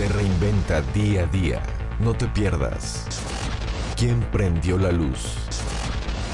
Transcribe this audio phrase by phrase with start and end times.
[0.00, 1.62] se reinventa día a día.
[1.98, 3.04] No te pierdas.
[3.98, 5.34] ¿Quién prendió la luz?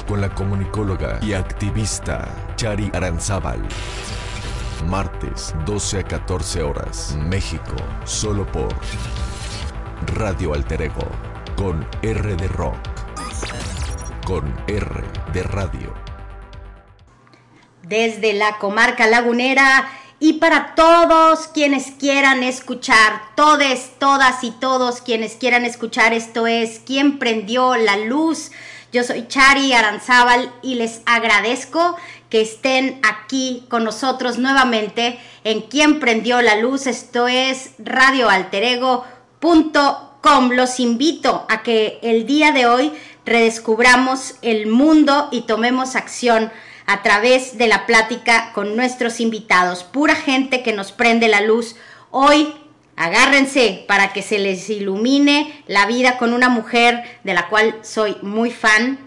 [0.07, 3.59] Con la comunicóloga y activista Chari Aranzábal.
[4.85, 8.69] Martes, 12 a 14 horas, México, solo por
[10.15, 11.11] Radio Alter Ego,
[11.57, 12.79] con R de Rock,
[14.25, 15.03] con R
[15.33, 15.93] de Radio.
[17.83, 19.89] Desde la comarca lagunera
[20.19, 26.81] y para todos quienes quieran escuchar, todes, todas y todos quienes quieran escuchar, esto es
[26.85, 28.51] ¿Quién prendió la luz?
[28.91, 31.95] Yo soy Chari Aranzábal y les agradezco
[32.29, 36.87] que estén aquí con nosotros nuevamente en ¿Quién prendió la luz?
[36.87, 40.51] Esto es radioalterego.com.
[40.51, 42.91] Los invito a que el día de hoy
[43.23, 46.51] redescubramos el mundo y tomemos acción
[46.87, 49.83] a través de la plática con nuestros invitados.
[49.83, 51.75] Pura gente que nos prende la luz.
[52.11, 52.53] Hoy
[52.95, 58.15] agárrense para que se les ilumine la vida con una mujer de la cual soy
[58.21, 58.99] muy fan.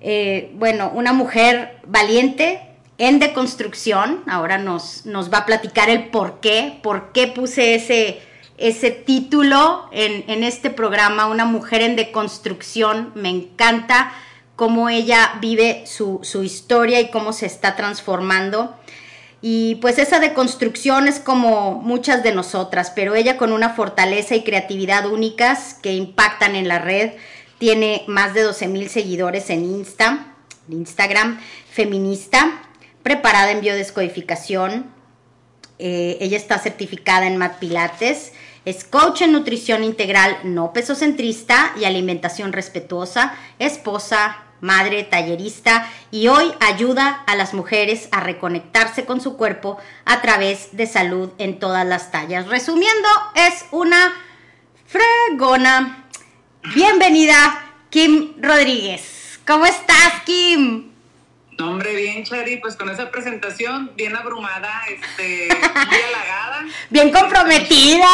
[0.00, 2.62] Eh, bueno, una mujer valiente
[2.98, 4.22] en deconstrucción.
[4.28, 8.22] Ahora nos, nos va a platicar el por qué, por qué puse ese,
[8.58, 13.10] ese título en, en este programa, Una mujer en deconstrucción.
[13.16, 14.12] Me encanta
[14.58, 18.74] cómo ella vive su, historia y cómo se está transformando.
[19.40, 24.42] Y pues esa deconstrucción es como muchas de nosotras, pero ella con una fortaleza y
[24.42, 27.12] creatividad únicas que impactan en la red.
[27.58, 30.34] Tiene más de 12 mil seguidores en Insta,
[30.68, 31.38] Instagram,
[31.70, 32.60] feminista,
[33.04, 34.86] preparada en biodescodificación.
[35.78, 38.32] Eh, ella está certificada en Mat Pilates.
[38.64, 46.52] Es coach en nutrición integral no pesocentrista y alimentación respetuosa, esposa, madre tallerista y hoy
[46.60, 51.86] ayuda a las mujeres a reconectarse con su cuerpo a través de salud en todas
[51.86, 52.46] las tallas.
[52.48, 54.14] Resumiendo, es una
[54.86, 56.06] fregona.
[56.74, 59.40] Bienvenida, Kim Rodríguez.
[59.46, 60.88] ¿Cómo estás, Kim?
[61.60, 65.48] hombre, bien, Chari, pues con esa presentación, bien abrumada, este,
[65.88, 66.66] muy halagada.
[66.90, 68.08] Bien comprometida.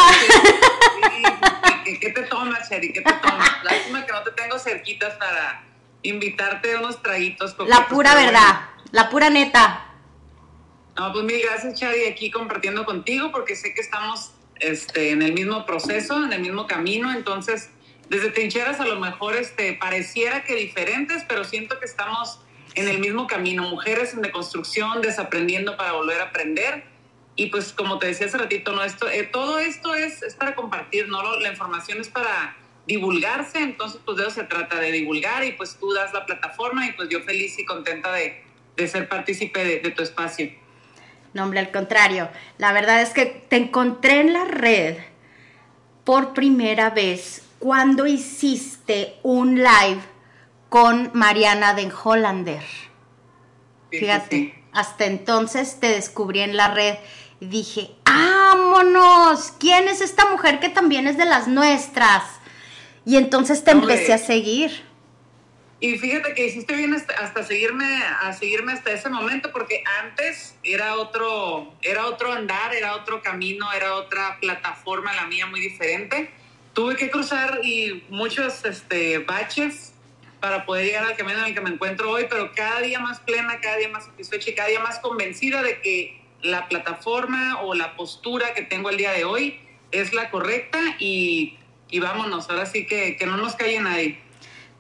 [2.01, 2.93] ¿Qué, te tomas, Chari?
[2.93, 3.51] ¿Qué te tomas?
[3.63, 5.63] Lástima que no te tengo cerquitas para
[6.05, 7.57] invitarte a unos traguitos.
[7.67, 9.87] La pura verdad, la pura neta.
[10.97, 15.33] No, pues mil gracias, Chari, aquí compartiendo contigo, porque sé que estamos este, en el
[15.33, 17.71] mismo proceso, en el mismo camino, entonces,
[18.09, 22.39] desde trincheras a lo mejor este, pareciera que diferentes, pero siento que estamos
[22.77, 26.85] en el mismo camino, mujeres en deconstrucción, desaprendiendo para volver a aprender.
[27.37, 28.85] Y pues como te decía hace ratito, ¿no?
[28.85, 31.37] esto, eh, todo esto es, es, para compartir, ¿no?
[31.41, 32.57] La información es para
[32.87, 36.87] divulgarse, entonces pues de eso se trata, de divulgar y pues tú das la plataforma
[36.87, 38.43] y pues yo feliz y contenta de,
[38.87, 40.51] ser partícipe de, tu espacio.
[41.33, 42.29] No, hombre, al contrario,
[42.59, 44.99] la verdad es que te encontré en la red
[46.05, 50.03] por primera vez cuando hiciste un live
[50.69, 52.63] con Mariana Den Hollander.
[53.91, 56.97] Fíjate, hasta entonces te descubrí en la red
[57.41, 59.53] y dije, ¡vámonos!
[59.59, 62.25] ¿Quién es esta mujer que también es de las nuestras?
[63.05, 64.71] Y entonces te empecé a seguir.
[65.81, 67.85] Y fíjate que hiciste bien hasta, seguirme,
[68.23, 73.71] a seguirme hasta ese momento, porque antes era otro, era otro andar, era otro camino,
[73.73, 76.31] era otra plataforma, la mía muy diferente.
[76.73, 79.93] Tuve que cruzar y muchos este, baches
[80.41, 83.21] para poder llegar al camino en el que me encuentro hoy, pero cada día más
[83.21, 87.75] plena, cada día más satisfecha y cada día más convencida de que la plataforma o
[87.75, 89.61] la postura que tengo el día de hoy
[89.91, 91.59] es la correcta y
[91.91, 94.21] y vámonos, ahora sí que, que no nos calle nadie.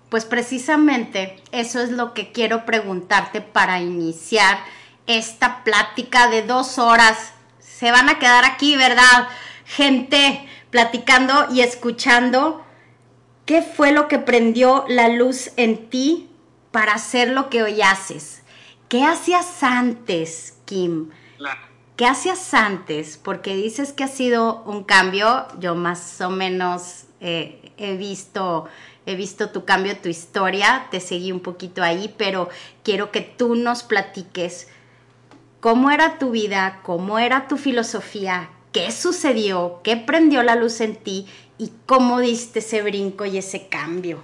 [0.09, 4.59] Pues precisamente eso es lo que quiero preguntarte para iniciar
[5.07, 7.33] esta plática de dos horas.
[7.59, 9.29] Se van a quedar aquí, ¿verdad?
[9.65, 12.65] Gente platicando y escuchando.
[13.47, 16.31] ¿Qué fue lo que prendió la luz en ti
[16.71, 18.43] para hacer lo que hoy haces?
[18.89, 21.11] ¿Qué hacías antes, Kim?
[21.97, 23.19] ¿Qué hacías antes?
[23.23, 28.69] Porque dices que ha sido un cambio, yo más o menos eh, he visto
[29.07, 32.49] he visto tu cambio, tu historia, te seguí un poquito ahí, pero
[32.83, 34.69] quiero que tú nos platiques
[35.61, 40.97] cómo era tu vida, cómo era tu filosofía, qué sucedió, qué prendió la luz en
[40.97, 41.27] ti
[41.59, 44.23] y cómo diste ese brinco y ese cambio.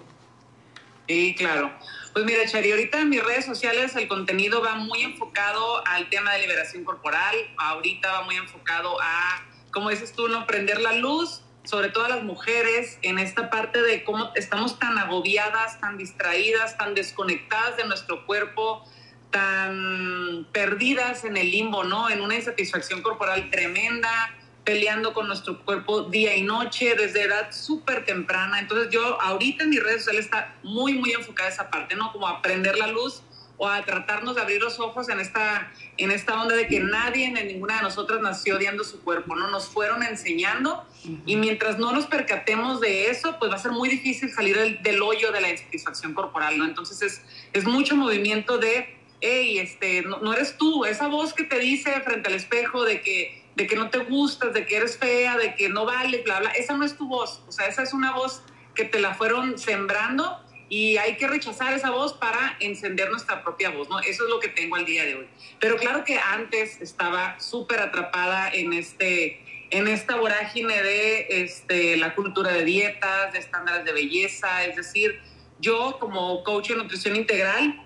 [1.07, 1.71] Sí, claro.
[2.13, 6.33] Pues mira, Chari, ahorita en mis redes sociales el contenido va muy enfocado al tema
[6.33, 11.43] de liberación corporal, ahorita va muy enfocado a, como dices tú, no prender la luz,
[11.63, 16.77] sobre todo a las mujeres, en esta parte de cómo estamos tan agobiadas, tan distraídas,
[16.77, 18.85] tan desconectadas de nuestro cuerpo,
[19.31, 22.11] tan perdidas en el limbo, ¿no?
[22.11, 24.35] En una insatisfacción corporal tremenda,
[24.65, 28.61] peleando con nuestro cuerpo día y noche, desde edad súper temprana.
[28.61, 32.13] Entonces yo ahorita en mis redes sociales está muy, muy enfocada esa parte, ¿no?
[32.13, 33.23] Como aprender la luz
[33.63, 37.27] o a tratarnos de abrir los ojos en esta, en esta onda de que nadie,
[37.27, 39.51] en ninguna de nosotras nació odiando su cuerpo, ¿no?
[39.51, 40.87] Nos fueron enseñando
[41.27, 44.83] y mientras no nos percatemos de eso, pues va a ser muy difícil salir del,
[44.83, 46.65] del hoyo de la insatisfacción corporal, ¿no?
[46.65, 47.23] Entonces es,
[47.53, 52.01] es mucho movimiento de, hey, este, no, no, eres tú, esa voz que te dice
[52.01, 55.55] frente al espejo de que, de que no te gustas, de que eres fea, de
[55.55, 58.13] que no vales, bla, bla, esa no es tu voz, o sea, esa es una
[58.13, 58.43] voz
[58.75, 63.71] que te la fueron sembrando y hay que rechazar esa voz para encender nuestra propia
[63.71, 63.99] voz, ¿no?
[63.99, 65.29] Eso es lo que tengo al día de hoy.
[65.59, 72.15] Pero claro que antes estaba súper atrapada en, este, en esta vorágine de este, la
[72.15, 75.21] cultura de dietas, de estándares de belleza, es decir,
[75.59, 77.85] yo como coach de nutrición integral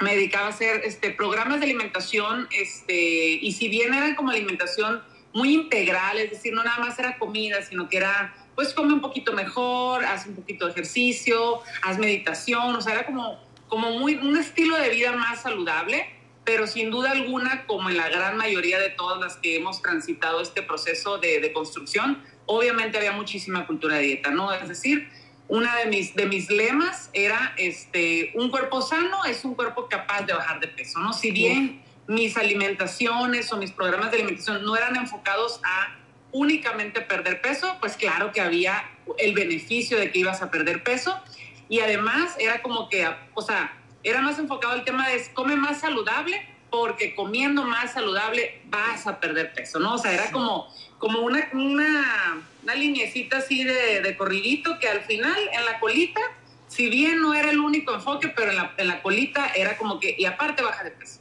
[0.00, 5.02] me dedicaba a hacer este, programas de alimentación este, y si bien eran como alimentación
[5.32, 9.00] muy integral, es decir, no nada más era comida, sino que era pues come un
[9.00, 13.38] poquito mejor, haz un poquito de ejercicio, haz meditación, o sea, era como,
[13.68, 16.06] como muy, un estilo de vida más saludable,
[16.44, 20.42] pero sin duda alguna, como en la gran mayoría de todas las que hemos transitado
[20.42, 24.52] este proceso de, de construcción, obviamente había muchísima cultura de dieta, ¿no?
[24.52, 25.08] Es decir,
[25.50, 30.22] una de mis, de mis lemas era, este, un cuerpo sano es un cuerpo capaz
[30.22, 31.12] de bajar de peso, ¿no?
[31.12, 35.96] Si bien mis alimentaciones o mis programas de alimentación no eran enfocados a
[36.30, 38.88] únicamente perder peso, pues claro que había
[39.18, 41.20] el beneficio de que ibas a perder peso
[41.68, 45.80] y además era como que, o sea, era más enfocado el tema de come más
[45.80, 49.94] saludable porque comiendo más saludable vas a perder peso, ¿no?
[49.94, 55.02] O sea, era como, como una, una, una linecita así de, de corridito que al
[55.02, 56.20] final en la colita,
[56.68, 59.98] si bien no era el único enfoque, pero en la, en la colita era como
[59.98, 61.20] que, y aparte baja de peso.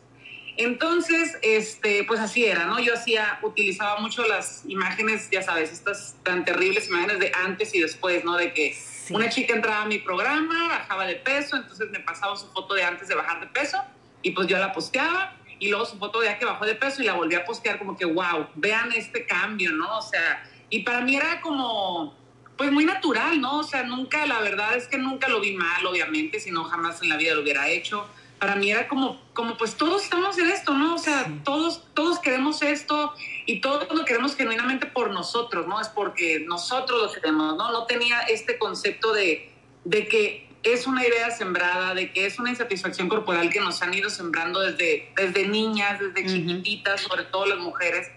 [0.57, 2.79] Entonces, este, pues así era, ¿no?
[2.79, 7.79] Yo hacía, utilizaba mucho las imágenes, ya sabes, estas tan terribles imágenes de antes y
[7.79, 8.35] después, ¿no?
[8.35, 9.13] De que sí.
[9.13, 12.83] una chica entraba a mi programa, bajaba de peso, entonces me pasaba su foto de
[12.83, 13.81] antes de bajar de peso
[14.21, 17.01] y pues yo la posteaba y luego su foto de ya que bajó de peso
[17.01, 19.97] y la volví a postear como que, wow, vean este cambio, ¿no?
[19.97, 22.15] O sea, y para mí era como,
[22.57, 23.59] pues muy natural, ¿no?
[23.59, 27.01] O sea, nunca, la verdad es que nunca lo vi mal, obviamente, si no jamás
[27.01, 28.07] en la vida lo hubiera hecho
[28.39, 30.95] para mí era como, como pues todos estamos en esto, ¿no?
[30.95, 31.41] O sea, sí.
[31.43, 33.13] todos, todos queremos esto
[33.45, 35.79] y todos lo queremos genuinamente por nosotros, ¿no?
[35.79, 37.71] Es porque nosotros lo queremos, ¿no?
[37.71, 39.51] No tenía este concepto de,
[39.83, 43.93] de que es una idea sembrada, de que es una insatisfacción corporal que nos han
[43.93, 46.33] ido sembrando desde, desde niñas, desde uh -huh.
[46.33, 48.07] chiquititas, sobre todo las mujeres.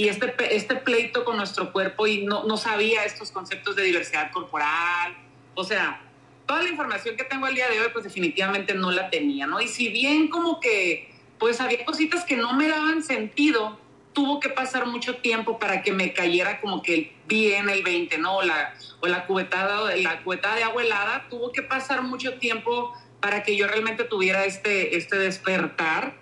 [0.00, 4.32] Y este, este pleito con nuestro cuerpo y no, no sabía estos conceptos de diversidad
[4.32, 5.14] corporal.
[5.54, 6.00] O sea,
[6.46, 9.60] toda la información que tengo al día de hoy, pues definitivamente no la tenía, ¿no?
[9.60, 13.78] Y si bien como que, pues había cositas que no me daban sentido,
[14.14, 18.38] tuvo que pasar mucho tiempo para que me cayera como que bien el 20, ¿no?
[18.38, 22.96] O la, o la cubetada, la cubetada de agua helada, tuvo que pasar mucho tiempo
[23.20, 26.14] para que yo realmente tuviera este, este despertar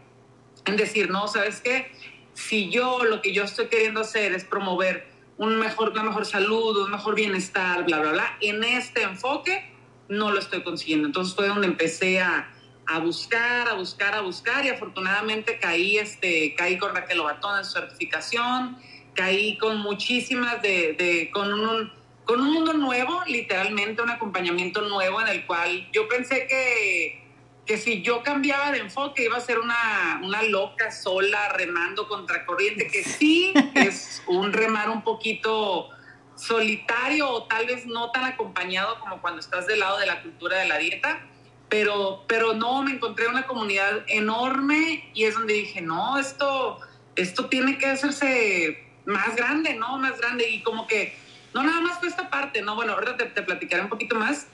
[0.64, 1.92] en decir, no, ¿sabes qué?
[2.38, 5.08] Si yo lo que yo estoy queriendo hacer es promover
[5.38, 9.68] un mejor, una mejor salud, un mejor bienestar, bla, bla, bla, en este enfoque,
[10.08, 11.08] no lo estoy consiguiendo.
[11.08, 12.48] Entonces fue donde empecé a,
[12.86, 17.64] a, buscar, a buscar, a buscar y afortunadamente caí, este, caí con Raquel Obatón en
[17.64, 18.78] su certificación,
[19.14, 21.92] caí con muchísimas de, de con, un,
[22.24, 27.27] con un mundo nuevo, literalmente un acompañamiento nuevo en el cual yo pensé que,
[27.68, 32.46] que si yo cambiaba de enfoque iba a ser una, una loca sola remando contra
[32.46, 35.90] corriente, que sí es un remar un poquito
[36.34, 40.58] solitario o tal vez no tan acompañado como cuando estás del lado de la cultura
[40.58, 41.20] de la dieta,
[41.68, 46.80] pero, pero no, me encontré una comunidad enorme y es donde dije, no, esto,
[47.16, 49.98] esto tiene que hacerse más grande, ¿no?
[49.98, 51.14] Más grande y como que,
[51.52, 52.76] no nada más fue esta parte, ¿no?
[52.76, 54.46] Bueno, ahora te, te platicaré un poquito más,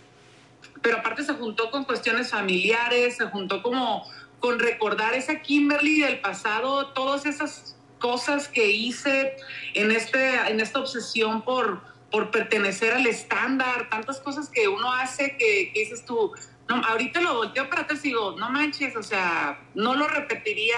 [0.84, 4.06] pero aparte se juntó con cuestiones familiares, se juntó como
[4.38, 9.34] con recordar esa Kimberly del pasado, todas esas cosas que hice
[9.72, 15.38] en, este, en esta obsesión por, por pertenecer al estándar, tantas cosas que uno hace
[15.38, 16.32] que, que dices tú,
[16.68, 20.76] no, ahorita lo volteo para atrás y digo, no manches, o sea, no lo repetiría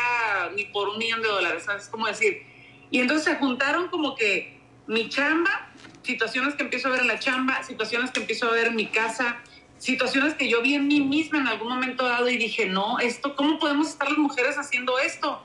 [0.54, 2.46] ni por un millón de dólares, ¿sabes cómo decir?
[2.92, 5.72] Y entonces se juntaron como que mi chamba,
[6.04, 8.86] situaciones que empiezo a ver en la chamba, situaciones que empiezo a ver en mi
[8.86, 9.42] casa,
[9.78, 13.36] situaciones que yo vi en mí misma en algún momento dado y dije, no, esto,
[13.36, 15.42] ¿cómo podemos estar las mujeres haciendo esto?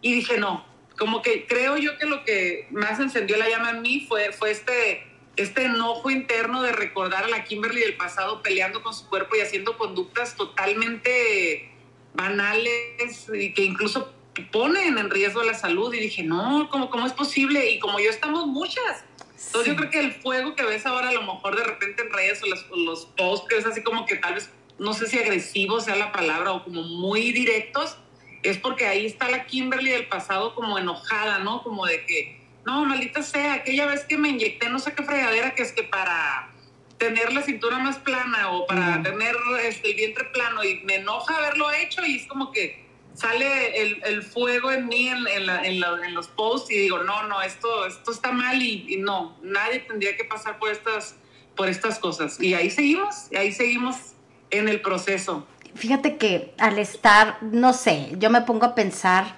[0.00, 0.64] Y dije, no,
[0.98, 4.50] como que creo yo que lo que más encendió la llama en mí fue, fue
[4.50, 9.36] este, este enojo interno de recordar a la Kimberly del pasado peleando con su cuerpo
[9.36, 11.70] y haciendo conductas totalmente
[12.14, 14.12] banales y que incluso
[14.52, 17.70] ponen en riesgo la salud y dije, no, ¿cómo, cómo es posible?
[17.70, 19.04] Y como yo estamos muchas.
[19.46, 22.12] Entonces yo creo que el fuego que ves ahora a lo mejor de repente en
[22.12, 25.18] redes o los, los posts que es así como que tal vez, no sé si
[25.18, 27.96] agresivo sea la palabra o como muy directos,
[28.42, 31.62] es porque ahí está la Kimberly del pasado como enojada, ¿no?
[31.62, 35.54] Como de que, no, maldita sea, aquella vez que me inyecté no sé qué fregadera
[35.54, 36.50] que es que para
[36.98, 41.36] tener la cintura más plana o para tener este, el vientre plano y me enoja
[41.36, 42.83] haberlo hecho y es como que
[43.14, 48.32] sale el, fuego en mí en, los posts y digo, no, no, esto, esto está
[48.32, 51.16] mal y, no, nadie tendría que pasar por estas,
[51.54, 52.40] por estas cosas.
[52.40, 53.96] Y ahí seguimos, y ahí seguimos
[54.50, 55.46] en el proceso.
[55.74, 59.36] Fíjate que al estar, no sé, yo me pongo a pensar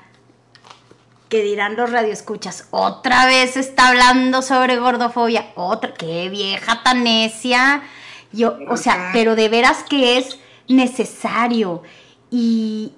[1.29, 7.83] que dirán los radioescuchas, otra vez está hablando sobre gordofobia, otra, qué vieja tan necia.
[8.33, 11.83] Yo, o sea, pero de veras que es necesario.
[12.31, 12.93] Y,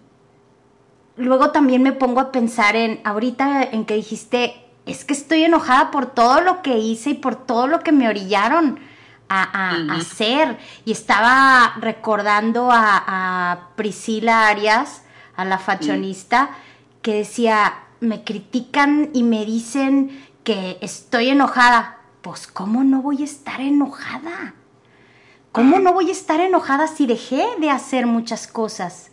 [1.18, 5.90] luego también me pongo a pensar en, ahorita en que dijiste, es que estoy enojada
[5.90, 8.80] por todo lo que hice y por todo lo que me orillaron
[9.28, 10.58] a, hacer.
[10.84, 15.02] Y estaba recordando a, Priscila Arias,
[15.36, 16.50] a la fashionista,
[17.02, 21.98] que decía, me critican y me dicen que estoy enojada.
[22.22, 24.54] Pues, ¿cómo no voy a estar enojada?
[25.52, 29.10] ¿Cómo no voy a estar enojada si dejé de hacer muchas cosas?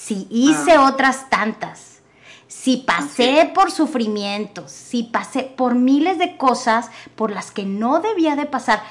[0.00, 0.86] Si hice ah.
[0.88, 2.00] otras tantas,
[2.48, 8.34] si pasé por sufrimientos, si pasé por miles de cosas por las que no debía
[8.34, 8.82] de pasar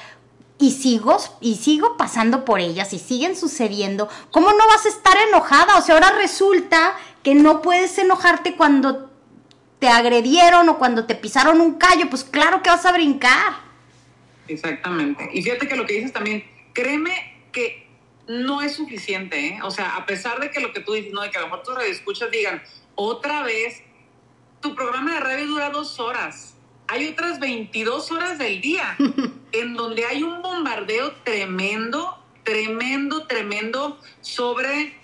[0.58, 5.16] y sigo y sigo pasando por ellas y siguen sucediendo, ¿cómo no vas a estar
[5.28, 5.76] enojada?
[5.78, 9.10] O sea, ahora resulta que no puedes enojarte cuando
[9.78, 13.54] te agredieron o cuando te pisaron un callo, pues claro que vas a brincar.
[14.46, 15.28] Exactamente.
[15.32, 17.89] Y fíjate que lo que dices también, créeme que
[18.30, 19.58] no es suficiente, ¿eh?
[19.64, 21.20] O sea, a pesar de que lo que tú dices, ¿no?
[21.20, 22.62] De que a lo mejor tus radioescuchas digan,
[22.94, 23.82] otra vez,
[24.60, 26.54] tu programa de radio dura dos horas.
[26.86, 28.96] Hay otras 22 horas del día
[29.52, 34.94] en donde hay un bombardeo tremendo, tremendo, tremendo sobre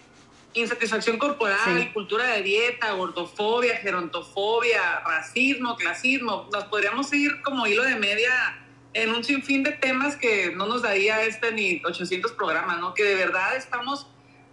[0.54, 6.49] insatisfacción corporal, cultura de dieta, gordofobia, gerontofobia, racismo, clasismo.
[6.52, 8.65] Nos podríamos ir como hilo de media
[8.96, 12.94] en un sinfín de temas que no nos daría este ni 800 programas, ¿no?
[12.94, 14.06] Que de verdad estamos,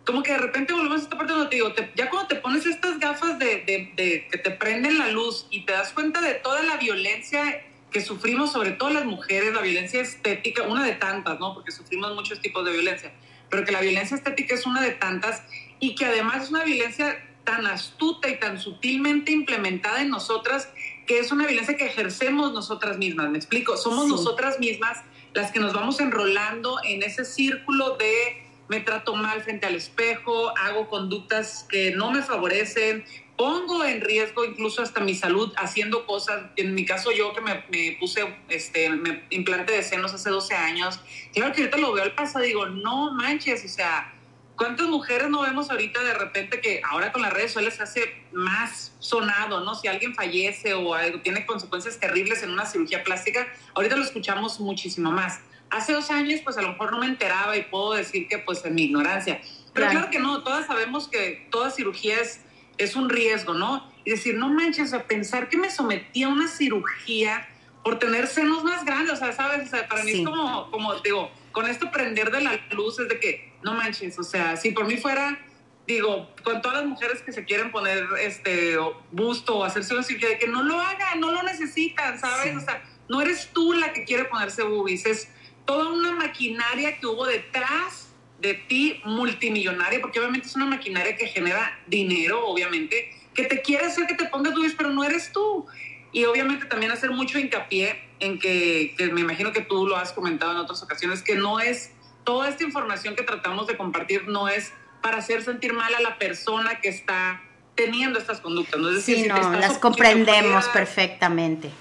[0.06, 2.66] como que de repente volvemos a esta parte donde te digo, ya cuando te pones
[2.66, 3.64] estas gafas de,
[3.96, 8.02] de, que te prenden la luz y te das cuenta de toda la violencia que
[8.02, 11.54] sufrimos, sobre todo las mujeres, la violencia estética, una de tantas, ¿no?
[11.54, 13.14] Porque sufrimos muchos tipos de violencia,
[13.50, 15.44] pero que la violencia estética es una de tantas
[15.80, 20.70] y que además es una violencia tan astuta y tan sutilmente implementada en nosotras
[21.06, 25.00] que es una violencia que ejercemos nosotras mismas, me explico, somos nosotras mismas
[25.34, 30.56] las que nos vamos enrolando en ese círculo de me trato mal frente al espejo,
[30.58, 33.04] hago conductas que no me favorecen,
[33.36, 37.64] pongo en riesgo incluso hasta mi salud haciendo cosas, en mi caso yo que me,
[37.70, 41.00] me puse, este, me implante de senos hace 12 años,
[41.34, 44.13] claro que ahorita lo veo al pasado, digo, no manches, o sea,
[44.56, 48.26] ¿Cuántas mujeres no vemos ahorita de repente que ahora con las redes sociales se hace
[48.32, 49.74] más sonado, ¿no?
[49.74, 54.60] Si alguien fallece o algo, tiene consecuencias terribles en una cirugía plástica, ahorita lo escuchamos
[54.60, 55.40] muchísimo más.
[55.72, 58.64] Hace dos años, pues a lo mejor no me enteraba y puedo decir que pues
[58.64, 59.42] en mi ignorancia.
[59.74, 62.42] Pero claro, que no, todas sabemos que toda cirugía es,
[62.78, 63.92] es un riesgo, ¿no?
[64.06, 67.50] Y decir, no manches, a pensar que me sometí a una cirugía
[67.84, 69.68] por tener senos más grandes, o sea, ¿sabes?
[69.68, 73.08] O sea, para mí es como, como, digo, con esto prender de la luz es
[73.08, 75.40] de que, no manches, o sea, si por mí fuera,
[75.88, 78.76] digo, con todas las mujeres que se quieren poner este
[79.12, 82.58] busto o hacerse una cirugía, de que no lo hagan, no lo necesitan, ¿sabes?
[82.58, 85.30] O sea, no eres tú la que quiere ponerse boobies, es
[85.66, 91.28] toda una maquinaria que hubo detrás de ti multimillonaria, porque obviamente es una maquinaria que
[91.28, 95.66] genera dinero, obviamente, que te quiere hacer que te pongas boobies, pero no eres tú.
[96.14, 100.52] Y obviamente también hacer mucho hincapié en que, me imagino que tú lo has comentado
[100.52, 101.92] en otras ocasiones, que no es,
[102.24, 106.18] toda esta información que tratamos de compartir no es para hacer sentir mal a la
[106.20, 107.42] persona que está
[107.76, 108.80] teniendo estas conductas.
[108.80, 108.90] ¿no?
[108.90, 111.72] Es decir, sí, no, las comprendemos perfectamente.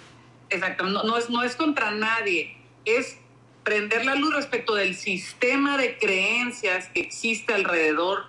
[0.48, 3.18] Exacto, no, no, es, no es contra nadie, es
[3.62, 8.24] prender la luz respecto del sistema de creencias que existe alrededor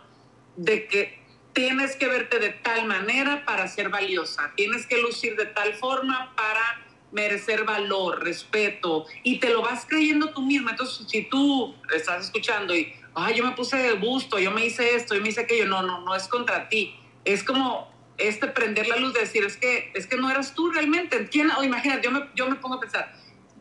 [0.56, 1.23] de que
[1.54, 6.34] tienes que verte de tal manera para ser valiosa, tienes que lucir de tal forma
[6.36, 6.82] para
[7.12, 10.72] merecer valor, respeto, y te lo vas creyendo tú misma.
[10.72, 14.96] Entonces, si tú estás escuchando y, ay, yo me puse de gusto, yo me hice
[14.96, 16.96] esto, yo me hice aquello, no, no, no es contra ti.
[17.24, 20.72] Es como este prender la luz de decir, es que, es que no eras tú
[20.72, 21.28] realmente.
[21.30, 21.52] ¿Quién?
[21.52, 23.14] O imagínate, yo me, yo me pongo a pensar,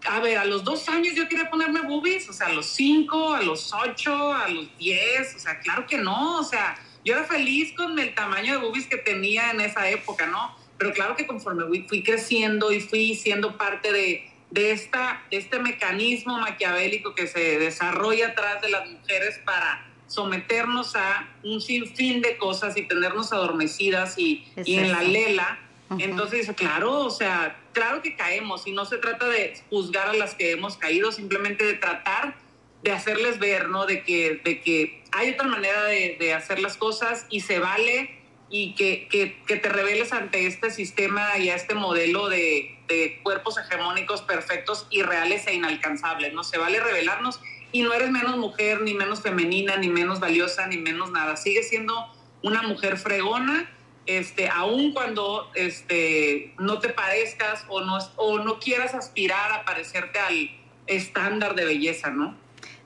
[0.08, 3.34] a ver, a los dos años yo quería ponerme boobies, o sea, a los cinco,
[3.34, 7.24] a los ocho, a los diez, o sea, claro que no, o sea, yo era
[7.24, 10.56] feliz con el tamaño de boobies que tenía en esa época, ¿no?
[10.78, 16.38] Pero claro que conforme fui, creciendo y fui siendo parte de, de, esta, este mecanismo
[16.38, 22.76] maquiavélico que se desarrolla atrás de las mujeres para someternos a un sinfín de cosas
[22.76, 25.58] y tenernos adormecidas y, y en la lela.
[25.98, 30.34] Entonces claro, o sea, claro que caemos y no se trata de juzgar a las
[30.34, 32.34] que hemos caído, simplemente de tratar
[32.82, 33.86] de hacerles ver, ¿no?
[33.86, 38.22] De que, de que hay otra manera de, de hacer las cosas y se vale
[38.52, 43.56] y que, que, te reveles ante este sistema y a este modelo de, de, cuerpos
[43.56, 46.44] hegemónicos perfectos, irreales e inalcanzables, ¿no?
[46.44, 47.40] Se vale revelarnos
[47.72, 51.36] y no eres menos mujer, ni menos femenina, ni menos valiosa, ni menos nada.
[51.36, 51.94] Sigue siendo
[52.42, 53.70] una mujer fregona,
[54.04, 60.18] este, aun cuando este, no te parezcas o no, o no quieras aspirar a parecerte
[60.18, 60.50] al
[60.86, 62.36] estándar de belleza, ¿no?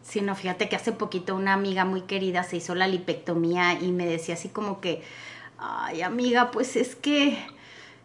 [0.08, 3.90] Sí, no, fíjate que hace poquito una amiga muy querida se hizo la lipectomía y
[3.90, 5.02] me decía así como que
[5.58, 7.36] ay amiga, pues es que,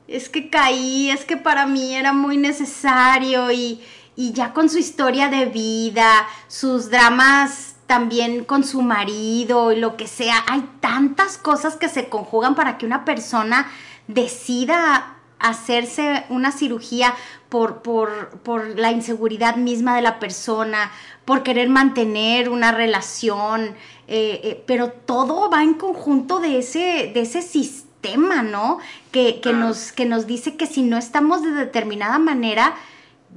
[0.07, 3.83] es que caí, es que para mí era muy necesario y,
[4.15, 9.95] y ya con su historia de vida, sus dramas también con su marido y lo
[9.95, 13.69] que sea, hay tantas cosas que se conjugan para que una persona
[14.07, 17.13] decida hacerse una cirugía
[17.51, 20.89] por, por, por, la inseguridad misma de la persona,
[21.25, 23.75] por querer mantener una relación,
[24.07, 28.79] eh, eh, pero todo va en conjunto de ese, de ese sistema, ¿no?
[29.11, 32.73] Que, nos, que nos dice que si no estamos de determinada manera,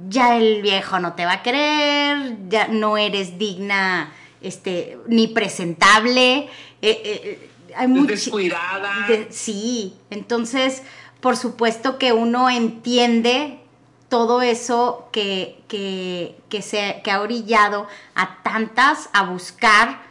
[0.07, 6.47] ya el viejo no te va a querer, ya no eres digna, este, ni presentable.
[6.81, 8.93] Eh, hay Descuidada.
[9.29, 10.83] sí, entonces,
[11.19, 13.59] por supuesto que uno entiende
[14.09, 20.05] todo eso que, que, que, se, que ha orillado a tantas a buscar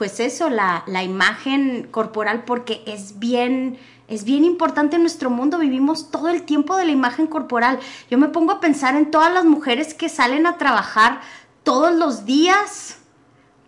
[0.00, 5.58] pues eso, la, la imagen corporal, porque es bien, es bien importante en nuestro mundo,
[5.58, 7.78] vivimos todo el tiempo de la imagen corporal.
[8.10, 11.20] Yo me pongo a pensar en todas las mujeres que salen a trabajar
[11.64, 12.96] todos los días,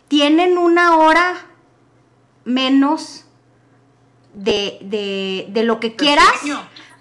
[0.08, 1.34] tienen una hora
[2.46, 3.26] menos
[4.32, 6.32] de, de, de lo que quieras,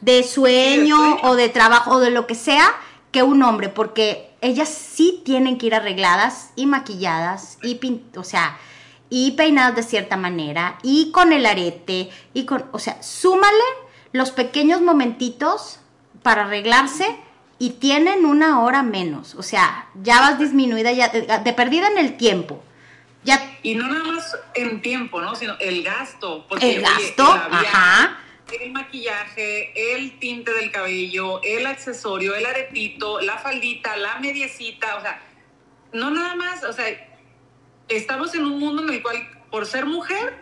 [0.02, 2.74] de sueño, o de trabajo o de lo que sea,
[3.12, 8.24] que un hombre, porque ellas sí tienen que ir arregladas y maquilladas y pint o
[8.24, 8.58] sea,
[9.10, 13.64] y peinados de cierta manera y con el arete y con, o sea, súmale
[14.14, 15.80] los pequeños momentitos
[16.24, 17.06] para arreglarse
[17.60, 22.18] y tienen una hora menos, o sea, ya vas disminuida ya de, perdida en el
[22.18, 22.64] tiempo.
[23.24, 23.40] Ya.
[23.62, 25.36] Y no nada más en tiempo, ¿no?
[25.36, 26.44] Sino el gasto.
[26.50, 28.18] Porque, el gasto, ajá.
[28.60, 35.02] El maquillaje, el tinte del cabello, el accesorio, el aretito, la faldita, la mediecita, o
[35.02, 35.22] sea,
[35.94, 36.86] no nada más, o sea,
[37.88, 39.18] estamos en un mundo en el cual
[39.50, 40.38] por ser mujer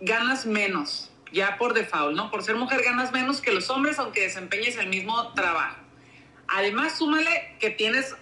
[0.00, 2.30] ganas menos, ya por default, ¿no?
[2.30, 5.76] Por ser mujer ganas menos que los hombres, aunque desempeñes el mismo trabajo.
[6.48, 8.14] Además, súmale que tienes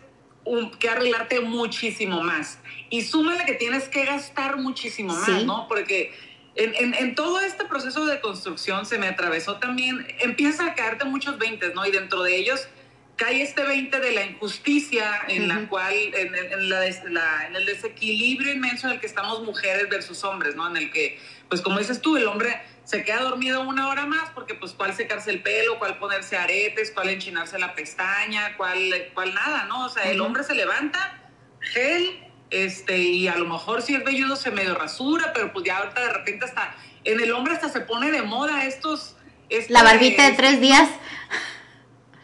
[0.78, 2.58] que arreglarte muchísimo más.
[2.90, 5.66] Y súmale que tienes que gastar muchísimo más, ¿no?
[5.68, 6.12] Porque
[6.54, 11.38] en, en, todo este proceso de construcción se me atravesó también, empieza a caerte muchos
[11.38, 11.86] veintes, ¿no?
[11.86, 12.68] Y dentro de ellos
[13.16, 18.94] cae este 20 de la injusticia en la cual, en, en, el desequilibrio inmenso en
[18.94, 20.68] el que estamos mujeres versus hombres, ¿no?
[20.68, 24.30] En el que, pues como dices tú, el hombre se queda dormido una hora más
[24.30, 29.34] porque pues cuál secarse el pelo, cuál ponerse aretes, cuál enchinarse la pestaña, cuál, cuál
[29.34, 29.86] nada, ¿no?
[29.86, 31.22] O sea, el hombre se levanta,
[31.60, 35.78] gel, este, y a lo mejor si es velludo se medio rasura, pero pues ya
[35.78, 39.16] ahorita de repente hasta, en el hombre hasta se pone de moda estos...
[39.48, 40.88] Este, la barbita de tres días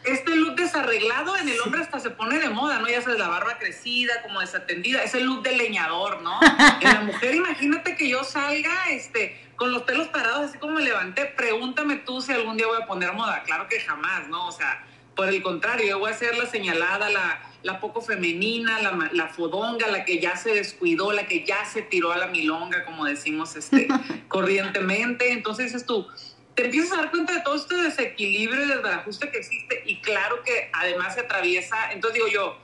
[0.03, 2.87] este look desarreglado en el hombre hasta se pone de moda, ¿no?
[2.87, 6.39] Ya sabes, la barba crecida, como desatendida, ese look de leñador, ¿no?
[6.81, 10.83] En la mujer, imagínate que yo salga, este, con los pelos parados, así como me
[10.83, 13.43] levanté, pregúntame tú si algún día voy a poner moda.
[13.43, 14.47] Claro que jamás, ¿no?
[14.47, 18.81] O sea, por el contrario, yo voy a ser la señalada, la, la poco femenina,
[18.81, 22.27] la, la, fodonga, la que ya se descuidó, la que ya se tiró a la
[22.27, 23.87] milonga, como decimos este,
[24.27, 25.31] corrientemente.
[25.31, 26.07] Entonces dices tú,
[26.55, 30.43] te empiezas a dar cuenta de todo este desequilibrio y desbarajuste que existe y claro
[30.43, 32.57] que además se atraviesa, entonces digo yo,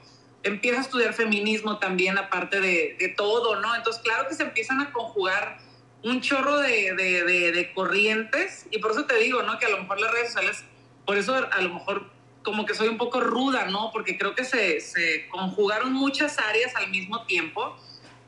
[0.44, 3.76] empieza a estudiar feminismo también aparte de, de todo, ¿no?
[3.76, 5.60] Entonces claro que se empiezan a conjugar
[6.04, 9.58] un chorro de, de, de, corrientes y por eso te digo, ¿no?
[9.58, 10.64] Que a lo mejor las redes sociales,
[11.06, 12.12] por eso a lo mejor
[12.46, 13.90] como que soy un poco ruda, ¿no?
[13.92, 17.76] Porque creo que se, se conjugaron muchas áreas al mismo tiempo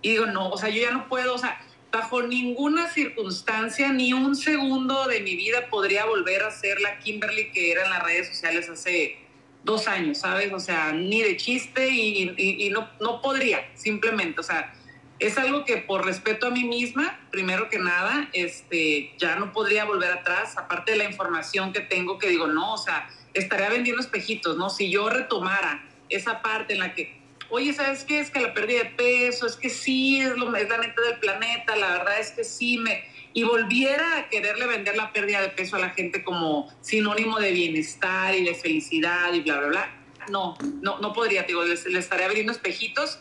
[0.02, 4.14] y digo, no, o sea, yo ya no puedo, o sea, bajo ninguna circunstancia, ni
[4.14, 8.04] un segundo de mi vida podría volver a ser la Kimberly que era en las
[8.04, 9.20] redes sociales hace
[9.64, 10.52] dos años, ¿sabes?
[10.54, 14.40] O sea, ni de chiste y, no, no podría, simplemente.
[14.40, 14.74] O sea,
[15.20, 19.86] es algo que por respeto a mí misma, primero que nada, este, ya no podría
[19.86, 24.02] volver atrás, aparte de la información que tengo que digo, no, o sea, estaría vendiendo
[24.02, 24.70] espejitos, ¿no?
[24.70, 27.20] Si yo retomara esa parte en la que,
[27.50, 28.20] oye, ¿sabes qué?
[28.20, 31.20] Es que la pérdida de peso, es que sí, es, lo, es la neta del
[31.20, 35.50] planeta, la verdad es que sí, me, y volviera a quererle vender la pérdida de
[35.50, 39.90] peso a la gente como sinónimo de bienestar y de felicidad y bla, bla, bla,
[40.30, 43.20] no, no, no podría, digo, le, estaría abriendo espejitos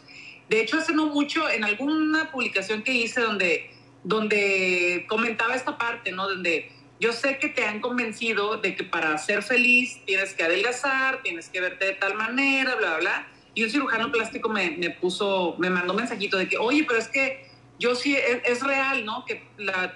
[0.49, 3.71] de hecho, hace no mucho, en alguna publicación que hice donde,
[4.05, 6.29] donde comentaba esta parte, ¿no?
[6.29, 11.23] Donde yo sé que te han convencido de que para ser feliz tienes que adelgazar,
[11.23, 13.29] tienes que verte de tal manera, bla, bla, bla.
[13.55, 17.09] Y un cirujano plástico me, puso, me mandó un mensajito de que, oye, pero es
[17.09, 19.25] que yo sí, es, es real, ¿no?
[19.25, 19.47] Que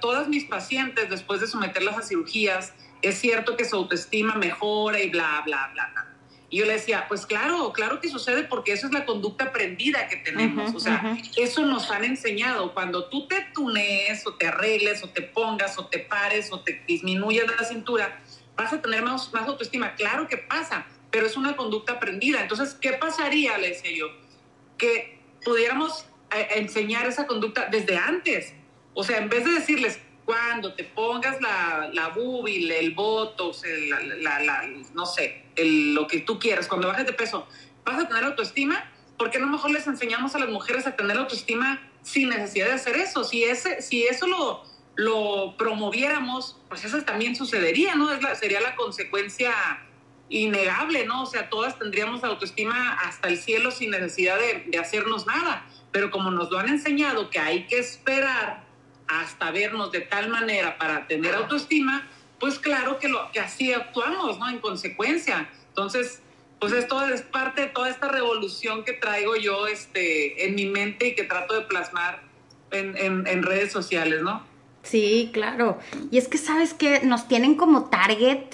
[0.01, 5.09] todas mis pacientes, después de someterlas a cirugías, es cierto que su autoestima mejora y
[5.09, 6.10] bla, bla, bla, bla.
[6.51, 10.09] Y yo le decía, pues claro, claro que sucede porque eso es la conducta aprendida
[10.09, 10.75] que tenemos.
[10.75, 12.75] o sea, eso nos han enseñado.
[12.75, 16.83] Cuando tú te tunees o te arregles o te pongas o te pares o te
[16.89, 18.21] disminuyes la cintura,
[18.57, 19.95] vas a tener más, más autoestima.
[19.95, 22.43] Claro que pasa, pero es una conducta aprendida.
[22.43, 24.07] Entonces, ¿qué pasaría, le decía yo?
[24.77, 28.55] Que pudiéramos eh, enseñar esa conducta desde antes.
[28.95, 33.65] O sea, en vez de decirles, cuando te pongas la, la bubil, el botox,
[34.21, 34.63] la,
[34.95, 37.49] no sé, lo que tú quieras, cuando bajes de peso,
[37.85, 38.89] vas a tener autoestima,
[39.19, 42.75] ¿por qué no mejor les enseñamos a las mujeres a tener autoestima sin necesidad de
[42.75, 43.25] hacer eso?
[43.25, 44.63] Si, ese, si eso lo,
[44.95, 48.13] lo promoviéramos, pues eso también sucedería, ¿no?
[48.13, 49.53] Es la, sería la consecuencia
[50.29, 51.25] innegable, ¿no?
[51.25, 55.67] O sea, todas tendríamos autoestima hasta el cielo sin necesidad de, de hacernos nada.
[55.91, 58.70] Pero como nos lo han enseñado que hay que esperar
[59.11, 62.07] hasta vernos de tal manera para tener autoestima,
[62.39, 64.49] pues claro que, lo, que así actuamos, ¿no?
[64.49, 65.51] En consecuencia.
[65.69, 66.23] Entonces,
[66.61, 71.09] pues esto es parte de toda esta revolución que traigo yo este, en mi mente
[71.09, 72.23] y que trato de plasmar
[72.71, 72.97] en,
[73.27, 74.45] en, redes sociales, ¿no?
[74.83, 75.79] Sí, claro.
[76.11, 78.45] Y es que sabes que nos tienen como target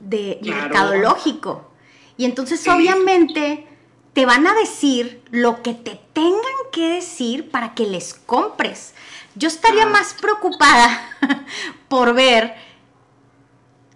[0.00, 1.72] de mercadológico.
[2.16, 3.66] Y entonces obviamente
[4.12, 8.94] te van a decir lo que te tengan que decir para que les compres.
[9.38, 9.90] Yo estaría ah.
[9.90, 11.00] más preocupada
[11.88, 12.56] por ver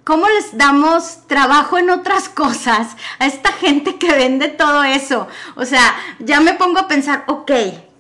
[0.05, 5.27] cómo les damos trabajo en otras cosas a esta gente que vende todo eso.
[5.57, 7.51] O sea, ya me pongo a pensar, ok,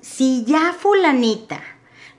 [0.00, 1.60] si ya fulanita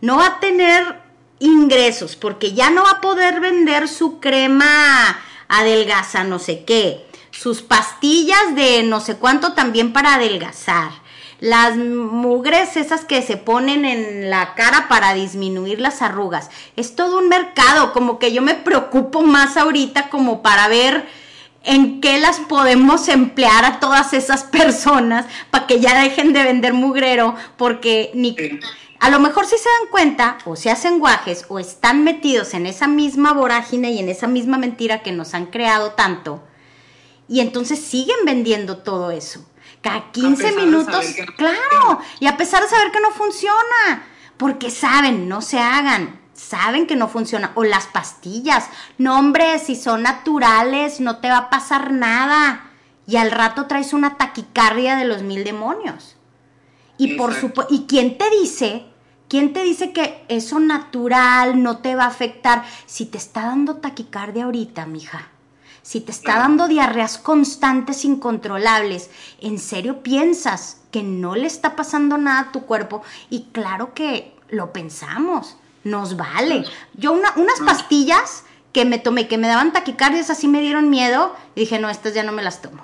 [0.01, 1.01] no va a tener
[1.39, 7.61] ingresos porque ya no va a poder vender su crema adelgaza, no sé qué, sus
[7.61, 10.91] pastillas de no sé cuánto también para adelgazar
[11.43, 16.49] las mugres esas que se ponen en la cara para disminuir las arrugas.
[16.77, 21.05] Es todo un mercado, como que yo me preocupo más ahorita como para ver
[21.65, 26.71] en qué las podemos emplear a todas esas personas para que ya dejen de vender
[26.71, 28.37] mugrero, porque ni...
[29.01, 32.67] A lo mejor si se dan cuenta o se hacen guajes o están metidos en
[32.67, 36.41] esa misma vorágine y en esa misma mentira que nos han creado tanto,
[37.27, 39.45] y entonces siguen vendiendo todo eso
[39.83, 45.41] cada 15 minutos, claro, y a pesar de saber que no funciona, porque saben, no
[45.41, 51.17] se hagan, saben que no funciona, o las pastillas, no hombre, si son naturales, no
[51.17, 52.71] te va a pasar nada,
[53.05, 56.15] y al rato traes una taquicardia de los mil demonios.
[56.97, 58.85] Y por supuesto, ¿y quién te dice?
[59.27, 63.77] ¿Quién te dice que eso natural no te va a afectar si te está dando
[63.77, 65.32] taquicardia ahorita, mija?
[65.83, 72.17] Si te está dando diarreas constantes, incontrolables, ¿en serio piensas que no le está pasando
[72.17, 73.03] nada a tu cuerpo?
[73.29, 76.63] Y claro que lo pensamos, nos vale.
[76.95, 81.59] Yo unas pastillas que me tomé, que me daban taquicardias, así me dieron miedo, y
[81.59, 82.83] dije, no, estas ya no me las tomo.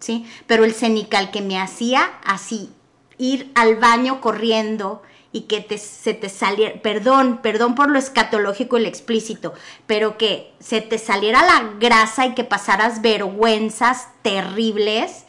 [0.00, 0.26] ¿Sí?
[0.46, 2.70] Pero el cenical que me hacía así,
[3.18, 5.02] ir al baño corriendo,
[5.34, 9.52] y que te, se te saliera, perdón, perdón por lo escatológico y lo explícito,
[9.84, 15.24] pero que se te saliera la grasa y que pasaras vergüenzas terribles,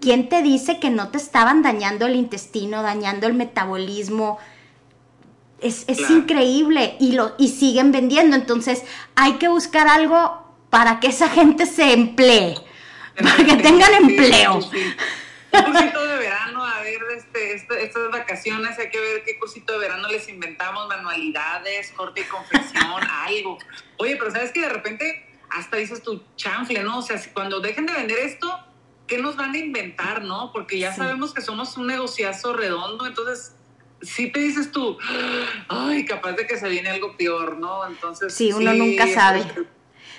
[0.00, 4.38] ¿quién te dice que no te estaban dañando el intestino, dañando el metabolismo?
[5.60, 8.82] Es, increíble y, lo, y siguen vendiendo, entonces
[9.14, 12.56] hay que buscar algo para que esa gente se emplee,
[13.14, 14.54] para que tengan empleo.
[14.56, 16.64] Un cursito de verano,
[16.96, 20.88] a ver, este, este, estas vacaciones, hay que ver qué cursito de verano les inventamos,
[20.88, 23.58] manualidades, corte y confección, algo.
[23.98, 26.98] Oye, pero sabes que de repente hasta dices tu chanfle, ¿no?
[26.98, 28.48] O sea, cuando dejen de vender esto,
[29.06, 30.52] ¿qué nos van a inventar, no?
[30.52, 33.56] Porque ya sabemos que somos un negociazo redondo, entonces
[34.02, 34.96] sí te dices tú,
[35.68, 37.86] ay, capaz de que se viene algo peor, ¿no?
[37.86, 38.32] Entonces.
[38.32, 39.44] Sí, uno nunca sabe.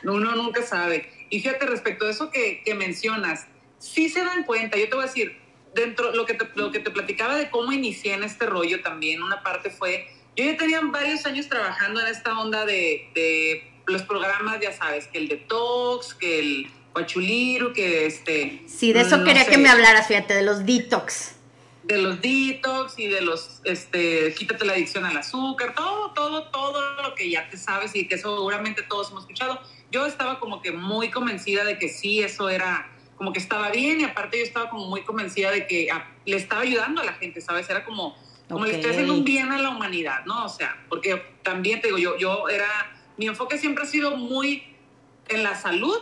[0.03, 1.09] Uno nunca sabe.
[1.29, 3.47] Y fíjate, respecto a eso que, que mencionas,
[3.79, 5.40] sí se dan cuenta, yo te voy a decir,
[5.73, 9.23] dentro, lo que, te, lo que te platicaba de cómo inicié en este rollo también,
[9.23, 14.03] una parte fue, yo ya tenía varios años trabajando en esta onda de, de los
[14.03, 18.63] programas, ya sabes, que el detox, que el Pachuliru, que este...
[18.67, 21.35] Sí, de eso no quería sé, que me hablaras, fíjate, de los detox.
[21.83, 27.01] De los detox y de los, este, quítate la adicción al azúcar, todo, todo, todo
[27.01, 29.59] lo que ya te sabes y que seguramente todos hemos escuchado.
[29.89, 32.89] Yo estaba como que muy convencida de que sí, eso era
[33.21, 36.37] como que estaba bien y aparte yo estaba como muy convencida de que ah, le
[36.37, 37.69] estaba ayudando a la gente, ¿sabes?
[37.69, 38.17] Era como,
[38.49, 40.43] como le estoy haciendo un bien a la humanidad, ¿no?
[40.43, 42.65] O sea, porque también te digo, yo, yo era,
[43.17, 44.63] mi enfoque siempre ha sido muy
[45.27, 45.99] en la salud.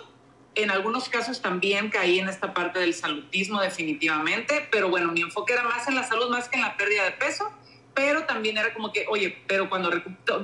[0.55, 5.51] En algunos casos también caí en esta parte del salutismo definitivamente, pero bueno, mi enfoque
[5.51, 7.51] era más en la salud, más que en la pérdida de peso,
[7.93, 9.91] pero también era como que, oye, pero cuando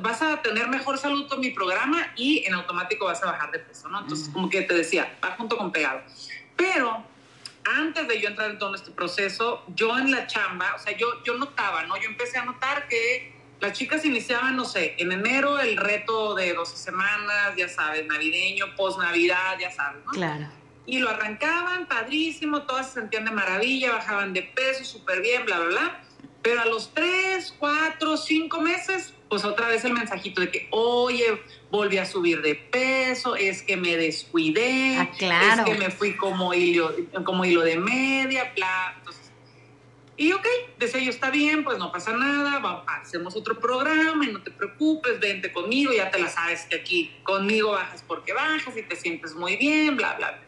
[0.02, 3.60] vas a tener mejor salud con mi programa y en automático vas a bajar de
[3.60, 4.02] peso, ¿no?
[4.02, 6.02] Entonces, como que te decía, va junto con pegado.
[6.56, 7.06] Pero
[7.66, 11.24] antes de yo entrar en todo este proceso, yo en la chamba, o sea, yo,
[11.24, 11.98] yo notaba, ¿no?
[11.98, 16.54] Yo empecé a notar que las chicas iniciaban, no sé, en enero el reto de
[16.54, 20.12] 12 semanas, ya sabes, navideño, post-navidad, ya sabes, ¿no?
[20.12, 20.48] Claro.
[20.86, 25.60] Y lo arrancaban, padrísimo, todas se sentían de maravilla, bajaban de peso, súper bien, bla,
[25.60, 26.02] bla, bla.
[26.44, 31.42] Pero a los 3, 4, 5 meses, pues otra vez el mensajito de que, oye,
[31.72, 35.64] volví a subir de peso, es que me descuidé, Ah, claro.
[35.64, 38.94] es que me fui como hilo, como hilo de media, bla.
[38.98, 39.32] Entonces,
[40.18, 40.46] y ok,
[40.78, 44.52] decía yo, está bien, pues no pasa nada, va- hacemos otro programa y no te
[44.52, 48.96] preocupes, vente conmigo, ya te la sabes que aquí conmigo bajas porque bajas y te
[48.96, 50.42] sientes muy bien, bla, bla, bla.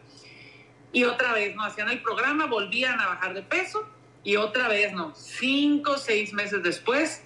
[0.94, 1.64] Y otra vez, ¿no?
[1.64, 3.86] Hacían el programa, volvían a bajar de peso
[4.24, 5.14] y otra vez, ¿no?
[5.16, 7.24] Cinco, seis meses después,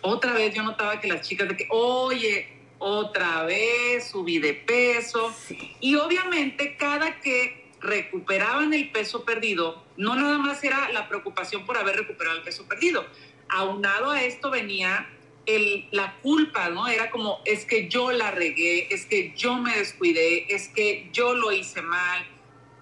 [0.00, 5.34] otra vez yo notaba que las chicas de que, oye, otra vez subí de peso.
[5.46, 5.76] Sí.
[5.80, 11.76] Y obviamente cada que recuperaban el peso perdido, no nada más era la preocupación por
[11.76, 13.06] haber recuperado el peso perdido.
[13.48, 15.08] Aunado a esto venía
[15.46, 16.88] el, la culpa, ¿no?
[16.88, 21.34] Era como, es que yo la regué, es que yo me descuidé, es que yo
[21.34, 22.26] lo hice mal.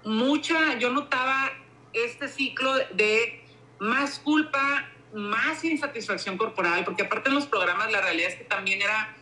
[0.04, 1.52] Mucha, yo notaba
[1.92, 3.40] este ciclo de
[3.78, 8.83] más culpa, más insatisfacción corporal, porque aparte en los programas la realidad es que también
[8.83, 9.16] era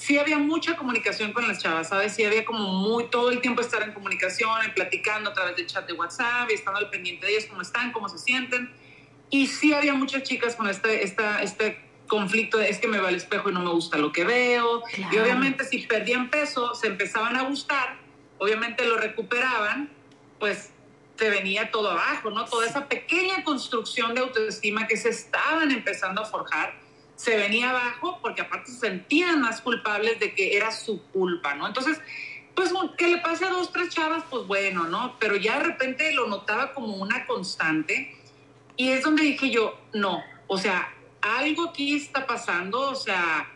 [0.00, 2.14] sí había mucha comunicación con las chavas, ¿sabes?
[2.14, 5.66] Sí había como muy, todo el tiempo estar en comunicación, en platicando a través del
[5.66, 8.72] chat de WhatsApp, y estando al pendiente de ellas, cómo están, cómo se sienten.
[9.28, 13.08] Y sí había muchas chicas con este, esta, este conflicto de es que me va
[13.08, 14.82] al espejo y no me gusta lo que veo.
[14.88, 15.22] Y Claro.
[15.22, 17.98] obviamente si perdían peso, se empezaban a gustar,
[18.38, 19.90] obviamente lo recuperaban,
[20.38, 20.72] pues
[21.20, 22.46] te venía todo abajo, ¿no?
[22.46, 26.80] Toda esa pequeña construcción de autoestima que se estaban empezando a forjar
[27.14, 31.66] se venía abajo porque aparte se sentían más culpables de que era su culpa, ¿no?
[31.66, 32.00] Entonces,
[32.54, 35.16] pues que le pase a dos, tres chavas, pues bueno, ¿no?
[35.20, 38.16] Pero ya de repente lo notaba como una constante
[38.76, 43.46] y es donde dije yo, no, o sea, algo aquí está pasando, o sea,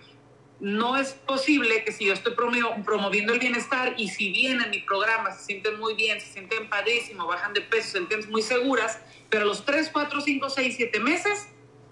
[0.65, 4.71] no es posible que si yo estoy promo- promoviendo el bienestar y si bien en
[4.71, 8.41] mi programa se sienten muy bien, se sienten padrísimo, bajan de peso, se sienten muy
[8.41, 8.99] seguras,
[9.29, 11.49] pero los 3, 4, 5, 6, 7 meses,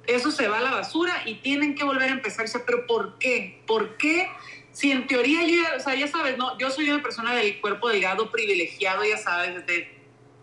[0.07, 2.47] eso se va a la basura y tienen que volver a empezar.
[2.65, 3.63] Pero ¿por qué?
[3.67, 4.27] ¿Por qué?
[4.73, 8.31] Si en teoría yo, o ya sabes, no, yo soy una persona del cuerpo delgado,
[8.31, 9.93] privilegiado, ya sabes, desde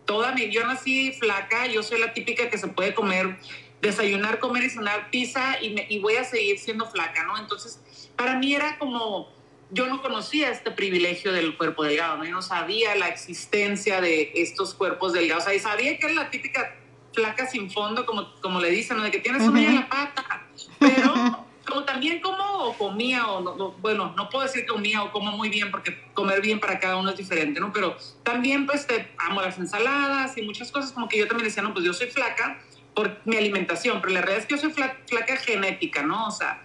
[0.05, 3.37] toda mi, yo nací flaca, yo soy la típica que se puede comer,
[3.81, 7.37] desayunar, comer y cenar pizza y, me- y voy a seguir siendo flaca, ¿no?
[7.39, 7.79] Entonces,
[8.19, 9.31] para mí era como,
[9.71, 12.25] yo no conocía este privilegio del cuerpo delgado, ¿no?
[12.25, 16.15] Yo no sabía la existencia de estos cuerpos delgados, o sea, y sabía que era
[16.15, 16.75] la típica
[17.13, 19.03] flaca sin fondo, como, como le dicen, ¿no?
[19.03, 20.47] De que tienes una en la pata,
[20.79, 25.11] pero como también como comía, o no, no- bueno, no puedo decir que comía o
[25.13, 27.71] como muy bien, porque comer bien para cada uno es diferente, ¿no?
[27.71, 31.63] Pero también, pues, te amo las ensaladas y muchas cosas, como que yo también decía,
[31.63, 32.59] no, pues yo soy flaca
[32.93, 36.27] por mi alimentación, pero la realidad es que yo soy fla- flaca genética, ¿no?
[36.27, 36.61] O sea,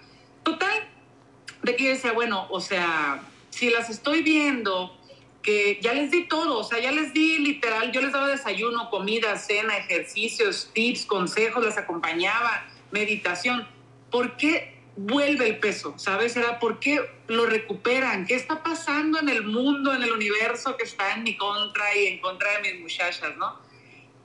[1.65, 4.97] de que yo decía, bueno, o sea, si las estoy viendo,
[5.43, 8.91] que ya les di todo, o sea, ya les di literal, yo les daba desayuno,
[8.91, 13.67] comida, cena, ejercicios, tips, consejos, les acompañaba, meditación.
[14.11, 15.95] ¿Por qué vuelve el peso?
[15.97, 16.37] ¿Sabes?
[16.37, 20.85] Era por qué lo recuperan, qué está pasando en el mundo, en el universo que
[20.85, 23.59] está en mi contra y en contra de mis muchachas, ¿no?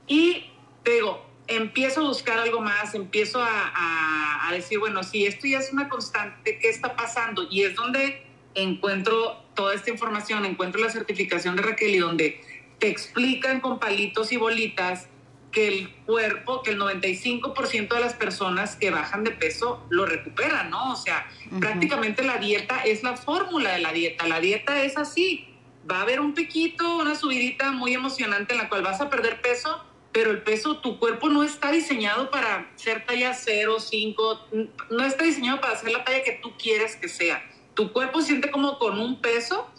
[0.06, 0.44] Y
[0.82, 5.46] te digo, empiezo a buscar algo más, empiezo a, a- a decir, bueno, si esto
[5.46, 7.46] ya es una constante, ¿qué está pasando?
[7.50, 8.22] Y es donde
[8.54, 12.40] encuentro toda esta información, encuentro la certificación de Raquel y donde
[12.78, 15.08] te explican con palitos y bolitas
[15.52, 20.70] que el cuerpo, que el 95% de las personas que bajan de peso lo recuperan,
[20.70, 20.92] ¿no?
[20.92, 21.26] O sea,
[21.58, 24.28] prácticamente la dieta es la fórmula de la dieta.
[24.28, 25.48] La dieta es así.
[25.90, 29.40] Va a haber un piquito, una subidita muy emocionante en la cual vas a perder
[29.40, 34.48] peso, pero el peso, tu cuerpo no está diseñado para ser talla 0, 5,
[34.90, 37.42] no está diseñado para ser la talla que tú quieres que sea.
[37.74, 39.70] Tu cuerpo siente como con un peso,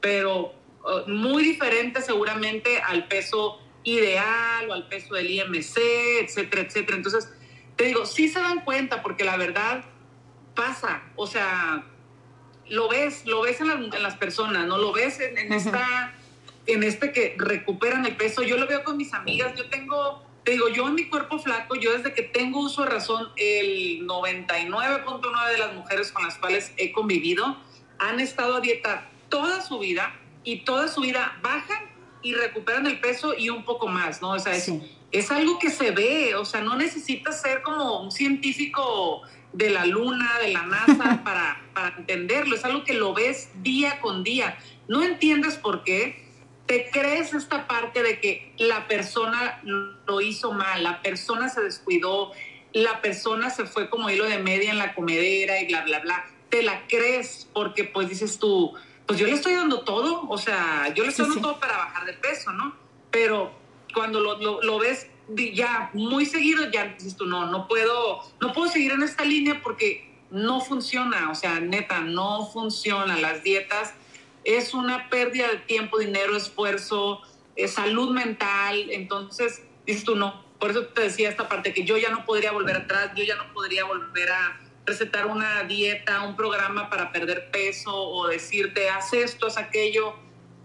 [0.00, 5.76] pero uh, muy diferente seguramente al peso ideal o al peso del IMC,
[6.20, 6.96] etcétera, etcétera.
[6.96, 7.32] Entonces,
[7.76, 9.84] te digo, sí se dan cuenta porque la verdad
[10.54, 11.86] pasa, o sea,
[12.68, 14.76] lo ves, lo ves en, las personas, ¿no?
[14.76, 16.14] Lo ves en, esta,
[16.68, 18.42] en este que recuperan el peso.
[18.42, 21.74] Yo lo veo con mis amigas, yo tengo, te digo, yo en mi cuerpo flaco,
[21.74, 26.72] yo desde que tengo uso de razón, el 99.9 de las mujeres con las cuales
[26.76, 27.56] he convivido
[27.98, 31.88] han estado a dieta toda su vida y toda su vida bajan
[32.22, 34.32] y recuperan el peso y un poco más, ¿no?
[34.32, 34.70] O sea, es,
[35.10, 39.22] es algo que se ve, o sea, no necesitas ser como un científico
[39.54, 44.00] de la luna, de la NASA, para, para entenderlo, es algo que lo ves día
[44.00, 44.58] con día.
[44.86, 46.27] No entiendes por qué,
[46.68, 52.32] te crees esta parte de que la persona lo hizo mal, la persona se descuidó,
[52.74, 56.26] la persona se fue como hilo de media en la comedera y bla, bla, bla.
[56.50, 58.74] Te la crees porque pues dices tú,
[59.06, 62.04] pues yo le estoy dando todo, o sea, yo le estoy dando todo para bajar
[62.04, 62.76] de peso, ¿no?
[63.10, 63.50] Pero
[63.94, 65.06] cuando lo, lo, ves
[65.54, 69.62] ya muy seguido, ya dices tú, no, no puedo, no puedo seguir en esta línea
[69.62, 73.16] porque no funciona, o sea, neta, no funciona.
[73.16, 73.94] Las dietas
[74.44, 77.22] es una pérdida de tiempo, dinero, esfuerzo,
[77.56, 80.46] eh, salud mental, entonces dices tú, no.
[80.58, 83.36] Por eso te decía esta parte que yo ya no podría volver atrás, yo ya
[83.36, 89.12] no podría volver a recetar una dieta, un programa para perder peso o decirte, haz
[89.12, 90.16] esto, haz aquello,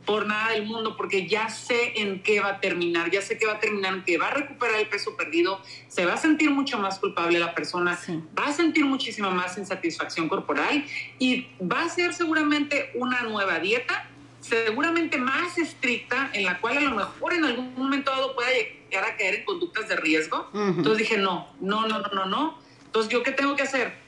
[0.06, 3.46] por nada del mundo, porque ya sé en qué va a terminar, ya sé que
[3.46, 6.50] va a terminar en que va a recuperar el peso perdido, se va a sentir
[6.50, 7.98] mucho más culpable la persona,
[8.38, 10.86] va a sentir muchísima más insatisfacción corporal
[11.20, 14.10] y va a ser seguramente una nueva dieta,
[14.42, 18.50] seguramente más estricta, en la cual a lo mejor en algún momento dado pueda
[18.90, 20.50] llegar a caer en conductas de riesgo.
[20.54, 22.60] Entonces dije, no, no, no, no, no, no.
[22.86, 24.04] Entonces, ¿yo qué tengo que hacer?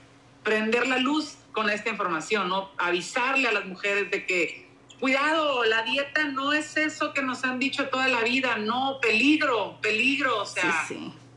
[0.45, 2.69] prender la luz con esta información, ¿no?
[2.77, 4.64] Avisarle a las mujeres de que,
[4.99, 9.79] cuidado, la dieta no es eso que nos han dicho toda la vida, no, peligro,
[9.81, 10.88] peligro, o sea,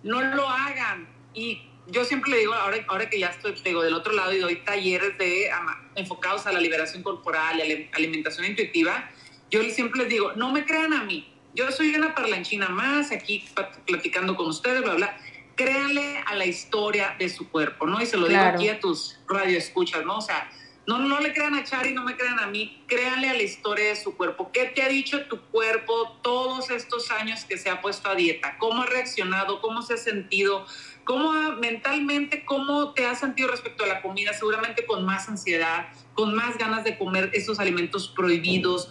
[0.03, 1.09] no lo hagan.
[1.35, 4.39] Y yo siempre le digo, ahora, ahora que ya estoy digo, del otro lado y
[4.39, 5.51] doy talleres de,
[5.95, 9.11] enfocados a la liberación corporal, a la alimentación intuitiva,
[9.51, 13.45] yo siempre les digo, no me crean a mí, yo soy una parlanchina más, aquí
[13.87, 15.19] platicando con ustedes, bla, bla
[15.59, 18.01] créanle a la historia de su cuerpo, ¿no?
[18.01, 20.19] Y se lo digo aquí a tus radioescuchas, ¿no?
[20.19, 20.49] O sea,
[20.89, 23.89] no, no le crean a Chari, no me crean a mí, créanle a la historia
[23.89, 24.51] de su cuerpo.
[24.51, 28.57] ¿Qué te ha dicho tu cuerpo todos estos años que se ha puesto a dieta?
[28.57, 29.61] ¿Cómo ha reaccionado?
[29.61, 30.65] ¿Cómo se ha sentido?
[31.05, 34.33] ¿Cómo mentalmente, cómo te has sentido respecto a la comida?
[34.33, 38.91] Seguramente con más ansiedad, con más ganas de comer esos alimentos prohibidos,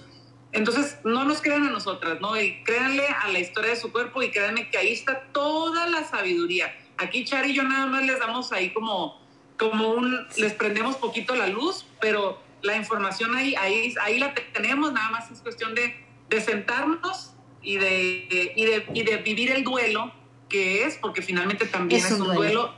[0.52, 2.40] entonces, no nos crean a nosotras, ¿no?
[2.40, 6.04] Y créanle a la historia de su cuerpo y créanme que ahí está toda la
[6.04, 6.74] sabiduría.
[6.98, 9.22] Aquí Chari y yo nada más les damos ahí como,
[9.58, 14.92] como un, les prendemos poquito la luz, pero la información ahí, ahí, ahí la tenemos,
[14.92, 15.96] nada más es cuestión de,
[16.30, 20.14] de sentarnos y de, y de, y, de, vivir el duelo
[20.50, 22.74] que es, porque finalmente también es, un duelo,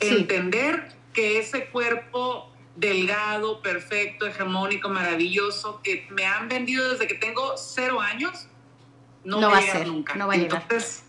[0.00, 7.56] entender que ese cuerpo delgado, perfecto, hegemónico, maravilloso, que me han vendido desde que tengo
[7.56, 8.46] cero años,
[9.24, 10.14] no, va a ser nunca.
[10.14, 10.62] No va a llegar.
[10.62, 11.04] Entonces,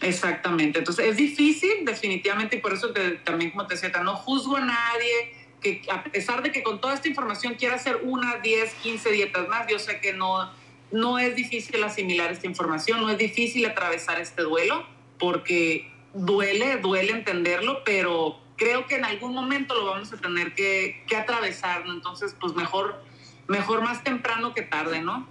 [0.00, 0.78] exactamente.
[0.78, 2.92] Entonces es difícil, definitivamente, y por eso
[3.24, 6.94] también, como te decía, no juzgo a nadie que a pesar de que con toda
[6.94, 10.52] esta información quiera hacer una, 10, 15 dietas más, yo sé que no,
[10.92, 14.86] no es difícil asimilar esta información, no es difícil atravesar este duelo,
[15.18, 21.02] porque duele, duele entenderlo, pero creo que en algún momento lo vamos a tener que,
[21.16, 21.94] atravesar, ¿no?
[21.94, 23.02] Entonces, pues mejor,
[23.48, 25.26] mejor más temprano que tarde, ¿no?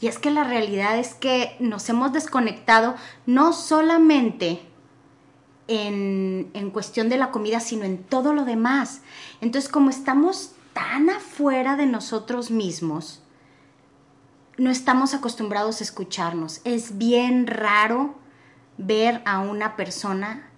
[0.00, 2.94] Y es que la realidad es que nos hemos desconectado
[3.26, 4.60] no solamente
[5.66, 9.02] en, en, cuestión de la comida, sino en todo lo demás.
[9.40, 13.22] Entonces, como estamos tan afuera de nosotros mismos,
[14.56, 16.60] no estamos acostumbrados a escucharnos.
[16.64, 18.14] Es bien raro
[18.76, 20.50] ver a una persona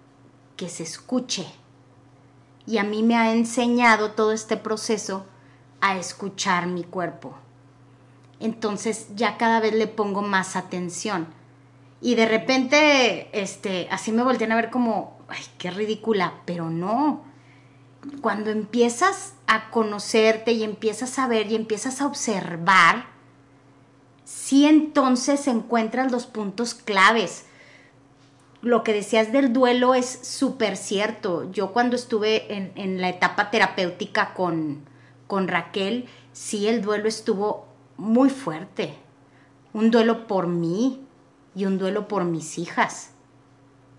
[0.57, 1.47] que se escuche,
[2.65, 5.25] y a mí me ha enseñado todo este proceso
[5.81, 7.35] a escuchar mi cuerpo.
[8.39, 11.27] Entonces ya cada vez le pongo más atención.
[12.01, 17.23] Y de repente, este, así me voltean a ver como, ay, qué ridícula, pero no.
[18.21, 23.07] Cuando empiezas a conocerte y empiezas a ver y empiezas a observar,
[24.23, 27.45] sí entonces encuentras los puntos claves
[28.61, 31.51] lo que decías del duelo es súper cierto.
[31.51, 34.85] Yo cuando estuve en, la etapa terapéutica con,
[35.25, 37.65] con Raquel, sí el duelo estuvo
[37.97, 38.93] muy fuerte.
[39.73, 41.03] Un duelo por mí,
[41.55, 43.11] y un duelo por mis hijas.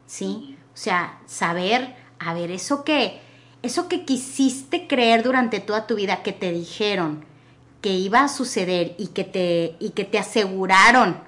[0.07, 0.57] ¿Sí?
[0.74, 3.20] O sea, saber, a ver, eso que,
[3.62, 7.24] eso que quisiste creer durante toda tu vida, que te dijeron
[7.80, 11.20] que iba a suceder y que te, y que te aseguraron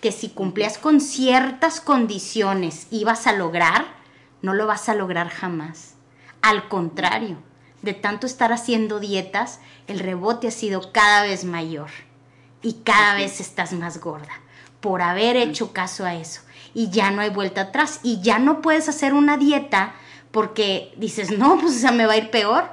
[0.00, 3.86] que si cumplías con ciertas condiciones ibas a lograr,
[4.42, 5.94] no lo vas a lograr jamás.
[6.42, 7.36] Al contrario,
[7.82, 11.90] de tanto estar haciendo dietas, el rebote ha sido cada vez mayor
[12.62, 14.32] y cada vez estás más gorda
[14.80, 16.40] por haber hecho caso a eso.
[16.74, 19.94] Y ya no hay vuelta atrás y ya no puedes hacer una dieta
[20.32, 22.64] porque dices, no, pues o sea, me va a ir peor.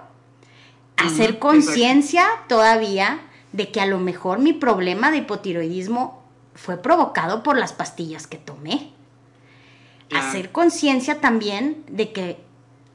[0.97, 6.23] Hacer conciencia todavía de que a lo mejor mi problema de hipotiroidismo
[6.55, 8.91] fue provocado por las pastillas que tomé.
[10.11, 12.39] Hacer conciencia también de que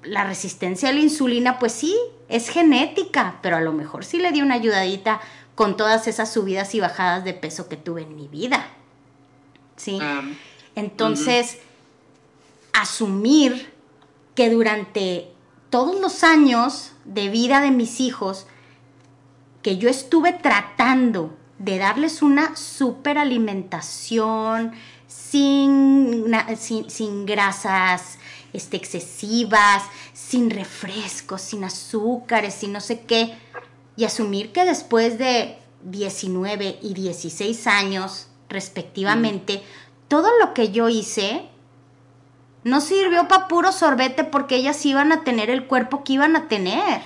[0.03, 1.97] la resistencia a la insulina, pues sí,
[2.29, 5.21] es genética, pero a lo mejor sí le di una ayudadita
[5.55, 8.67] con todas esas subidas y bajadas de peso que tuve en mi vida.
[9.77, 9.99] ¿Sí?
[10.75, 11.59] Entonces,
[12.73, 13.73] asumir
[14.35, 15.33] que durante
[15.71, 18.47] todos los años de vida de mis hijos,
[19.63, 24.73] que yo estuve tratando de darles una superalimentación
[25.07, 28.19] sin, sin, sin grasas
[28.53, 33.37] este, excesivas, sin refrescos, sin azúcares, sin no sé qué,
[33.97, 39.63] y asumir que después de 19 y 16 años, respectivamente,
[40.09, 41.49] todo lo que yo hice
[42.65, 46.49] no sirvió para puro sorbete porque ellas iban a tener el cuerpo que iban a
[46.49, 47.03] tener.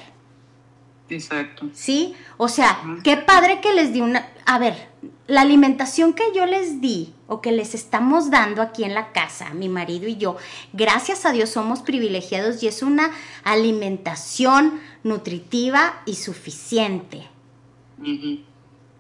[1.11, 1.67] Exacto.
[1.73, 2.15] ¿Sí?
[2.37, 4.29] O sea, qué padre que les di una...
[4.47, 4.89] A ver,
[5.27, 9.53] la alimentación que yo les di o que les estamos dando aquí en la casa,
[9.53, 10.37] mi marido y yo,
[10.73, 13.11] gracias a Dios somos privilegiados y es una
[13.45, 17.29] alimentación nutritiva y suficiente.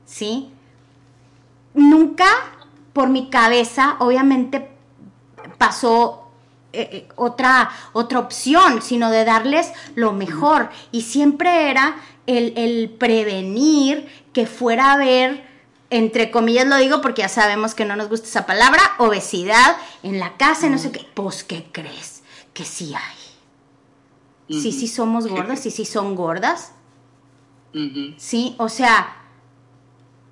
[0.05, 0.51] ¿Sí?
[1.75, 2.27] Nunca
[2.93, 4.71] por mi cabeza, obviamente,
[5.57, 6.28] pasó
[6.79, 10.71] eh, eh, otra, otra opción, sino de darles lo mejor.
[10.93, 15.49] Y siempre era el, el prevenir que fuera a haber
[15.91, 20.19] entre comillas lo digo porque ya sabemos que no nos gusta esa palabra, obesidad en
[20.19, 21.07] la casa no sé qué.
[21.15, 22.23] Pues, ¿qué crees?
[22.53, 24.61] Que sí hay.
[24.61, 26.73] Sí, sí somos gordas, sí, sí son gordas.
[28.17, 29.17] Sí, o sea,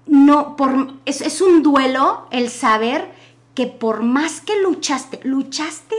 [0.07, 3.13] no, por, es, es un duelo el saber
[3.55, 5.97] que por más que luchaste, luchaste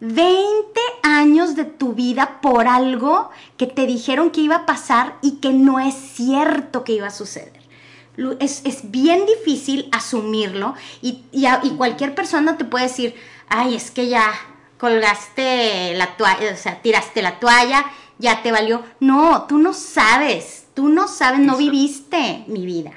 [0.00, 0.42] 20
[1.02, 5.52] años de tu vida por algo que te dijeron que iba a pasar y que
[5.52, 7.60] no es cierto que iba a suceder
[8.38, 13.14] es, bien difícil asumirlo y, y, cualquier persona te puede decir,
[13.48, 14.32] ay, es que ya
[14.78, 17.84] colgaste la toalla, o sea, tiraste la toalla,
[18.18, 18.82] ya te valió.
[19.00, 22.92] No, tú no sabes, tú no sabes, no viviste mi vida.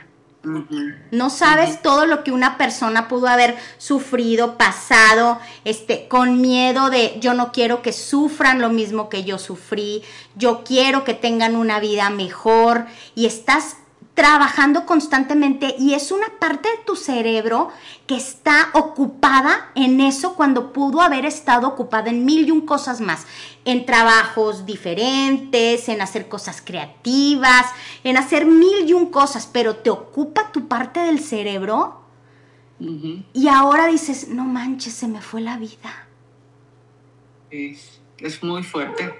[1.12, 7.18] No sabes todo lo que una persona pudo haber sufrido, pasado, este, con miedo de
[7.22, 10.04] yo no quiero que sufran lo mismo que yo sufrí,
[10.36, 13.78] yo quiero que tengan una vida mejor y estás
[14.14, 17.72] trabajando constantemente y es una parte de tu cerebro
[18.05, 23.01] que está ocupada en eso cuando pudo haber estado ocupada en mil y un cosas
[23.01, 23.26] más,
[23.66, 27.66] en trabajos diferentes, en hacer cosas creativas,
[28.03, 32.01] en hacer mil y un cosas, pero te ocupa tu parte del cerebro
[33.34, 36.07] y ahora dices, no manches, se me fue la vida.
[37.49, 39.14] Es, es muy fuerte.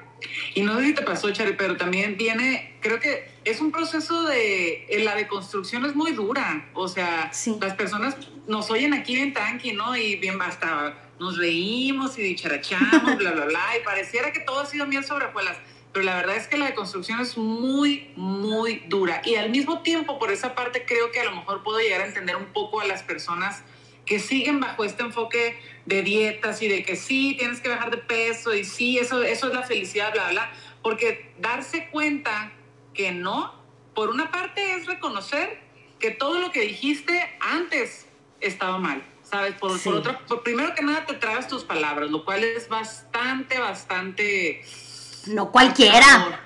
[0.54, 4.24] Y no sé si te pasó, Chari, pero también viene, creo que es un proceso
[4.24, 6.70] de, la deconstrucción es muy dura.
[6.74, 8.16] O sea, las personas
[8.48, 9.96] nos oyen aquí bien tanqui, ¿no?
[9.96, 14.66] Y bien basta, nos reímos y dicharachamos, bla, bla, bla, y pareciera que todo ha
[14.66, 15.58] sido miel sobre hojuelas.
[15.91, 19.22] Pero la verdad es que la deconstrucción es muy, muy dura.
[19.26, 22.06] Y al mismo tiempo, por esa parte, creo que a lo mejor puedo llegar a
[22.06, 23.64] entender un poco a las personas
[24.06, 27.98] que siguen bajo este enfoque de dietas y de que sí, tienes que bajar de
[27.98, 32.52] peso y sí, eso, eso es la felicidad, bla, bla, porque darse cuenta
[32.94, 33.54] que no,
[33.94, 35.62] por una parte es reconocer
[36.00, 38.08] que todo lo que dijiste antes
[38.41, 39.54] estaba mal, ¿sabes?
[39.56, 44.64] Por, otra, primero que nada te traes tus palabras, lo cual es bastante, bastante...
[45.28, 46.41] No cualquiera.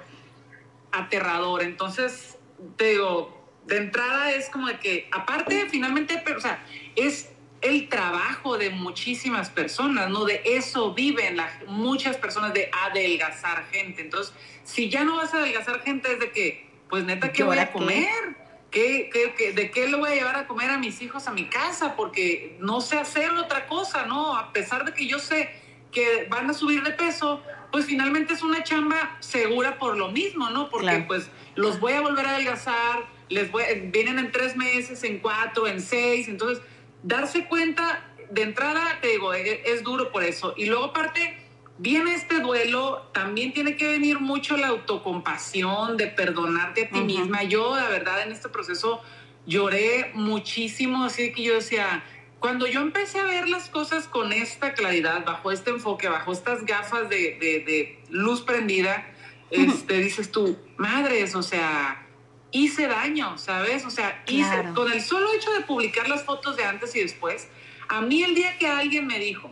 [0.91, 1.64] Aterrador.
[1.64, 2.38] Entonces,
[2.76, 6.64] te digo, de entrada es como de que, aparte, finalmente, pero, o sea,
[6.95, 7.30] es
[7.62, 10.26] el trabajo de muchísimas personas, ¿no?
[10.26, 14.01] De eso viven las, muchas personas, de adelgazar gente.
[14.01, 14.34] Entonces,
[14.64, 17.72] si ya no vas a adelgazar gente, es de que, pues neta, ¿qué voy a
[17.72, 18.38] comer?
[18.70, 21.45] ¿Qué, qué, de qué le voy a llevar a comer a mis hijos a mi
[21.45, 21.95] casa?
[21.95, 24.36] Porque no sé hacer otra cosa, ¿no?
[24.36, 25.49] A pesar de que yo sé
[25.91, 27.41] que van a subir de peso,
[27.72, 30.70] pues finalmente es una chamba segura por lo mismo, ¿no?
[30.70, 35.20] Porque pues los voy a volver a adelgazar, les voy, vienen en tres meses, en
[35.20, 36.64] cuatro, en seis, entonces
[37.04, 40.54] darse cuenta de entrada, te digo, es, es duro por eso.
[40.58, 41.38] Y luego aparte,
[41.78, 47.43] viene este duelo, también tiene que venir mucho la autocompasión, de perdonarte a ti misma.
[47.43, 49.02] Yo, la verdad, en este proceso
[49.45, 52.04] lloré muchísimo, así que yo decía,
[52.39, 56.66] cuando yo empecé a ver las cosas con esta claridad, bajo este enfoque, bajo estas
[56.66, 59.08] gafas de, de, luz prendida,
[59.50, 62.07] este, dices tú, madres, o sea,
[62.52, 63.86] hice daño, ¿sabes?
[63.86, 67.50] O sea, hice, con el solo hecho de publicar las fotos de antes y después,
[67.89, 69.50] a mí el día que alguien me dijo,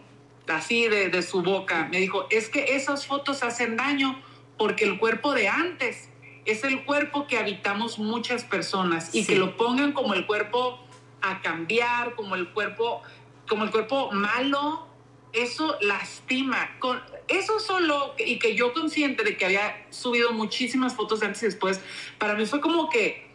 [0.47, 4.21] así de, de su boca, me dijo, es que esas fotos hacen daño
[4.57, 6.09] porque el cuerpo de antes
[6.45, 10.79] es el cuerpo que habitamos muchas personas y que lo pongan como el cuerpo
[11.21, 13.01] a cambiar, como el cuerpo,
[13.49, 14.87] como el cuerpo malo,
[15.35, 16.77] eso lastima.
[16.79, 21.45] Con, eso solo, y que yo consciente de que había subido muchísimas fotos antes y
[21.47, 21.79] después,
[22.17, 23.27] para mí fue como que,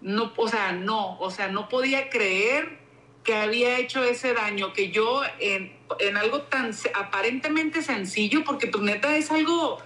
[0.00, 2.78] no, o sea, no, o sea, no podía creer
[3.24, 8.82] que había hecho ese daño, que yo en, en algo tan aparentemente sencillo, porque tu
[8.82, 9.78] neta es algo,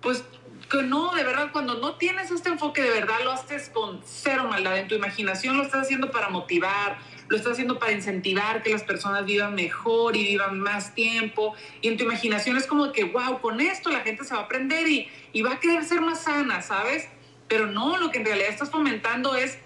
[0.00, 0.24] pues
[0.70, 4.46] que no, de verdad, cuando no tienes este enfoque, de verdad lo haces con cero
[4.48, 4.78] maldad.
[4.78, 6.98] En tu imaginación lo estás haciendo para motivar,
[7.28, 11.54] lo estás haciendo para incentivar que las personas vivan mejor y vivan más tiempo.
[11.82, 14.44] Y en tu imaginación es como que, wow, con esto la gente se va a
[14.44, 17.08] aprender y, y va a querer ser más sana, ¿sabes?
[17.48, 19.58] Pero no, lo que en realidad estás fomentando es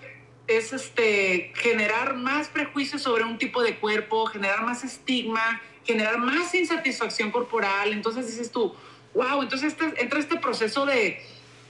[0.47, 6.55] es este, generar más prejuicios sobre un tipo de cuerpo, generar más estigma, generar más
[6.55, 7.93] insatisfacción corporal.
[7.93, 8.75] Entonces dices tú,
[9.15, 11.23] wow, entonces este, entra este proceso de,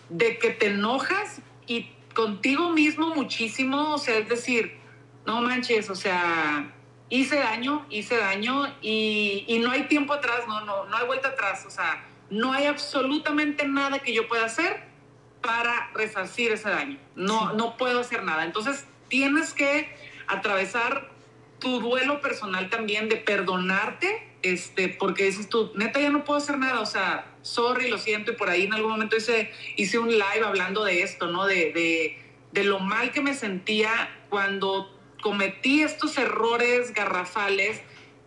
[0.08, 4.78] de que te enojas y contigo mismo muchísimo, o sea, es decir,
[5.26, 6.72] no manches, o sea,
[7.08, 11.28] hice daño, hice daño y, y, no hay tiempo atrás, no, no, no hay vuelta
[11.28, 14.84] atrás, o sea, no hay absolutamente nada que yo pueda hacer
[15.42, 19.94] para resarcir ese daño, no, no puedo hacer nada, entonces tienes que
[20.26, 21.10] atravesar
[21.58, 26.58] tu duelo personal también de perdonarte, este, porque dices tú, neta, ya no puedo hacer
[26.58, 30.10] nada, o sea, sorry, lo siento, y por ahí en algún momento hice, hice un
[30.10, 31.46] live hablando de esto, ¿no?
[31.46, 32.18] De, de,
[32.52, 34.90] de lo mal que me sentía cuando
[35.22, 37.80] cometí estos errores garrafales,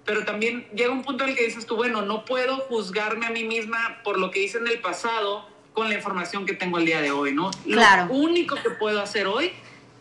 [0.06, 3.32] pero también llega un punto en el que dices tú, bueno, no puedo juzgarme a
[3.32, 6.86] mí misma por lo que hice en el pasado con la información que tengo el
[6.86, 7.52] día de hoy, ¿no?
[7.66, 8.06] Claro.
[8.06, 9.52] Lo único que puedo hacer hoy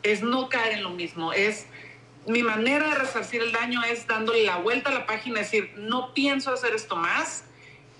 [0.03, 1.67] es no caer en lo mismo, es
[2.27, 6.13] mi manera de resarcir el daño es dándole la vuelta a la página, decir, no
[6.13, 7.46] pienso hacer esto más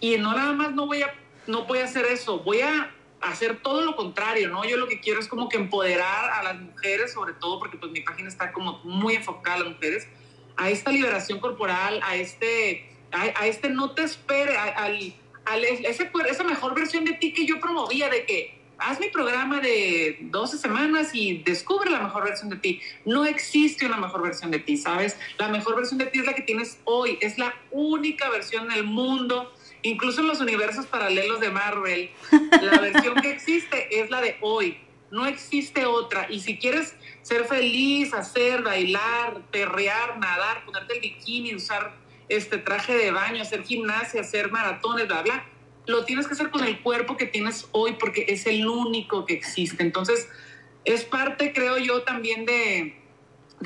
[0.01, 1.15] y no nada más no voy a,
[1.47, 4.65] no voy a hacer eso, voy a hacer todo lo contrario, ¿no?
[4.65, 7.91] Yo lo que quiero es como que empoderar a las mujeres, sobre todo porque pues
[7.93, 10.07] mi página está como muy enfocada a las mujeres,
[10.57, 16.45] a esta liberación corporal, a este, a, este no te espere, al, al, ese, esa
[16.45, 21.11] mejor versión de ti que yo promovía, de que haz mi programa de 12 semanas
[21.15, 22.81] y descubre la mejor versión de ti.
[23.05, 25.17] No existe una mejor versión de ti, ¿sabes?
[25.39, 28.85] La mejor versión de ti es la que tienes hoy, es la única versión del
[28.85, 29.53] mundo,
[29.83, 32.11] incluso en los universos paralelos de Marvel.
[32.63, 34.79] La versión que existe es la de hoy,
[35.11, 36.27] no existe otra.
[36.31, 41.95] Y si quieres ser feliz, hacer, bailar, perrear, nadar, ponerte el bikini, usar
[42.29, 45.45] este traje de baño, hacer gimnasia, hacer maratones, bla, bla
[45.87, 49.35] lo tienes que hacer con el cuerpo que tienes hoy porque es el único que
[49.35, 49.83] existe.
[49.83, 50.29] Entonces,
[50.85, 52.97] es parte, creo yo, también de,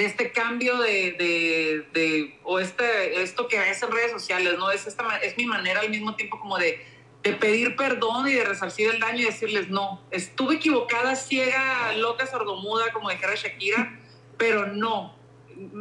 [0.00, 4.70] de este cambio de, de, de, o este, esto que ves en redes sociales, ¿no?
[4.70, 6.82] Es, esta, es mi manera al mismo tiempo como de,
[7.22, 12.26] de pedir perdón y de resarcir el daño y decirles, no, estuve equivocada, ciega, loca,
[12.26, 14.00] sordomuda, como dijera Shakira,
[14.38, 15.14] pero no.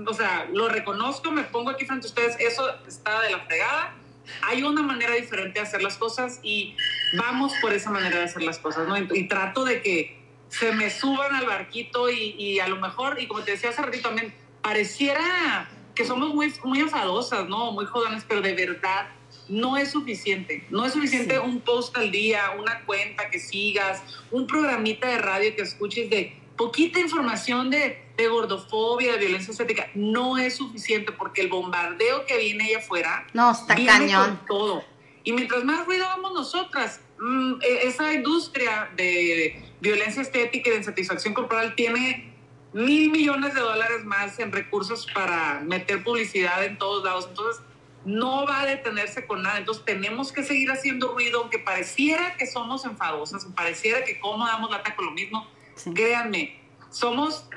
[0.05, 3.95] O sea, lo reconozco, me pongo aquí frente a ustedes, eso está de la fregada,
[4.41, 6.75] hay una manera diferente de hacer las cosas y
[7.13, 8.97] vamos por esa manera de hacer las cosas, ¿no?
[8.97, 10.18] Y, trato de que
[10.49, 14.09] se me suban al barquito y, a lo mejor, y como te decía hace ratito
[14.09, 17.71] también, pareciera que somos muy, muy enfadosas, ¿no?
[17.71, 19.09] Muy jodones, pero de verdad
[19.47, 20.65] no es suficiente.
[20.69, 25.55] No es suficiente un post al día, una cuenta que sigas, un programita de radio
[25.55, 31.41] que escuches de poquita información de, de gordofobia, de violencia estética, no es suficiente porque
[31.41, 34.35] el bombardeo que viene allá afuera no, está viene cañón.
[34.37, 34.83] con todo.
[35.23, 40.77] Y mientras más ruido hagamos nosotras, mm, e, esa industria de violencia estética y de
[40.79, 42.33] insatisfacción corporal tiene
[42.73, 47.27] mil millones de dólares más en recursos para meter publicidad en todos lados.
[47.29, 47.63] Entonces,
[48.05, 49.57] no va a detenerse con nada.
[49.57, 54.71] Entonces, tenemos que seguir haciendo ruido, aunque pareciera que somos enfadosas, pareciera que como damos
[54.71, 55.47] lata con lo mismo
[55.93, 56.59] Créanme,
[56.89, 57.47] somos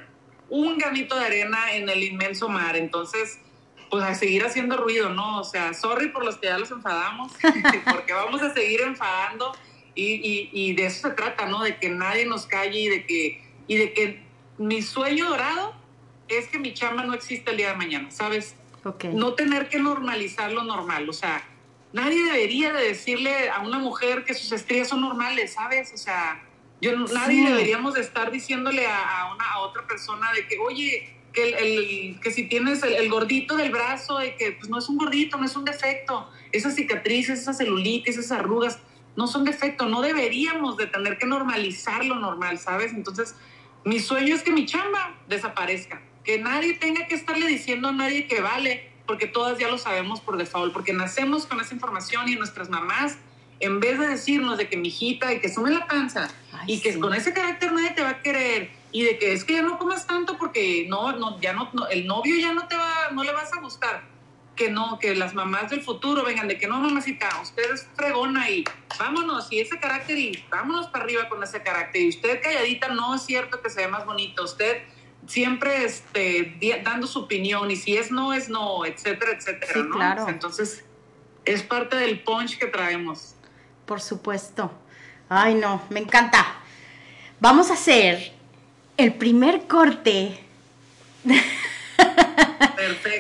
[0.49, 3.39] un granito de arena en el inmenso mar, entonces,
[3.91, 5.41] pues a seguir haciendo ruido, ¿no?
[5.41, 7.33] O sea, sorry por los que ya los enfadamos,
[7.93, 9.53] porque vamos a seguir enfadando
[9.95, 11.63] y, y, de eso se trata, ¿no?
[11.63, 14.23] De que nadie nos calle y de que, y de que
[14.59, 15.75] mi sueño dorado
[16.29, 18.57] es que mi chamba no exista el día de mañana, ¿sabes?
[19.13, 21.09] no tener que normalizar lo normal.
[21.09, 21.45] O sea,
[21.93, 25.93] nadie debería de decirle a una mujer que sus estrías son normales, ¿sabes?
[25.95, 26.43] O sea,
[26.81, 31.51] yo, nadie deberíamos de estar diciéndole a, una, a otra persona de que, oye, que,
[31.51, 35.37] el, que si tienes el, gordito del brazo, y que pues, no es un gordito,
[35.39, 38.81] no es un defecto, esas cicatrices, esas celulitis, esas arrugas,
[39.17, 42.93] no son defecto, no deberíamos de tener que normalizar lo normal, ¿sabes?
[42.93, 43.35] Entonces,
[43.85, 48.27] mi sueño es que mi chamba desaparezca, que nadie tenga que estarle diciendo a nadie
[48.27, 52.37] que vale, porque todas ya lo sabemos por default, porque nacemos con esa información y
[52.37, 53.19] nuestras mamás,
[53.61, 56.29] en vez de decirnos de que mi hijita y que sume la panza
[56.67, 59.55] y que con ese carácter nadie te va a querer y de que es que
[59.55, 63.11] ya no comas tanto porque no, no ya no, el novio ya no te va,
[63.13, 64.12] no le vas a gustar
[64.57, 68.51] que no, que las mamás del futuro vengan de que no, mamacita, usted es fregona
[68.51, 68.65] y
[68.99, 72.03] vámonos, y ese carácter y vámonos para arriba con ese carácter.
[72.03, 74.83] Y usted calladita, no es cierto que se ve más bonito, usted
[75.27, 79.73] siempre este, dando su opinión y si es no, es no, etcétera, etcétera.
[79.73, 80.29] Sí, claro.
[80.29, 80.85] Entonces,
[81.45, 83.35] es parte del punch que traemos.
[83.87, 84.71] Por supuesto.
[85.29, 86.57] Ay, no, me encanta.
[87.41, 88.33] Vamos a hacer
[88.97, 90.39] el primer corte.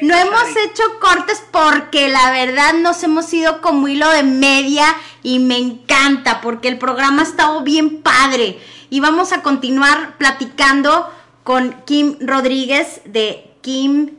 [0.02, 4.84] no hemos hecho cortes porque la verdad nos hemos ido como hilo de media
[5.22, 8.58] y me encanta porque el programa ha estado bien padre.
[8.90, 11.10] Y vamos a continuar platicando
[11.44, 14.10] con Kim Rodríguez de Kim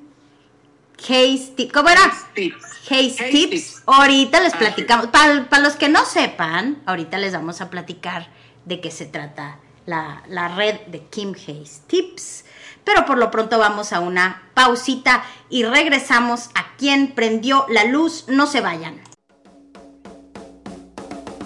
[1.08, 1.74] Hayes Tips.
[1.74, 2.12] ¿Cómo era?
[2.90, 3.84] Hayes Tips.
[3.86, 5.08] Ahorita les platicamos.
[5.08, 8.30] Para, para, los que no sepan, ahorita les vamos a platicar
[8.66, 12.46] de qué se trata la, la red de Kim Hayes Tips.
[12.84, 18.26] Pero por lo pronto vamos a una pausita y regresamos a quien prendió la luz.
[18.28, 19.13] No se vayan.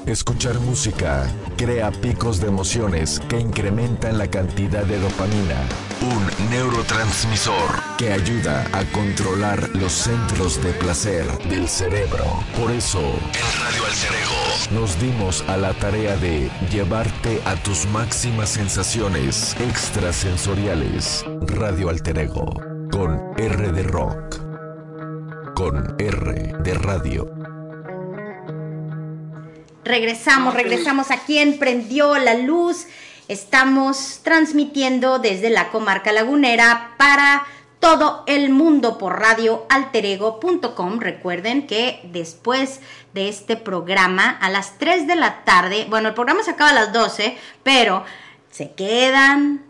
[0.08, 5.68] Escuchar música crea picos de emociones que incrementan la cantidad de dopamina,
[6.02, 12.24] un neurotransmisor que ayuda a controlar los centros de placer del cerebro.
[12.58, 18.48] Por eso, en Radio Alter nos dimos a la tarea de llevarte a tus máximas
[18.48, 21.26] sensaciones extrasensoriales.
[21.48, 22.54] Radio Alter Ego,
[22.92, 24.40] con R de Rock,
[25.54, 27.37] con R de Radio.
[29.88, 32.88] Regresamos, regresamos a quien prendió la luz.
[33.30, 37.46] Estamos transmitiendo desde la comarca lagunera para
[37.80, 41.00] todo el mundo por radioalterego.com.
[41.00, 42.82] Recuerden que después
[43.14, 46.74] de este programa, a las 3 de la tarde, bueno, el programa se acaba a
[46.74, 48.04] las 12, pero
[48.52, 49.64] se quedan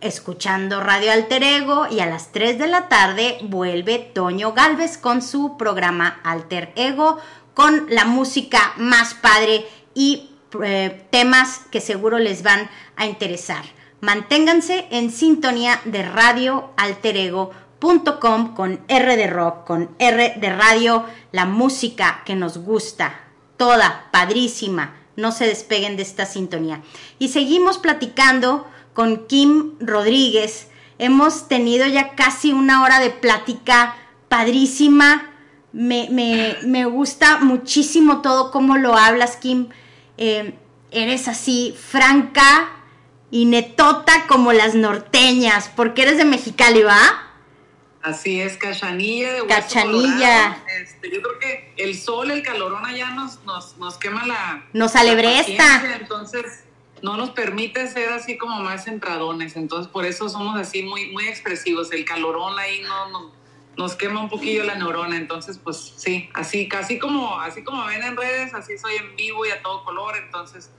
[0.00, 5.56] escuchando Radio Alterego y a las 3 de la tarde vuelve Toño Galvez con su
[5.56, 7.18] programa Alter Ego
[7.54, 10.30] con la música más padre y
[10.62, 13.64] eh, temas que seguro les van a interesar.
[14.00, 22.22] Manténganse en sintonía de radioalterego.com con R de rock, con R de radio, la música
[22.24, 23.20] que nos gusta,
[23.56, 24.96] toda padrísima.
[25.16, 26.82] No se despeguen de esta sintonía.
[27.18, 30.68] Y seguimos platicando con Kim Rodríguez.
[30.98, 33.96] Hemos tenido ya casi una hora de plática
[34.28, 35.29] padrísima
[35.72, 39.68] me, gusta muchísimo todo cómo lo hablas, Kim.
[40.16, 40.54] Eh,
[40.90, 42.70] eres así, franca
[43.30, 47.26] y netota como las norteñas, porque eres de Mexicali, ¿va?
[48.02, 50.62] Así es, cachanilla de Cachanilla.
[50.80, 54.64] Este, yo creo que el sol, el calorón allá nos, nos, nos quema la.
[54.72, 55.96] Nos alebresta.
[56.00, 56.64] entonces,
[57.02, 59.54] no nos permite ser así como más centradones.
[59.56, 61.92] Entonces, por eso somos así muy, muy expresivos.
[61.92, 63.39] El calorón ahí no, no
[63.80, 68.02] nos quema un poquillo la neurona, entonces pues sí, así, casi como, así como ven
[68.02, 70.70] en redes, así soy en vivo y a todo color, entonces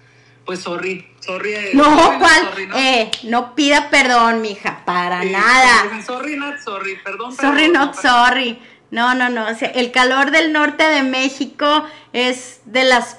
[0.46, 1.54] pues sorry, sorry.
[1.54, 2.70] Eh, no, ¿cuál?
[2.70, 2.78] ¿no?
[2.78, 6.04] Eh, no pida perdón, mija, para nada.
[6.06, 7.36] Sorry, not sorry, perdón.
[7.36, 8.60] Sorry, not sorry.
[8.92, 13.18] No, no, no, el calor del norte de México es de las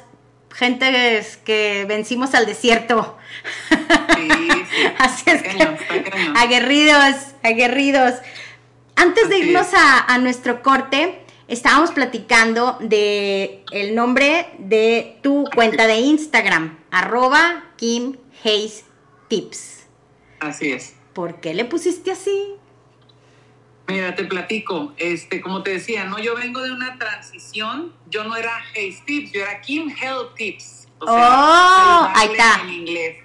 [0.53, 3.19] gentes que vencimos al desierto.
[4.15, 4.49] Sí, sí.
[4.99, 5.69] Así es que,
[6.37, 8.15] aguerridos, aguerridos.
[9.03, 15.97] Antes de irnos a, nuestro corte, estábamos platicando de el nombre de tu cuenta de
[15.97, 18.85] Instagram, arroba Kim Hayes
[19.27, 19.89] Tips.
[20.39, 20.95] Así es.
[21.15, 22.55] ¿Por qué le pusiste así?
[23.89, 24.93] Mira, te platico.
[24.97, 27.93] Este, como te decía, no, yo vengo de una transición.
[28.09, 30.87] Yo no era Hayes Tips, yo era Kim Health Tips.
[31.01, 32.61] O oh, ahí está.
[32.63, 33.17] En inglés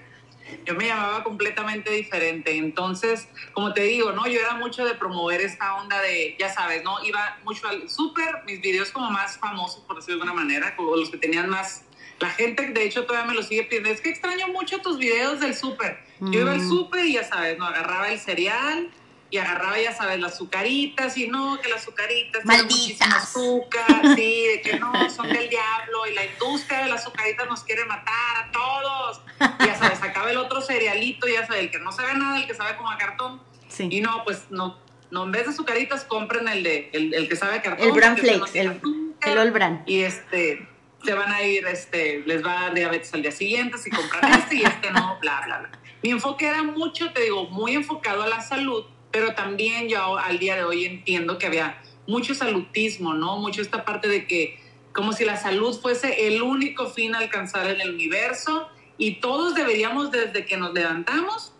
[0.68, 2.58] yo me llamaba completamente diferente.
[2.58, 4.28] Entonces, como te digo, ¿no?
[4.28, 7.04] Yo era mucho de promover esta onda de, ya sabes, ¿no?
[7.06, 10.96] Iba mucho al súper, mis videos como más famosos, por decirlo de alguna manera, como
[10.96, 11.84] los que tenían más...
[12.20, 13.90] La gente, de hecho, todavía me lo sigue pidiendo.
[13.90, 16.00] Es que extraño mucho tus videos del súper.
[16.20, 16.70] Yo iba al mm.
[16.70, 17.66] súper y ya sabes, ¿no?
[17.66, 18.90] Agarraba el cereal,
[19.30, 24.62] y agarraba, ya sabes, las azucaritas y no, que las azucaritas tienen azúcar, sí, de
[24.64, 28.52] que no, son del diablo y la industria de las azucaritas nos quiere matar a
[28.52, 29.22] todos.
[29.66, 32.54] ya sabes, acaba el otro cerealito, ya sabes, el que no sabe nada, el que
[32.54, 33.42] sabe como a cartón.
[33.68, 33.88] Sí.
[33.92, 34.80] Y no, pues no,
[35.12, 37.86] no, en vez de azucaritas compren el de el, el que sabe a cartón.
[37.86, 38.80] El Bran Flakes, el,
[39.26, 39.84] el All Bran.
[39.86, 40.68] Y este,
[41.04, 44.34] se van a ir, este, les va a dar diabetes al día siguiente si compran
[44.34, 45.72] este y este no, bla, bla, bla.
[46.04, 48.86] Mi enfoque era mucho, te digo, muy enfocado a la salud,
[49.18, 53.38] pero también yo al día de hoy entiendo que había mucho salutismo, ¿no?
[53.38, 54.60] Mucho esta parte de que
[54.94, 59.56] como si la salud fuese el único fin a alcanzar en el universo y todos
[59.56, 61.52] deberíamos desde que nos levantamos,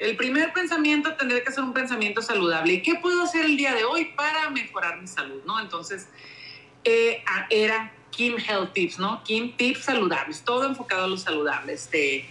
[0.00, 2.72] el primer pensamiento tendría que ser un pensamiento saludable.
[2.72, 5.60] ¿Y qué puedo hacer el día de hoy para mejorar mi salud, ¿no?
[5.60, 6.08] Entonces,
[6.82, 9.22] eh, era Kim Health Tips, ¿no?
[9.22, 11.74] Kim Tips saludables, todo enfocado a lo saludable.
[11.74, 12.26] Este,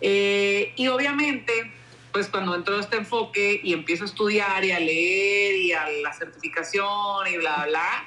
[0.00, 1.72] eh, y obviamente
[2.12, 6.12] pues cuando entro este enfoque y empiezo a estudiar y a leer y a la
[6.12, 8.04] certificación y bla, bla,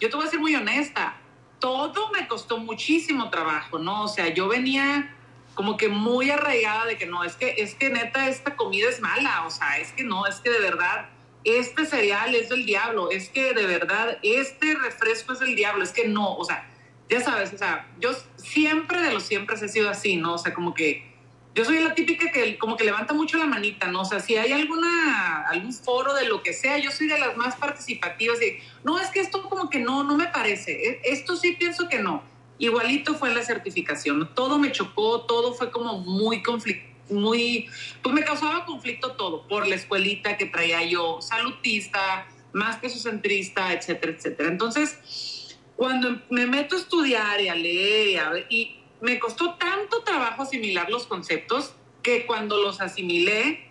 [0.00, 1.16] yo te voy a ser muy honesta,
[1.58, 4.04] todo me costó muchísimo trabajo, ¿no?
[4.04, 5.16] O sea, yo venía
[5.54, 9.00] como que muy arraigada de que no, es que, es que neta esta comida es
[9.00, 11.08] mala, o sea, es que no, es que de verdad
[11.44, 15.92] este cereal es del diablo, es que de verdad este refresco es del diablo, es
[15.92, 16.68] que no, o sea,
[17.08, 20.34] ya sabes, o sea, yo siempre de los siempre he sido así, ¿no?
[20.34, 21.11] O sea, como que
[21.54, 24.02] yo soy la típica que como que levanta mucho la manita, ¿no?
[24.02, 27.36] O sea, si hay alguna, algún foro de lo que sea, yo soy de las
[27.36, 31.36] más participativas y, no, es que esto como que no, no me parece, e, esto
[31.36, 32.22] sí pienso que no.
[32.58, 37.68] Igualito fue la certificación, todo me chocó, todo fue como muy conflicto, muy,
[38.02, 43.72] pues me causaba conflicto todo, por la escuelita que traía yo, salutista, más que centrista,
[43.72, 44.48] etcétera, etcétera.
[44.48, 50.04] Entonces, cuando me meto a estudiar y a leer y a y me costó tanto
[50.04, 53.66] trabajo asimilar los conceptos que cuando los asimilé,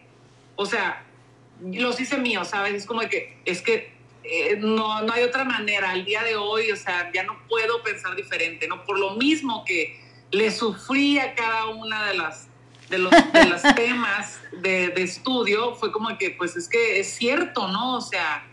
[0.57, 1.05] o sea,
[1.61, 2.73] los hice míos, ¿sabes?
[2.73, 3.93] Es como que, es que
[4.25, 5.91] eh, no, no hay otra manera.
[5.91, 8.83] Al día de hoy, o sea, ya no puedo pensar diferente, ¿no?
[8.83, 9.97] Por lo mismo que
[10.31, 12.47] le sufrí a cada una de las
[12.89, 17.07] de los, de los temas de, de, estudio, fue como que, pues es que es
[17.07, 17.95] cierto, ¿no?
[17.95, 18.45] O sea,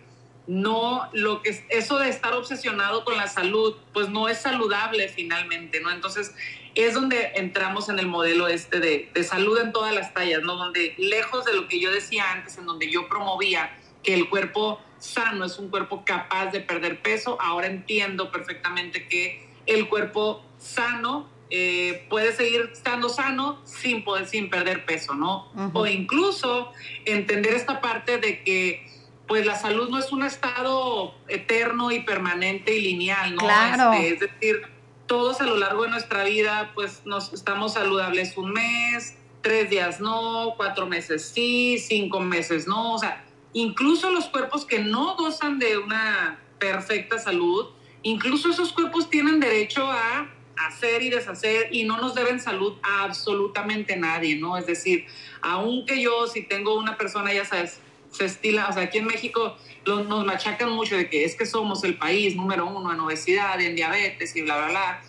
[0.48, 5.78] no, lo que eso de estar obsesionado con la salud, pues no es saludable finalmente,
[5.80, 5.90] ¿no?
[5.90, 6.34] Entonces,
[6.74, 10.56] es donde entramos en el modelo este de, de, salud en todas las tallas, ¿no?
[10.56, 14.80] Donde lejos de lo que yo decía antes, en donde yo promovía que el cuerpo
[14.98, 21.28] sano es un cuerpo capaz de perder peso, ahora entiendo perfectamente que el cuerpo sano
[21.50, 25.50] eh, puede seguir estando sano sin poder, sin perder peso, ¿no?
[25.72, 26.72] O incluso
[27.04, 28.86] entender esta parte de que
[29.26, 33.42] pues la salud no es un estado eterno y permanente y lineal, ¿no?
[33.42, 33.92] Claro.
[33.92, 34.62] Este, es decir,
[35.08, 40.00] todos a lo largo de nuestra vida, pues nos estamos saludables un mes, tres días
[40.00, 45.58] no, cuatro meses sí, cinco meses no, o sea, incluso los cuerpos que no gozan
[45.58, 47.66] de una perfecta salud,
[48.02, 53.04] incluso esos cuerpos tienen derecho a hacer y deshacer y no nos deben salud a
[53.04, 54.56] absolutamente nadie, ¿no?
[54.56, 55.06] Es decir,
[55.40, 57.80] aunque yo si tengo una persona, ya sabes,
[58.10, 59.56] se estila, o sea, aquí en México
[59.96, 63.74] nos machacan mucho de que es que somos el país número uno en obesidad, en
[63.74, 65.00] diabetes y bla, bla, bla.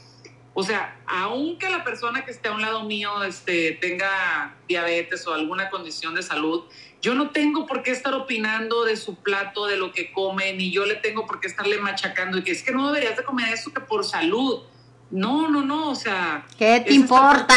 [0.53, 5.33] O sea, aunque la persona que esté a un lado mío este, tenga diabetes o
[5.33, 6.63] alguna condición de salud,
[7.01, 10.71] yo no tengo por qué estar opinando de su plato, de lo que come, ni
[10.71, 13.53] yo le tengo por qué estarle machacando y que es que no deberías de comer
[13.53, 14.63] eso que por salud.
[15.11, 16.45] No, no, no, o sea...
[16.57, 17.55] ¿Qué te importa?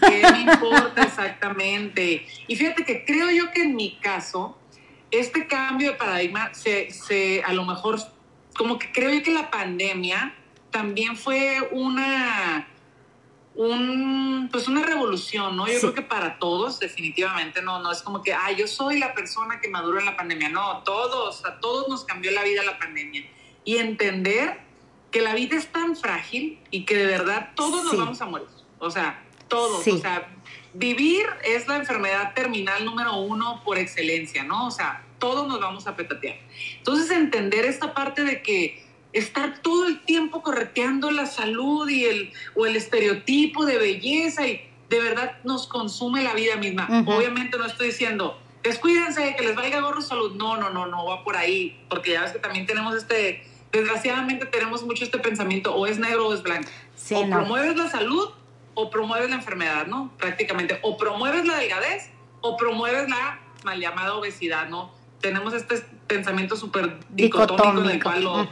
[0.00, 2.26] ¿Qué me importa exactamente?
[2.46, 4.57] Y fíjate que creo yo que en mi caso,
[5.10, 7.98] este cambio de paradigma se, se, a lo mejor,
[8.56, 10.34] como que creo yo que la pandemia
[10.70, 12.68] también fue una,
[13.54, 15.66] un, pues una revolución, ¿no?
[15.66, 19.14] Yo creo que para todos, definitivamente, no, no es como que, ah, yo soy la
[19.14, 22.78] persona que maduró en la pandemia, no, todos, a todos nos cambió la vida la
[22.78, 23.24] pandemia.
[23.64, 24.60] Y entender
[25.10, 28.48] que la vida es tan frágil y que de verdad todos nos vamos a morir,
[28.78, 30.28] o sea, todos, o sea,
[30.74, 34.66] vivir es la enfermedad terminal número uno por excelencia, ¿no?
[34.66, 36.36] O sea, todos nos vamos a petatear.
[36.78, 42.32] Entonces, entender esta parte de que estar todo el tiempo correteando la salud y el,
[42.54, 46.88] o el estereotipo de belleza y de verdad nos consume la vida misma.
[47.06, 50.34] Obviamente no estoy diciendo, descuídense, que les valga gorro salud.
[50.36, 54.46] No, no, no, no va por ahí, porque ya ves que también tenemos este, desgraciadamente
[54.46, 56.70] tenemos mucho este pensamiento, o es negro o es blanco.
[57.12, 58.30] o promueves la salud
[58.80, 60.12] o promueves la enfermedad, ¿no?
[60.18, 60.78] Prácticamente.
[60.82, 62.10] O promueves la delgadez
[62.40, 64.94] o promueves la mal llamada obesidad, ¿no?
[65.20, 68.48] Tenemos este pensamiento súper dicotómico, en el cual lo...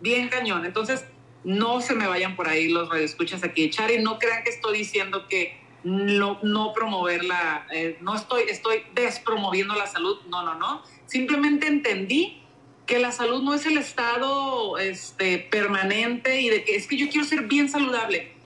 [0.00, 0.64] Bien cañón.
[0.66, 1.04] Entonces,
[1.44, 4.76] no se me vayan por ahí los radioescuchas aquí echar y no crean que estoy
[4.76, 10.82] diciendo que no, no promoverla, eh, no estoy, estoy despromoviendo la salud, no, no, no.
[11.06, 12.42] Simplemente entendí
[12.86, 17.08] que la salud no es el estado este, permanente y de que es que yo
[17.08, 18.39] quiero ser bien saludable.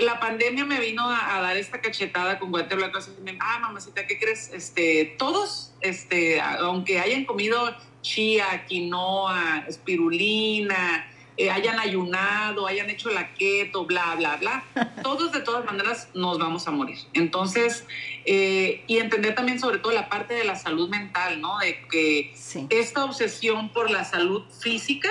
[0.00, 2.98] La pandemia me vino a, dar esta cachetada con guante blanco.
[3.40, 4.50] Ah, mamacita, ¿qué crees?
[4.52, 11.06] Este, todos, este, aunque hayan comido chía, quinoa, espirulina,
[11.38, 14.64] eh, hayan ayunado, hayan hecho la keto, bla, bla, bla,
[15.02, 16.98] todos de todas maneras nos vamos a morir.
[17.12, 17.84] Entonces,
[18.24, 21.58] eh, y entender también sobre todo la parte de la salud mental, ¿no?
[21.58, 22.34] De que
[22.70, 25.10] esta obsesión por la salud física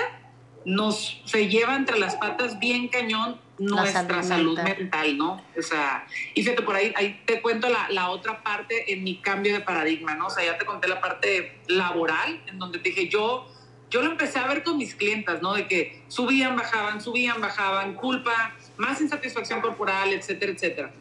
[0.66, 5.16] nos se lleva entre las patas bien cañón nuestra salud, mental.
[5.16, 5.42] ¿no?
[5.56, 9.16] O sea, y fíjate, por ahí, ahí te cuento la, la, otra parte en mi
[9.18, 10.26] cambio de paradigma, ¿no?
[10.26, 13.48] O sea, ya te conté la parte laboral, en donde te dije, yo
[13.90, 15.54] yo lo empecé a ver con mis clientas, ¿no?
[15.54, 20.92] De que subían, bajaban, subían, bajaban, culpa, más insatisfacción corporal, etcétera, etcétera.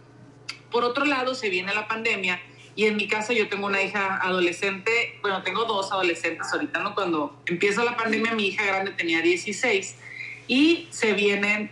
[0.69, 2.39] Por otro lado, se viene la pandemia
[2.75, 6.93] y en mi casa yo tengo una hija adolescente, bueno, tengo dos adolescentes ahorita, ¿no?
[6.93, 9.95] Cuando empieza la pandemia, mi hija grande tenía 16
[10.47, 11.69] y se vienen,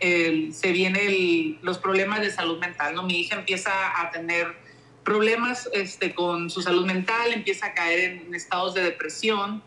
[0.53, 3.03] se vienen los problemas de salud mental, ¿no?
[3.03, 4.55] Mi hija empieza a tener
[5.03, 9.61] problemas este, con su salud mental, empieza a caer en estados de depresión,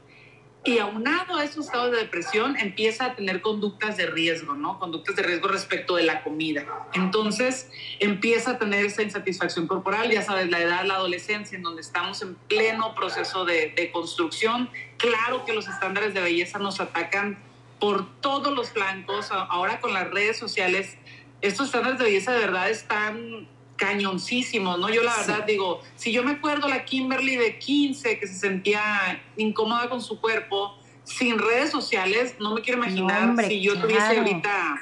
[0.67, 4.79] y aunado a esos estados de depresión, empieza a tener conductas de riesgo, ¿no?
[4.79, 6.67] Conductas de riesgo respecto de la comida.
[6.93, 11.83] Entonces, empieza a tener esa insatisfacción corporal, ya sabes, la edad, la adolescencia, en donde
[11.83, 14.69] estamos en pleno proceso de, de construcción.
[14.97, 17.39] Claro que los estándares de belleza nos atacan
[17.79, 19.31] por todos los flancos.
[19.31, 20.97] Ahora con las redes sociales,
[21.43, 24.89] estos estándares de belleza de verdad están cañoncísimos, ¿no?
[24.89, 29.23] Yo la verdad digo, si yo me acuerdo la Kimberly de 15 que se sentía
[29.37, 34.81] incómoda con su cuerpo, sin redes sociales, no me quiero imaginar si yo tuviese ahorita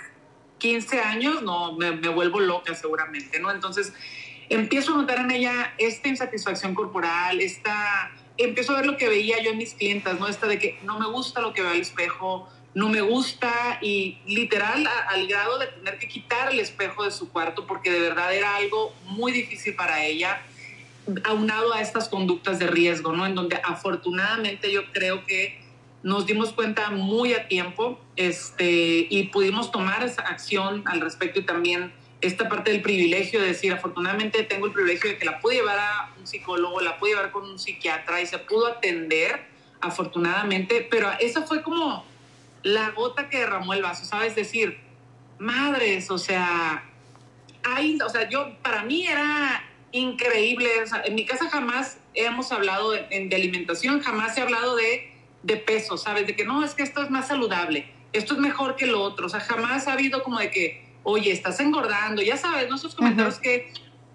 [0.59, 3.51] 15 años, no, me, me, vuelvo loca seguramente, ¿no?
[3.51, 3.93] Entonces,
[4.49, 9.43] empiezo a notar en ella esta insatisfacción corporal, esta, empiezo a ver lo que veía
[9.43, 10.27] yo en mis clientas, ¿no?
[10.27, 14.19] Esta de que no me gusta lo que veo al espejo, no me gusta y
[14.27, 18.35] literal al grado de tener que quitar el espejo de su cuarto porque de verdad
[18.35, 20.43] era algo muy difícil para ella,
[21.25, 23.27] aunado a estas conductas de riesgo, ¿no?
[23.27, 25.63] En donde afortunadamente yo creo que
[26.03, 31.45] nos dimos cuenta muy a tiempo este, y pudimos tomar esa acción al respecto y
[31.45, 35.57] también esta parte del privilegio de decir, afortunadamente tengo el privilegio de que la pude
[35.57, 39.45] llevar a un psicólogo, la pude llevar con un psiquiatra y se pudo atender,
[39.81, 42.05] afortunadamente, pero eso fue como
[42.65, 44.35] la gota que derramó el vaso, ¿sabes?
[44.35, 44.81] Decir,
[45.39, 46.83] madres, o sea,
[47.63, 49.63] hay, o sea, yo, para mí era
[49.93, 50.69] increíble,
[51.05, 55.13] en mi casa jamás hemos hablado de, de alimentación, jamás he hablado de,
[55.43, 56.27] de, peso, ¿sabes?
[56.27, 59.27] De que no, es que esto es más saludable, esto es mejor que lo otro,
[59.27, 62.77] o sea, jamás ha habido como de que, oye, estás engordando, ya sabes, ¿no?
[62.77, 63.73] Esos comentarios que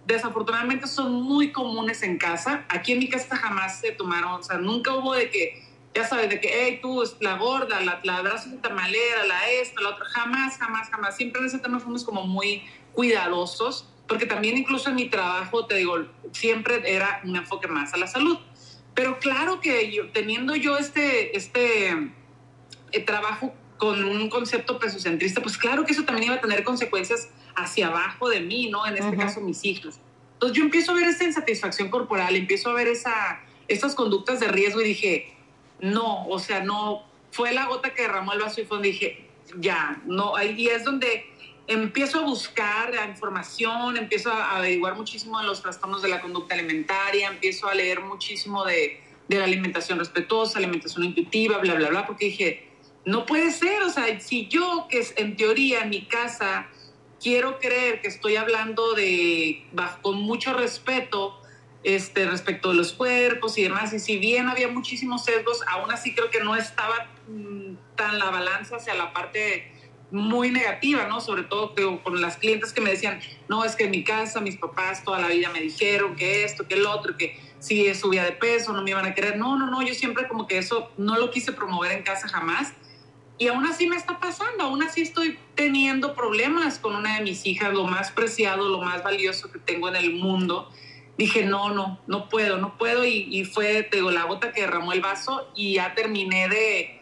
[0.07, 4.57] desafortunadamente son muy comunes en casa, aquí en mi casa jamás se tomaron, o sea,
[4.57, 8.49] nunca hubo de que ya sabes, de que, hey, tú, la gorda, la, la brazo
[8.49, 11.17] de tamalera, la esto, la otra, jamás, jamás, jamás.
[11.17, 12.63] Siempre en ese tema fuimos como muy
[12.93, 17.97] cuidadosos, porque también incluso en mi trabajo, te digo, siempre era un enfoque más a
[17.97, 18.37] la salud.
[18.93, 22.11] Pero claro que yo, teniendo yo este, este
[22.91, 27.29] eh, trabajo con un concepto pesocentrista, pues claro que eso también iba a tener consecuencias
[27.55, 28.85] hacia abajo de mí, ¿no?
[28.85, 29.99] En este caso, mis hijos.
[30.33, 34.47] Entonces yo empiezo a ver esa insatisfacción corporal, empiezo a ver esa, esas conductas de
[34.47, 35.33] riesgo y dije,
[35.81, 39.25] no, o sea, no, fue la gota que derramó el vaso y fue donde dije,
[39.57, 41.25] ya, no, ahí es donde
[41.67, 46.55] empiezo a buscar la información, empiezo a averiguar muchísimo de los trastornos de la conducta
[46.55, 52.25] alimentaria, empiezo a leer muchísimo de, la alimentación respetuosa, alimentación intuitiva, bla, bla, bla, porque
[52.25, 52.67] dije,
[53.05, 56.67] no puede ser, o sea, si yo, que es en teoría en mi casa,
[57.21, 59.67] quiero creer que estoy hablando de,
[60.01, 61.39] con mucho respeto,
[61.83, 63.93] este, respecto de los cuerpos y demás.
[63.93, 68.29] Y si bien había muchísimos sesgos, aún así creo que no estaba mm, tan la
[68.29, 69.71] balanza hacia la parte
[70.11, 71.21] muy negativa, ¿no?
[71.21, 71.73] Sobre todo
[72.03, 75.19] con las clientes que me decían, no, es que en mi casa mis papás toda
[75.19, 78.81] la vida me dijeron que esto, que el otro, que si subía de peso no
[78.81, 79.37] me iban a querer.
[79.37, 82.73] No, no, no, yo siempre como que eso no lo quise promover en casa jamás.
[83.37, 87.45] Y aún así me está pasando, aún así estoy teniendo problemas con una de mis
[87.45, 90.69] hijas, lo más preciado, lo más valioso que tengo en el mundo
[91.19, 93.05] dije, no, no, no puedo, no puedo.
[93.05, 97.01] Y, fue, te digo, la gota que derramó el vaso y ya terminé de,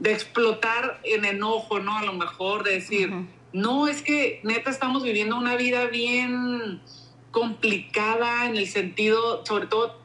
[0.00, 1.96] de explotar en enojo, ¿no?
[1.96, 3.12] A lo mejor de decir,
[3.52, 6.82] no, es que neta estamos viviendo una vida bien
[7.30, 9.96] complicada en el sentido, sobre todo,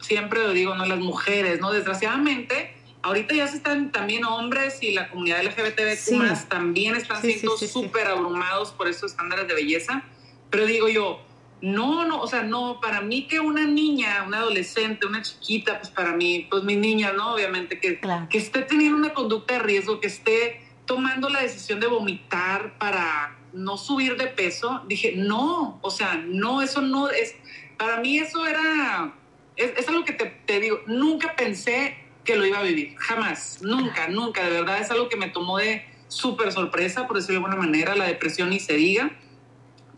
[0.00, 0.84] siempre lo digo, ¿no?
[0.84, 1.70] Las mujeres, ¿no?
[1.70, 8.08] Desgraciadamente, ahorita ya se están también hombres y la comunidad LGBTQ también están siendo súper
[8.08, 10.02] abrumados por estos estándares de belleza.
[10.50, 11.25] Pero digo yo,
[11.62, 15.90] no, no, o sea, no, para mí que una niña, una adolescente, una chiquita, pues
[15.90, 17.34] para mí, pues mi niña, ¿no?
[17.34, 17.98] Obviamente, que,
[18.28, 23.36] que esté teniendo una conducta de riesgo, que esté tomando la decisión de vomitar para
[23.52, 27.34] no subir de peso, dije, no, o sea, no, eso no es,
[27.78, 29.14] para mí eso era,
[29.56, 34.08] es, algo que te, te, digo, nunca pensé que lo iba a vivir, jamás, nunca,
[34.08, 37.66] nunca, de verdad es algo que me tomó de súper sorpresa, por decirlo de alguna
[37.66, 39.10] manera, la depresión ni se diga,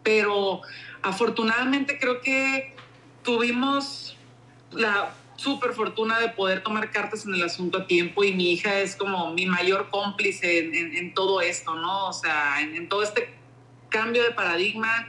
[0.02, 0.62] pero
[1.03, 2.74] afortunadamente creo que
[3.22, 4.16] tuvimos
[4.72, 8.80] la súper fortuna de poder tomar cartas en el asunto a tiempo y mi hija
[8.80, 12.09] es como mi mayor cómplice en, todo esto, ¿no?
[12.09, 13.32] O sea, en, todo este
[13.88, 15.09] cambio de paradigma,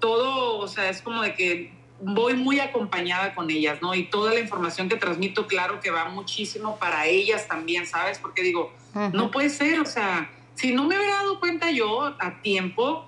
[0.00, 3.94] todo, o sea, es como de que voy muy acompañada con ellas, ¿no?
[3.94, 8.18] Y toda la información que transmito, claro que va muchísimo para ellas también, ¿sabes?
[8.18, 8.72] Porque digo,
[9.12, 13.07] no puede ser, o sea, si no me hubiera dado cuenta yo a tiempo,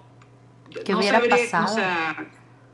[0.84, 1.72] ¿Qué hubiera pasado?
[1.72, 2.26] O sea,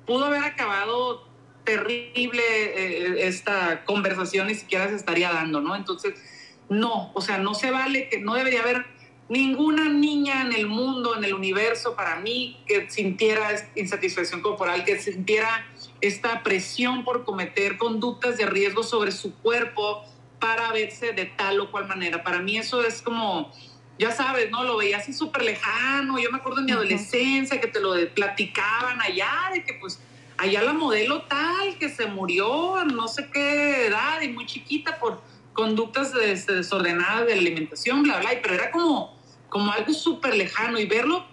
[0.06, 1.26] pudo haber acabado
[1.64, 5.74] terrible eh, esta conversación, ni siquiera se estaría dando, ¿no?
[5.74, 6.14] Entonces,
[6.68, 8.86] no, o sea, no se vale, que no debería haber
[9.28, 14.98] ninguna niña en el mundo, en el universo, para mí, que sintiera insatisfacción corporal, que
[15.00, 15.66] sintiera
[16.00, 20.04] esta presión por cometer conductas de riesgo sobre su cuerpo
[20.38, 22.22] para verse de tal o cual manera.
[22.22, 23.50] Para mí eso es como
[23.98, 24.64] ya sabes, ¿no?
[24.64, 26.18] Lo veía así súper lejano.
[26.18, 30.00] Yo me acuerdo en mi adolescencia que te lo platicaban allá, de que pues
[30.36, 34.98] allá la modelo tal que se murió a no sé qué edad y muy chiquita
[34.98, 35.20] por
[35.54, 39.16] conductas desordenadas de alimentación, bla, bla, pero era como,
[39.48, 41.24] como algo súper lejano y verlo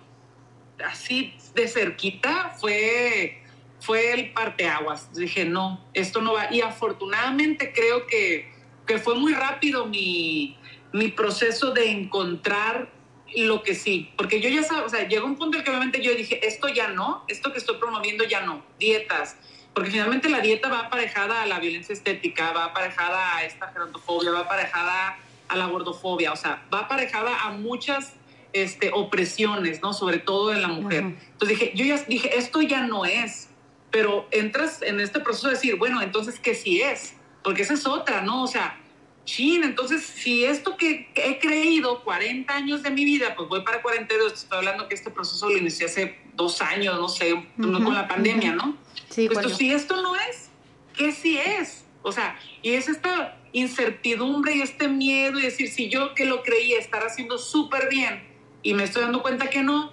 [0.86, 3.42] así de cerquita fue,
[3.80, 5.14] fue el parteaguas.
[5.14, 6.54] Dije, no, esto no va.
[6.54, 8.52] Y afortunadamente creo que,
[8.86, 10.58] que fue muy rápido mi,
[10.94, 12.90] mi proceso de encontrar
[13.36, 16.02] lo que sí, porque yo ya sabía, o sea, llegó un punto en que obviamente
[16.02, 19.38] yo dije, esto ya no, esto que estoy promoviendo ya no, dietas,
[19.74, 24.32] porque finalmente la dieta va aparejada a la violencia estética, va aparejada a esta gerontofobia,
[24.32, 25.18] va aparejada
[25.48, 28.14] a la gordofobia, o sea, va aparejada a muchas
[28.54, 29.94] este, opresiones, ¿no?
[29.94, 31.00] Sobre todo en la mujer.
[31.00, 33.50] Entonces dije, yo ya dije, esto ya no es,
[33.90, 37.16] pero entras en este proceso de decir, bueno, entonces, ¿qué sí es?
[37.44, 38.44] Porque esa es otra, ¿no?
[38.44, 38.80] O sea,
[39.26, 43.82] chin, entonces si esto que he creído 40 años de mi vida, pues voy para
[43.82, 48.08] 42, estoy hablando que este proceso lo inicié hace dos años, no sé, con la
[48.08, 48.78] pandemia, ¿no?
[49.10, 50.50] Sí, pues si esto no es,
[50.96, 51.86] ¿qué sí es?
[52.02, 56.44] O sea, y es esta incertidumbre y este miedo y decir, si yo que lo
[56.44, 58.24] creía estar haciendo súper bien
[58.62, 59.93] y me estoy dando cuenta que no,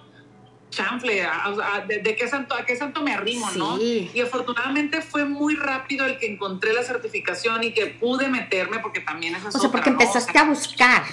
[0.71, 1.27] chanfle,
[1.87, 3.79] de, qué santo, a qué santo me arrimo, ¿no?
[3.79, 9.01] Y afortunadamente fue muy rápido el que encontré la certificación y que pude meterme, porque
[9.01, 11.03] también es O sea, porque empezaste a buscar.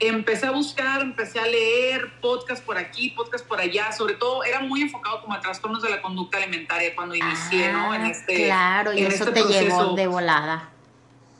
[0.00, 4.60] Empecé a buscar, empecé a leer podcast por aquí, podcast por allá, sobre todo era
[4.60, 7.92] muy enfocado como a trastornos de la conducta alimentaria cuando inicié, ¿no?
[7.92, 10.70] En ah, este Claro, y eso este te llevó de volada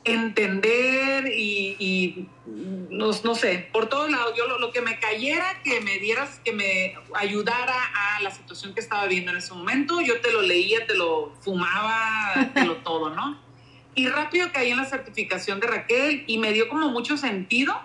[0.03, 6.39] entender y, no, sé, por todos lados, yo lo, que me cayera, que me dieras,
[6.43, 10.41] que me ayudara a la situación que estaba viendo en ese momento, yo te lo
[10.41, 13.39] leía, te lo fumaba, te lo todo, ¿no?
[13.95, 17.79] Y rápido caí en la certificación de Raquel y me dio como mucho sentido,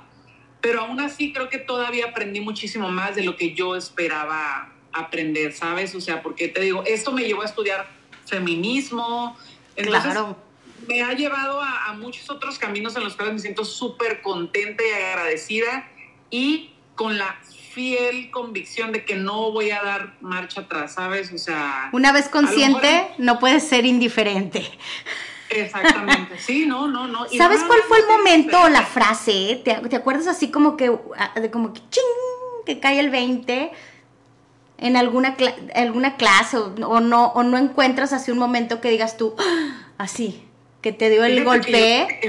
[0.61, 5.53] pero aún así creo que todavía aprendí muchísimo más de lo que yo esperaba aprender,
[5.53, 5.95] ¿sabes?
[5.95, 7.89] O sea, porque te digo, esto me llevó a estudiar
[8.27, 9.37] feminismo.
[9.75, 10.37] claro
[10.89, 14.91] me ha llevado a, muchos otros caminos en los cuales me siento súper contenta y
[14.93, 15.89] agradecida
[16.31, 17.37] y con la
[17.73, 21.33] fiel convicción de que no voy a dar marcha atrás, ¿sabes?
[21.33, 21.91] O sea...
[21.93, 24.69] Una vez consciente, no puedes ser indiferente.
[25.51, 27.27] Exactamente, sí, no, no, no.
[27.37, 29.61] ¿Sabes cuál fue el momento o la frase?
[29.65, 32.03] ¿Te, ¿Te, acuerdas así como que, ah, como que ching,
[32.67, 33.71] que cae el 20
[34.79, 35.37] en alguna,
[35.75, 40.44] alguna clase o, no, o no encuentras así un momento que digas tú, ah, así,
[40.85, 42.21] que te dio el golpe.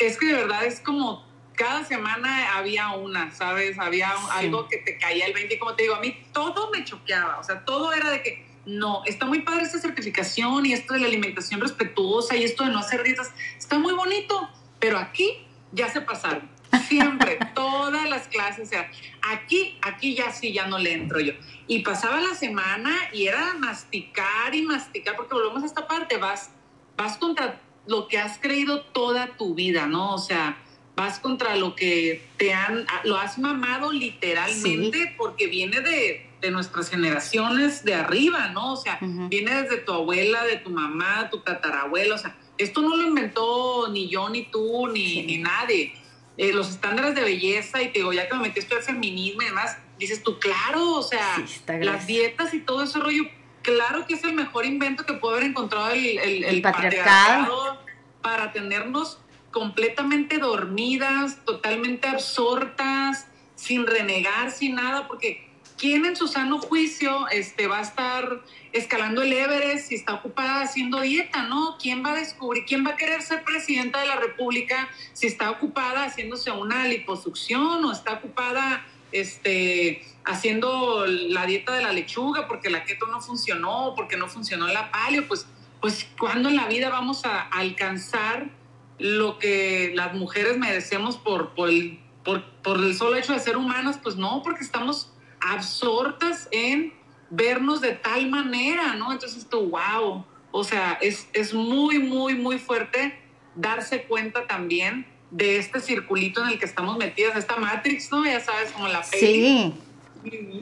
[0.00, 3.78] Es, que de verdad es como cada semana había una, ¿sabes?
[3.78, 6.84] Había algo que te caía el 20 y como te digo, a mí todo me
[6.84, 10.94] choqueaba, o sea, todo era de que no, está muy padre esta certificación y esto
[10.94, 14.50] de la alimentación respetuosa y esto de no hacer dietas, está muy bonito,
[14.80, 16.50] pero aquí ya se pasaron.
[16.88, 18.90] Siempre, todas las clases, o sea,
[19.30, 21.34] aquí, aquí ya sí, ya no le entro yo.
[21.68, 26.50] Y pasaba la semana y era masticar y masticar, porque volvemos a esta parte, vas
[26.96, 30.14] vas contra lo que has creído toda tu vida, ¿no?
[30.14, 30.58] O sea,
[30.96, 37.84] vas contra lo que te han, lo has mamado literalmente porque viene de, nuestras generaciones
[37.84, 38.72] de arriba, ¿no?
[38.72, 42.96] O sea, viene desde tu abuela, de tu mamá, tu tatarabuela, o sea, esto no
[42.96, 45.94] lo inventó ni yo, ni tú, ni, ni nadie.
[46.38, 49.42] Eh, los estándares de belleza, y te digo, ya que me metí esto de feminismo
[49.42, 51.44] y demás, dices tú, claro, o sea,
[51.80, 53.24] las dietas y todo ese rollo
[53.62, 57.82] claro que es el mejor invento que puede haber encontrado el, patriarcado
[58.22, 59.18] para tenernos
[59.50, 67.66] completamente dormidas, totalmente absortas, sin renegar, sin nada, porque ¿quién en su sano juicio este,
[67.66, 68.42] va a estar
[68.72, 71.76] escalando el Everest si está ocupada haciendo dieta, ¿no?
[71.80, 75.50] ¿Quién va a descubrir, quién va a querer ser presidenta de la República si está
[75.50, 82.70] ocupada haciéndose una liposucción o está ocupada este, haciendo la dieta de la lechuga porque
[82.70, 85.26] la keto no funcionó, porque no funcionó la paleo?
[85.26, 85.46] Pues,
[85.80, 88.50] pues ¿cuándo en la vida vamos a alcanzar
[88.98, 93.56] lo que las mujeres merecemos por, por, el, por, por el solo hecho de ser
[93.56, 93.98] humanas?
[94.02, 96.92] Pues no, porque estamos absortas en
[97.30, 99.12] vernos de tal manera, ¿no?
[99.12, 103.18] Entonces tú, wow, o sea, es, es muy, muy, muy fuerte
[103.54, 108.24] darse cuenta también de este circulito en el que estamos metidas, esta Matrix, ¿no?
[108.24, 109.26] Ya sabes, como la peli.
[109.26, 109.74] Sí.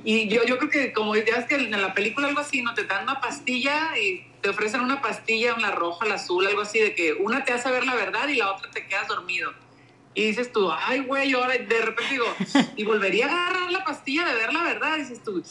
[0.04, 2.74] Y, yo, yo creo que como ya es que en la película algo así, ¿no?
[2.74, 6.78] Te dan una pastilla y te ofrecen una pastilla, una roja, la azul, algo así,
[6.78, 9.52] de que una te hace ver la verdad y la otra te quedas dormido.
[10.14, 12.26] Y dices tú, ay, güey, ahora de repente digo,
[12.76, 14.96] y volvería a agarrar la pastilla de ver la verdad.
[14.96, 15.42] dices tú,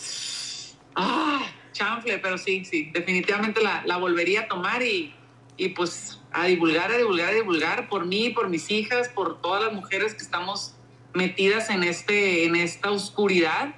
[0.95, 5.13] ah, chanfle, pero sí, sí, definitivamente la, la volvería a tomar y,
[5.57, 9.63] y, pues a divulgar, a divulgar, a divulgar por mí, por mis hijas, por todas
[9.63, 10.75] las mujeres que estamos
[11.13, 13.75] metidas en, este, en esta oscuridad,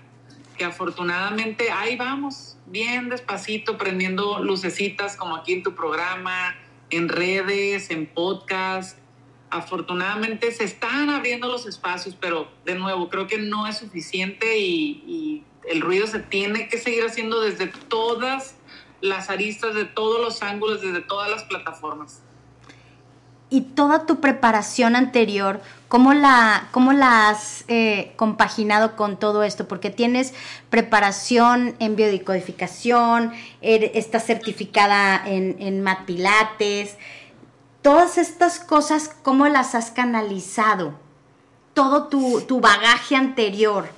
[0.57, 6.55] que afortunadamente ahí vamos, bien despacito, prendiendo lucecitas como aquí en tu programa,
[6.89, 8.97] en redes, en podcast
[9.49, 15.43] afortunadamente se están abriendo los espacios, pero de nuevo creo que no es suficiente y,
[15.67, 18.55] el ruido se tiene que seguir haciendo desde todas
[19.01, 22.23] las aristas, de todos los ángulos, desde todas las plataformas.
[23.51, 29.67] Y toda tu preparación anterior, ¿cómo la, cómo has eh, compaginado con todo esto?
[29.67, 30.33] Porque tienes
[30.69, 36.95] preparación en biodicodificación, er, estás certificada en, en Mat Pilates,
[37.81, 40.93] todas estas cosas, ¿cómo las has canalizado?
[41.73, 43.89] Todo tu, bagaje anterior.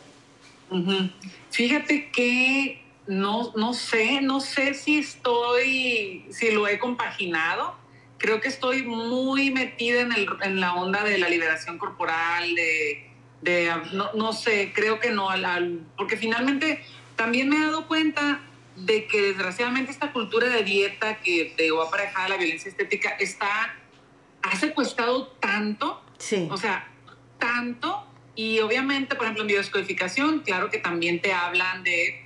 [1.49, 7.80] Fíjate que no, no sé, no sé si estoy, si lo he compaginado.
[8.21, 13.09] Creo que estoy muy metida en, el, en la onda de la liberación corporal, de,
[13.41, 15.29] de no, no, sé, creo que no,
[15.97, 16.83] porque finalmente
[17.15, 18.41] también me he dado cuenta
[18.75, 23.09] de que desgraciadamente esta cultura de dieta que te va aparejada a la violencia estética
[23.19, 23.75] está,
[24.43, 26.47] ha secuestrado tanto, sí.
[26.51, 26.87] o sea,
[27.39, 28.05] tanto,
[28.35, 32.23] y obviamente, por ejemplo, en biodescodificación, claro que también te hablan de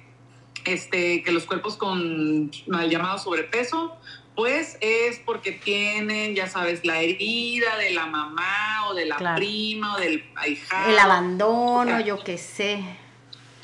[0.65, 3.97] este, que los cuerpos con mal llamado sobrepeso,
[4.35, 9.95] pues es porque tienen, ya sabes, la herida de la mamá o de la prima
[9.95, 10.91] o del ahijado.
[10.91, 12.83] El abandono, yo qué sé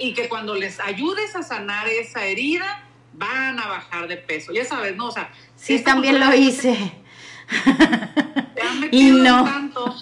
[0.02, 4.52] y que cuando les ayudes a sanar esa herida, van a bajar de peso.
[4.52, 5.08] Ya sabes, ¿no?
[5.08, 6.76] O sea, sí, también lo hice.
[8.92, 9.44] y no.
[9.46, 9.96] Tanto,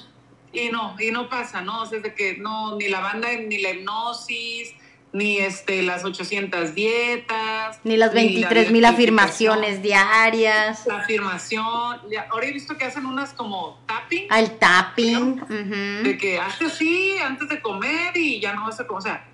[0.53, 1.81] y no, y no pasa, ¿no?
[1.81, 4.73] O sea, es de que no, ni la banda, ni la hipnosis,
[5.11, 7.79] ni este, las 800 dietas.
[7.83, 10.85] Ni las 23 mil afirmaciones diarias.
[10.85, 11.99] La afirmación.
[12.29, 14.27] Ahora he visto que hacen unas como tapping.
[14.29, 16.03] Al ah, tapping.
[16.03, 19.25] De que hace así antes de comer y ya no hace como, o sea,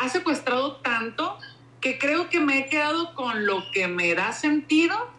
[0.00, 1.38] ha secuestrado tanto
[1.80, 5.10] que creo que me he quedado con lo que me da sentido,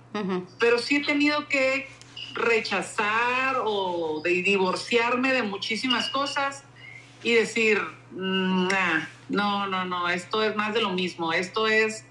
[0.60, 1.88] pero sí he tenido que
[2.34, 6.64] rechazar o de divorciarme de muchísimas cosas
[7.24, 7.82] y decir,
[8.12, 8.68] mm,
[9.30, 12.04] no, no, no, esto es más de lo mismo, esto es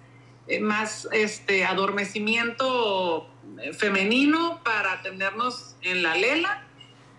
[0.46, 3.28] eh, más este adormecimiento
[3.60, 6.64] eh, femenino para tenernos en la lela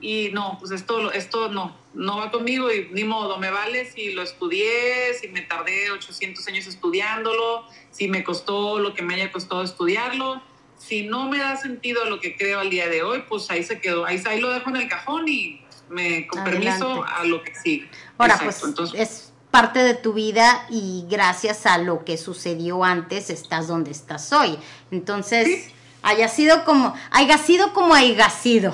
[0.02, 4.14] y no, pues esto, esto no, no va conmigo y ni modo, me vale si
[4.14, 9.32] lo estudié, si me tardé 800 años estudiándolo, si me costó lo que me haya
[9.32, 10.42] costado estudiarlo.
[10.78, 13.82] Si no me da sentido lo que creo al día de hoy, pues ahí se
[13.82, 17.54] quedó, ahí, ahí lo dejo en el cajón y me con permiso a lo que
[17.54, 17.90] sigue.
[18.18, 18.64] Ahora, pues
[18.94, 24.32] es parte de tu vida y gracias a lo que sucedió antes estás donde estás
[24.32, 24.58] hoy.
[24.92, 25.72] Entonces,
[26.02, 28.74] haya sido como, haya sido como haya sido.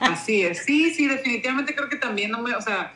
[0.00, 2.94] Así es, sí, sí, definitivamente creo que también no me, o sea,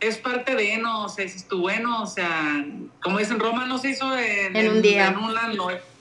[0.00, 2.64] es parte de, no sé, si tú bueno, o sea,
[3.02, 5.08] como dicen, Roma no se hizo en, un día.
[5.08, 5.34] En un,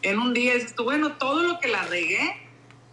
[0.03, 2.37] en un día, dices tú, bueno, todo lo que la regué,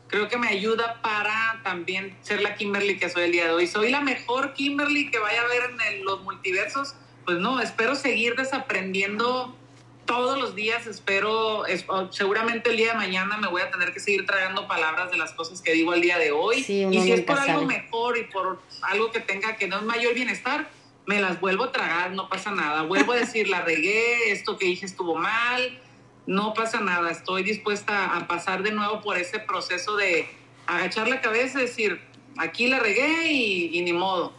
[0.09, 3.67] creo que me ayuda para también ser la Kimberly que soy el día de hoy.
[3.67, 6.95] Soy la mejor Kimberly que vaya a ver en los multiversos.
[7.25, 9.57] Pues no, espero seguir desaprendiendo
[10.05, 11.65] todos los días espero,
[12.11, 15.33] seguramente el día de mañana me voy a tener que seguir tragando palabras de las
[15.33, 16.59] cosas que digo el día de hoy.
[16.59, 20.15] y si es por algo mejor y por algo que tenga que no es mayor
[20.15, 20.69] bienestar,
[21.07, 22.83] me las vuelvo a tragar, no pasa nada.
[22.83, 25.81] Vuelvo a decir, la regué, esto que dije estuvo mal.
[26.27, 30.27] no pasa nada, estoy dispuesta a pasar de nuevo por ese proceso de
[30.67, 32.01] agachar la cabeza y decir,
[32.39, 34.33] aquí la regué y, ni modo,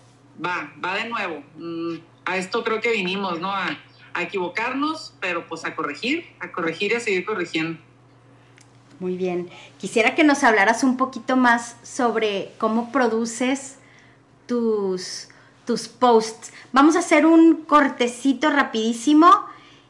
[0.44, 1.44] va, va de nuevo.
[1.56, 3.52] Mm, a esto creo que vinimos, ¿no?
[3.52, 3.78] A,
[4.18, 7.78] equivocarnos, pero pues a corregir, a corregir y a seguir corrigiendo.
[9.02, 9.50] Muy bien.
[9.78, 13.76] Quisiera que nos hablaras un poquito más sobre cómo produces
[14.48, 15.28] tus,
[15.66, 16.54] tus posts.
[16.72, 19.30] Vamos a hacer un cortecito rapidísimo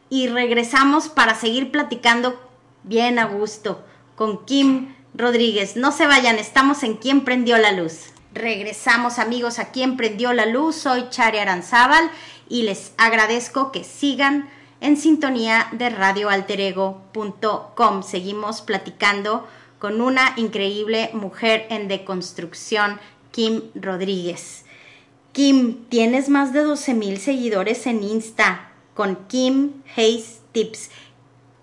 [0.10, 2.40] y regresamos para seguir platicando
[2.82, 3.86] bien a gusto
[4.16, 5.76] con Kim Rodríguez.
[5.76, 8.15] No se vayan, estamos en Quién prendió la luz.
[8.36, 10.76] Regresamos amigos a Quién prendió la luz.
[10.76, 12.12] Soy Chari Aranzábal
[12.50, 14.50] y les agradezco que sigan
[14.82, 18.04] en sintonía de radioalterego.com.
[18.04, 19.48] Seguimos platicando
[19.80, 23.00] con una increíble mujer en deconstrucción,
[23.32, 24.66] Kim Rodríguez.
[25.32, 30.90] Kim, tienes más de 12 mil seguidores en Insta con Kim Hayes Tips.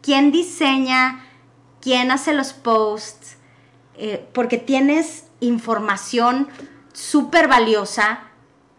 [0.00, 1.22] ¿Quién diseña?
[1.82, 3.36] ¿Quién hace los posts?
[3.98, 6.48] Eh, porque tienes información
[6.92, 8.20] súper valiosa.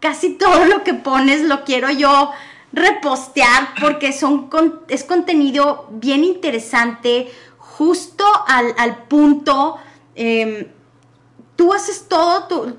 [0.00, 2.32] Casi todo lo que pones lo quiero yo
[2.72, 4.50] repostear porque son
[4.88, 9.78] es contenido bien interesante, justo al, punto.
[10.14, 10.66] Em,
[11.56, 12.76] ¿Tú haces todo?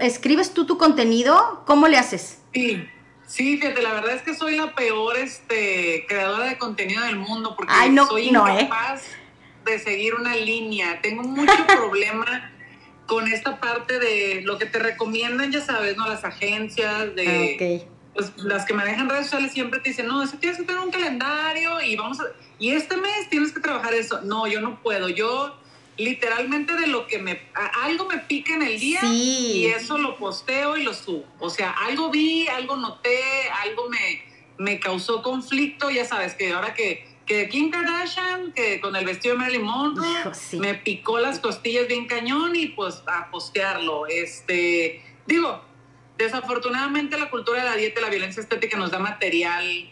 [0.00, 1.62] ¿Escribes tú tu contenido?
[1.66, 2.40] ¿Cómo le haces?
[2.54, 2.88] Sí,
[3.26, 7.54] sí, fíjate, la verdad es que soy la peor este, creadora de contenido del mundo
[7.54, 7.72] porque
[8.08, 8.28] soy ¿eh?
[8.28, 9.02] incapaz
[9.66, 11.00] de seguir una línea.
[11.02, 12.55] Tengo mucho problema
[13.06, 16.08] con esta parte de lo que te recomiendan, ya sabes, ¿no?
[16.08, 17.86] Las agencias de...
[17.88, 20.80] Ah, pues las que manejan redes sociales siempre te dicen, no, eso tienes que tener
[20.80, 22.24] un calendario y vamos a,
[22.58, 24.22] y este mes tienes que trabajar eso.
[24.22, 25.10] No, yo no puedo.
[25.10, 25.54] Yo
[25.98, 27.40] literalmente de lo que me,
[27.82, 31.24] algo me pica en el día y eso lo posteo y lo subo.
[31.38, 34.22] O sea, algo vi, algo noté, algo me,
[34.58, 39.34] me causó conflicto, ya sabes, que ahora que, que Kim Kardashian, que con el vestido
[39.34, 44.06] de Marilyn Monroe, me picó las costillas bien cañón y pues a postearlo.
[44.06, 45.60] Este, digo,
[46.18, 49.90] Desafortunadamente la cultura de la dieta y la violencia estética nos da material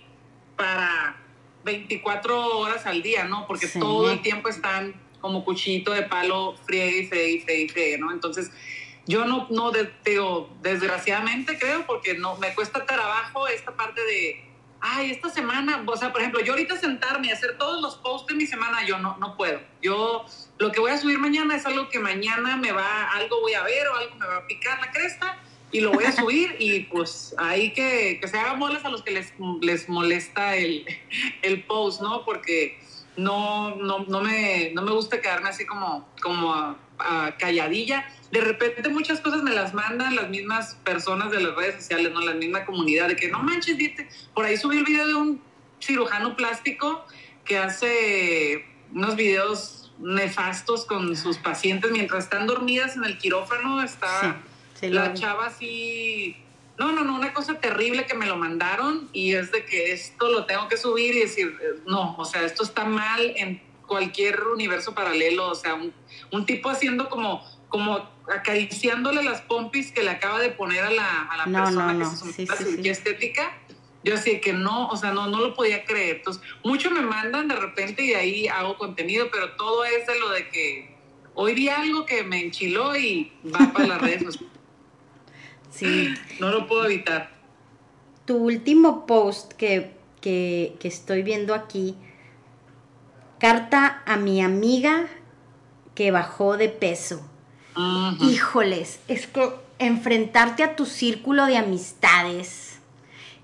[0.57, 1.17] para
[1.65, 3.47] 24 horas al día, ¿no?
[3.47, 8.11] Porque todo el tiempo están como cuchillito de palo, friegue y friegue y friegue, ¿no?
[8.11, 8.51] Entonces,
[9.07, 9.71] yo no, no
[10.05, 14.45] digo, desgraciadamente creo, porque no, me cuesta trabajo esta parte de,
[14.87, 18.27] ay, esta semana, o sea, por ejemplo, yo ahorita sentarme y hacer todos los posts
[18.29, 19.59] de mi semana, yo no, no puedo.
[19.81, 20.27] Yo,
[20.59, 23.63] lo que voy a subir mañana es algo que mañana me va, algo voy a
[23.63, 25.39] ver o algo me va a picar la cresta
[25.73, 29.13] y lo voy a subir y pues ahí que, se hagan bolas a los que
[29.13, 29.33] les,
[29.63, 30.85] les molesta el,
[31.41, 32.23] el post, ¿no?
[32.27, 32.79] Porque
[33.17, 38.07] no, no, no, me, no me gusta quedarme así como, como a, calladilla.
[38.31, 42.21] De repente muchas cosas me las mandan las mismas personas de las redes sociales, ¿no?
[42.21, 44.09] La misma comunidad, de que no manches, dite.
[44.35, 45.43] Por ahí subí el video de un
[45.81, 47.05] cirujano plástico
[47.45, 53.83] que hace unos videos nefastos con sus pacientes mientras están dormidas en el quirófano.
[53.83, 54.43] Está
[54.83, 56.37] la chava sí,
[56.79, 60.29] no, no, no, una cosa terrible que me lo mandaron y es de que esto
[60.31, 63.63] lo tengo que subir y decir, eh, no, o sea, esto está mal en
[63.95, 65.79] cualquier universo paralelo, o sea,
[66.33, 71.23] un, tipo haciendo como, como acariciándole las pompis que le acaba de poner a la,
[71.23, 73.57] a la persona que se somete a cirugía estética.
[74.03, 76.17] Yo así que no, o sea, no, no lo podía creer.
[76.17, 80.31] Entonces, mucho me mandan de repente y ahí hago contenido, pero todo es de lo
[80.31, 80.97] de que
[81.35, 84.51] hoy vi algo que me enchiló y va para las redes sociales.
[85.71, 86.15] Sí.
[86.39, 87.33] No lo puedo evitar.
[88.27, 89.97] Tu último post que,
[90.85, 91.97] estoy viendo aquí,
[93.45, 95.05] carta a mi amiga
[95.95, 97.29] que bajó de peso.
[98.19, 102.79] Híjoles, es que enfrentarte a tu círculo de amistades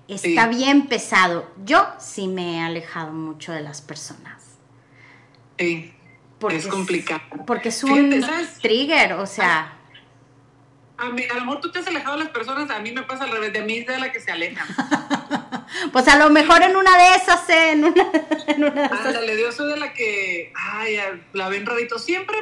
[0.07, 1.47] está bien pesado.
[1.63, 4.41] Yo sí me he alejado mucho de las personas.
[5.59, 5.93] Sí.
[6.49, 7.21] es complicado.
[7.45, 8.25] porque es un
[8.59, 9.77] trigger, o sea
[11.01, 13.03] a, mí, a lo mejor tú te has alejado de las personas, a mí me
[13.03, 14.65] pasa al revés, de mí es de la que se aleja.
[15.91, 17.71] pues a lo mejor en una de esas, ¿eh?
[17.71, 18.11] en una,
[18.47, 19.05] en una de esas.
[19.05, 20.97] Ándale, Dios soy de la que, ay,
[21.33, 21.99] la ven rarito.
[21.99, 22.37] Siempre,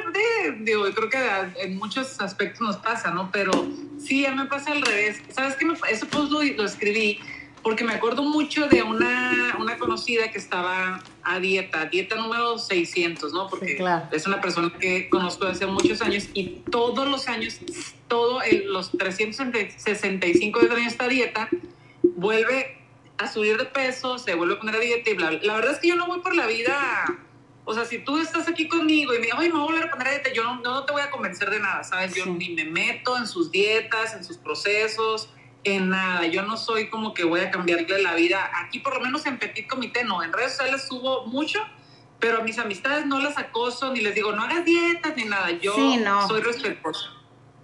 [0.60, 3.30] digo, creo que en muchos aspectos nos pasa, ¿no?
[3.32, 3.52] Pero
[3.98, 5.20] sí, a mí me pasa al revés.
[5.30, 5.66] ¿Sabes qué?
[5.90, 7.20] Eso pues lo, lo escribí
[7.62, 13.32] porque me acuerdo mucho de una, una conocida que estaba a dieta, dieta número 600,
[13.32, 13.48] ¿no?
[13.48, 17.60] Porque es una persona que conozco desde hace muchos años y todos los años,
[18.08, 21.48] todos los 365 días de esta dieta,
[22.02, 22.79] vuelve
[23.20, 25.40] a subir de peso, se vuelve a poner a dieta y bla, bla.
[25.42, 27.04] La verdad es que yo no voy por la vida,
[27.64, 29.84] o sea, si tú estás aquí conmigo y me dices, ay, me voy a volver
[29.84, 32.14] a poner a dieta, yo no, no te voy a convencer de nada, ¿sabes?
[32.14, 35.30] Yo ni me meto en sus dietas, en sus procesos
[35.64, 36.26] en nada.
[36.26, 38.50] Yo no soy como que voy a cambiarle la vida.
[38.54, 40.22] Aquí, por lo menos en Petit Comité, no.
[40.22, 41.60] En redes sociales subo mucho,
[42.18, 45.50] pero a mis amistades no las acoso, ni les digo, no hagas dietas, ni nada.
[45.50, 45.74] Yo
[46.26, 47.10] soy respetuosa.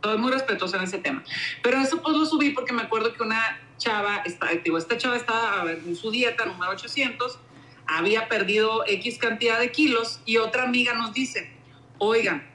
[0.02, 1.24] Soy muy respetuosa en ese tema.
[1.62, 5.16] Pero eso pues lo subí porque me acuerdo que una chava, esta, digo, esta chava
[5.16, 7.38] estaba en su dieta número 800,
[7.86, 11.50] había perdido X cantidad de kilos y otra amiga nos dice,
[11.98, 12.46] oigan,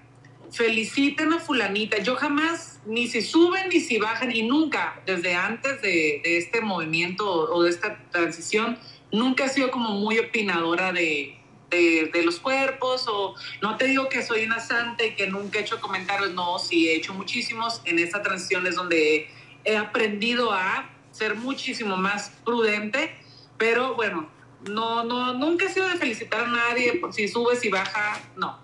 [0.51, 1.99] feliciten a fulanita.
[1.99, 6.61] Yo jamás, ni si suben ni si bajan, y nunca, desde antes de, de este
[6.61, 8.77] movimiento o de esta transición,
[9.11, 11.41] nunca he sido como muy opinadora de,
[11.71, 15.61] de, los cuerpos o no te digo que soy una santa y que nunca he
[15.61, 17.81] hecho comentarios, no, sí he hecho muchísimos.
[17.85, 19.29] En esta transición es donde
[19.63, 23.15] he aprendido a ser muchísimo más prudente,
[23.57, 24.29] pero bueno,
[24.69, 28.59] no, no, nunca he sido de felicitar a nadie por si sube, si baja, no.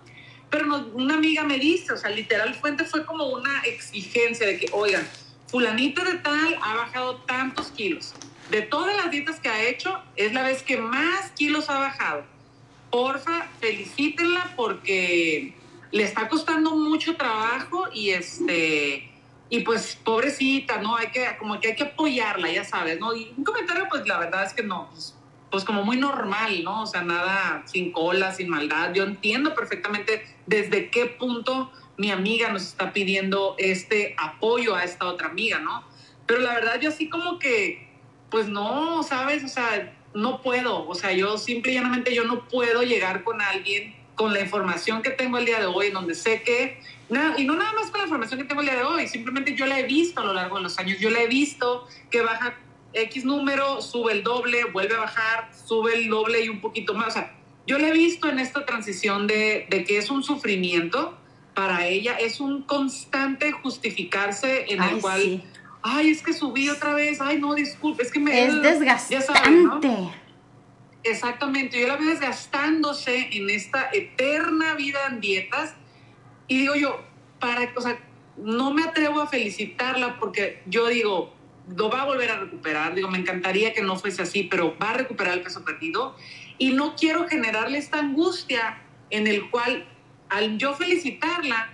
[0.50, 4.68] Pero una amiga me dice, o sea, literal fuente fue como una exigencia de que,
[4.72, 5.06] oigan,
[5.46, 8.14] fulanito de tal ha bajado tantos kilos.
[8.50, 12.38] De todas las dietas que ha hecho, es la vez que más kilos ha bajado
[12.90, 15.54] porfa, felicítenla porque
[15.90, 19.07] le está costando mucho trabajo y este
[19.50, 20.96] y pues pobrecita, ¿no?
[20.96, 23.14] Hay que como que hay que apoyarla, ya sabes, ¿no?
[23.14, 25.14] Y un comentario pues la verdad es que no, pues,
[25.50, 26.82] pues como muy normal, ¿no?
[26.82, 28.92] O sea, nada sin cola, sin maldad.
[28.92, 35.06] Yo entiendo perfectamente desde qué punto mi amiga nos está pidiendo este apoyo a esta
[35.06, 35.84] otra amiga, ¿no?
[36.26, 37.88] Pero la verdad yo así como que
[38.30, 39.42] pues no, ¿sabes?
[39.44, 43.40] O sea, no puedo, o sea, yo simple y llanamente yo no puedo llegar con
[43.40, 47.44] alguien con la información que tengo el día de hoy, en donde sé que, y
[47.44, 49.80] no nada más con la información que tengo el día de hoy, simplemente yo la
[49.80, 52.54] he visto a lo largo de los años, yo la he visto que baja
[52.92, 57.08] X número, sube el doble, vuelve a bajar, sube el doble y un poquito más,
[57.08, 57.34] o sea,
[57.66, 61.16] yo la he visto en esta transición de, de que es un sufrimiento
[61.54, 65.42] para ella, es un constante justificarse en el cual
[65.82, 68.44] ay, es que subí otra vez, ay, no, disculpe, es que me...
[68.44, 69.88] Es desgastante.
[71.04, 75.74] Exactamente, yo la veo desgastándose en esta eterna vida en dietas
[76.48, 77.00] y digo yo,
[77.38, 77.98] para, o sea,
[78.36, 81.34] no me atrevo a felicitarla porque yo digo,
[81.76, 84.90] lo va a volver a recuperar, digo, me encantaría que no fuese así, pero va
[84.90, 86.16] a recuperar el peso perdido.
[86.56, 89.86] Y no quiero generarle esta angustia en el cual
[90.28, 91.70] al yo felicitarla,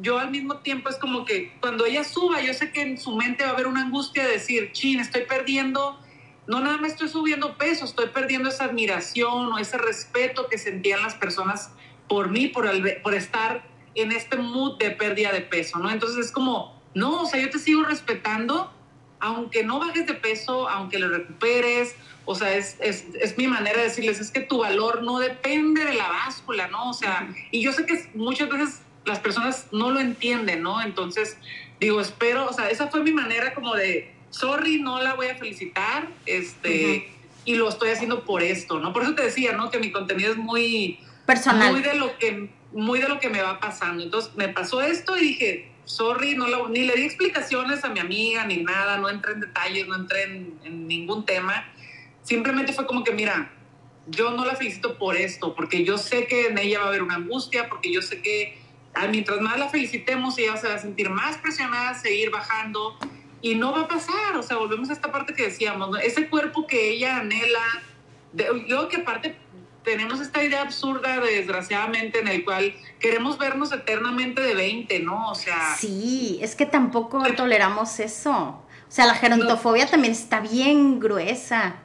[0.00, 3.14] yo al mismo tiempo es como que cuando ella suba, yo sé que en su
[3.16, 5.98] mente va a haber una angustia de decir, chin, estoy perdiendo,
[6.46, 11.02] no nada más estoy subiendo peso, estoy perdiendo esa admiración o ese respeto que sentían
[11.02, 11.72] las personas
[12.08, 12.70] por mí, por,
[13.02, 15.90] por estar en este mood de pérdida de peso, ¿no?
[15.90, 18.72] Entonces es como, no, o sea, yo te sigo respetando,
[19.18, 21.94] aunque no bajes de peso, aunque lo recuperes,
[22.26, 25.84] o sea, es, es, es, mi manera de decirles, es que tu valor no depende
[25.84, 26.90] de la báscula, ¿no?
[26.90, 30.82] O sea, y yo sé que muchas veces las personas no lo entienden, ¿no?
[30.82, 31.38] Entonces,
[31.78, 35.36] digo, espero, o sea, esa fue mi manera como de, sorry, no la voy a
[35.36, 37.12] felicitar, este,
[37.44, 38.92] y lo estoy haciendo por esto, ¿no?
[38.92, 39.70] Por eso te decía, ¿no?
[39.70, 41.72] Que mi contenido es muy personal.
[41.72, 44.02] Muy de lo que, muy de lo que me va pasando.
[44.02, 48.44] Entonces, me pasó esto y dije, sorry, no ni le di explicaciones a mi amiga,
[48.44, 51.64] ni nada, no entré en detalles, no entré en, ningún tema.
[52.22, 53.52] Simplemente fue como que, mira,
[54.08, 57.02] yo no la felicito por esto, porque yo sé que en ella va a haber
[57.02, 58.58] una angustia, porque yo sé que
[59.10, 62.98] mientras más la felicitemos, ella se va a sentir más presionada seguir bajando
[63.40, 64.36] y no va a pasar.
[64.36, 67.82] O sea, volvemos a esta parte que decíamos, ese cuerpo que ella anhela.
[68.66, 69.36] luego que aparte
[69.86, 75.30] tenemos esta idea absurda, desgraciadamente, en el cual queremos vernos eternamente de 20, ¿no?
[75.30, 75.76] O sea.
[75.78, 78.32] Sí, es que tampoco toleramos eso.
[78.32, 81.76] O sea, la gerontofobia también está bien gruesa.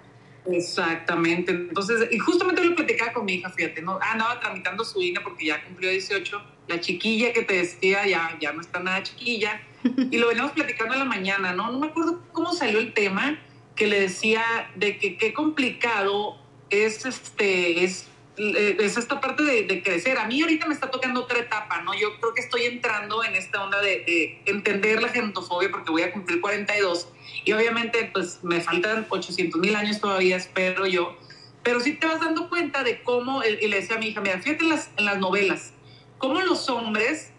[0.47, 1.51] Exactamente.
[1.51, 3.99] Entonces, y justamente lo platicaba con mi hija, fíjate, ¿no?
[4.01, 6.41] Ah, andaba tramitando su INA porque ya cumplió 18.
[6.67, 9.61] La chiquilla que te decía ya, ya no está nada chiquilla.
[10.09, 11.71] Y lo veníamos platicando en la mañana, ¿no?
[11.71, 13.37] No me acuerdo cómo salió el tema
[13.75, 14.43] que le decía
[14.75, 16.41] de que qué complicado
[16.71, 18.07] es este, es
[18.37, 20.17] eh, es esta parte de, crecer.
[20.17, 21.93] A mí ahorita me está tocando otra etapa, ¿no?
[21.93, 26.11] Yo creo que estoy entrando en esta onda de, entender la genotofobia porque voy a
[26.11, 27.09] cumplir 42
[27.45, 31.17] y obviamente pues me faltan 800 mil años todavía, espero yo,
[31.61, 34.39] pero sí te vas dando cuenta de cómo, y le decía a mi hija, mira,
[34.39, 35.73] fíjate en las, en las novelas,
[36.17, 37.31] cómo los hombres,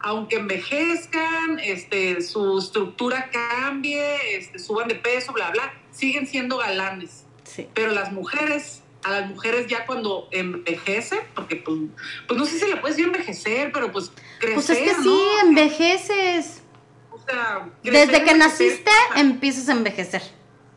[0.00, 7.27] aunque envejezcan, este, su estructura cambie, este, suban de peso, bla, bla, siguen siendo galanes.
[7.74, 11.78] Pero las mujeres a las mujeres ya cuando envejece, porque pues,
[12.26, 15.20] pues no sé si le puedes decir envejecer, pero pues crecer, Pues es que sí,
[15.44, 16.62] envejeces.
[17.10, 20.22] O sea, Desde que naciste empiezas a envejecer.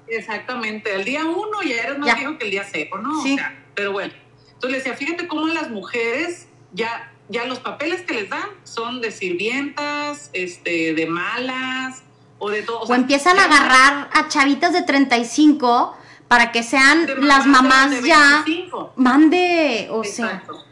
[0.08, 3.24] Exactamente, el día uno ya eres más viejo que el día cero, ¿no?
[3.24, 3.34] Sí.
[3.34, 4.14] O sea, pero bueno,
[4.48, 9.02] entonces le decía, fíjate cómo las mujeres ya, ya los papeles que les dan son
[9.02, 12.04] de sirvientas, este, de malas,
[12.40, 12.82] o de todo.
[12.82, 15.96] O, empiezan a agarrar a chavitas de 35
[16.32, 18.94] para que sean De las mamás de ya 25.
[18.96, 20.66] mande, o sea, Exacto.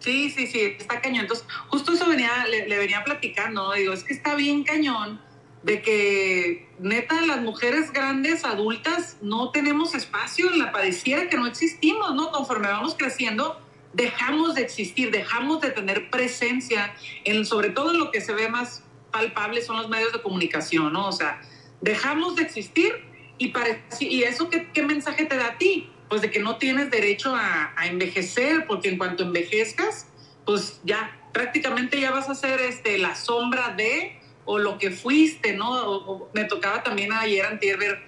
[0.00, 1.20] Sí, sí, sí, está cañón.
[1.20, 5.20] Entonces, justo eso venía, le, le venía platicando, digo, es que está bien cañón
[5.62, 11.46] de que neta las mujeres grandes, adultas, no tenemos espacio en la pareciera que no
[11.46, 12.32] existimos, ¿no?
[12.32, 13.60] Conforme vamos creciendo,
[13.92, 18.48] dejamos de existir, dejamos de tener presencia, en, sobre todo en lo que se ve
[18.48, 18.82] más
[19.12, 21.06] palpable son los medios de comunicación, ¿no?
[21.06, 21.40] O sea,
[21.80, 23.09] dejamos de existir
[23.40, 25.88] y, parec- y eso qué, qué mensaje te da a ti?
[26.08, 30.06] Pues de que no tienes derecho a, a envejecer, porque en cuanto envejezcas,
[30.44, 35.54] pues ya prácticamente ya vas a ser este, la sombra de o lo que fuiste,
[35.54, 35.70] ¿no?
[35.70, 38.02] O- o me tocaba también ayer antier ver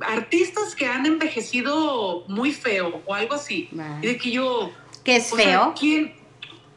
[0.00, 3.68] artistas que han envejecido muy feo o algo así.
[4.02, 4.72] Y de que yo,
[5.04, 5.74] que es o sea, feo.
[5.78, 6.14] ¿quién,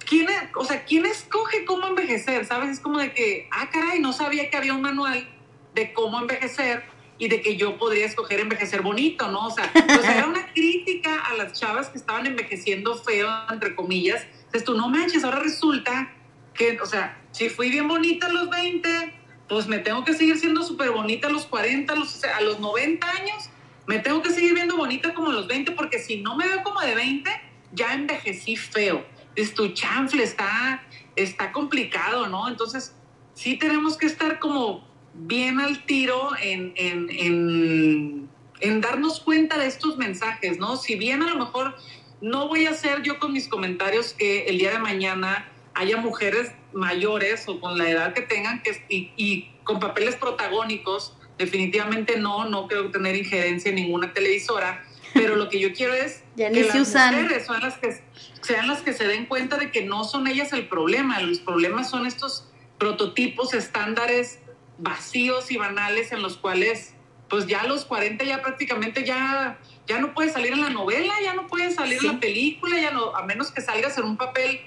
[0.07, 2.45] quién, o sea, ¿quién escoge cómo envejecer?
[2.45, 2.69] ¿Sabes?
[2.69, 5.27] Es como de que, ah, caray, no sabía que había un manual
[5.73, 6.83] de cómo envejecer
[7.19, 9.47] y de que yo podría escoger envejecer bonito, ¿no?
[9.47, 14.23] O sea, sea, era una crítica a las chavas que estaban envejeciendo feo, entre comillas.
[14.45, 16.13] Entonces tú, no manches, ahora resulta
[16.53, 19.13] que, o sea, si fui bien bonita a los 20,
[19.49, 22.37] pues me tengo que seguir siendo súper bonita a los 40, a los, o sea,
[22.37, 23.49] a los 90 años,
[23.85, 26.63] me tengo que seguir viendo bonita como a los 20, porque si no me veo
[26.63, 27.29] como de 20,
[27.71, 29.05] ya envejecí feo.
[29.35, 30.83] Es tu chanfle, está,
[31.15, 32.47] está complicado, ¿no?
[32.47, 32.95] Entonces,
[33.33, 34.86] sí tenemos que estar como
[35.17, 38.29] bien al tiro en, en, en,
[38.59, 40.77] en darnos cuenta de estos mensajes, ¿no?
[40.77, 41.75] Si bien a lo mejor
[42.21, 46.51] no voy a hacer yo con mis comentarios que el día de mañana haya mujeres
[46.73, 52.49] mayores o con la edad que tengan que, y, y con papeles protagónicos, definitivamente no,
[52.49, 54.83] no creo tener injerencia en ninguna televisora,
[55.13, 57.15] pero lo que yo quiero es Ya que las usan.
[57.15, 58.01] mujeres son las que
[58.41, 61.89] sean las que se den cuenta de que no son ellas el problema, los problemas
[61.89, 64.39] son estos prototipos, estándares
[64.77, 66.93] vacíos y banales en los cuales
[67.29, 71.13] pues ya a los 40 ya prácticamente ya, ya no puedes salir en la novela,
[71.21, 72.07] ya no puedes salir Sí.
[72.07, 74.61] en la película, ya no, a menos que salgas en un papel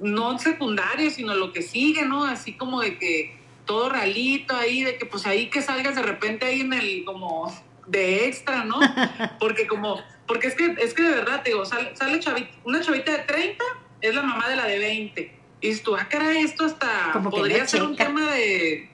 [0.00, 2.24] no secundario, sino lo que sigue, ¿no?
[2.24, 6.46] Así como de que todo realito ahí, de que pues ahí que salgas de repente
[6.46, 7.54] ahí en el como
[7.86, 8.80] de extra, ¿no?
[9.38, 12.80] Porque como, porque es que, es que de verdad, te digo, sale, sale chavi- una
[12.80, 13.62] chavita de 30,
[14.00, 15.38] es la mamá de la de 20.
[15.60, 18.90] Y tú, ah, caray, esto hasta Como podría no ser un tema de,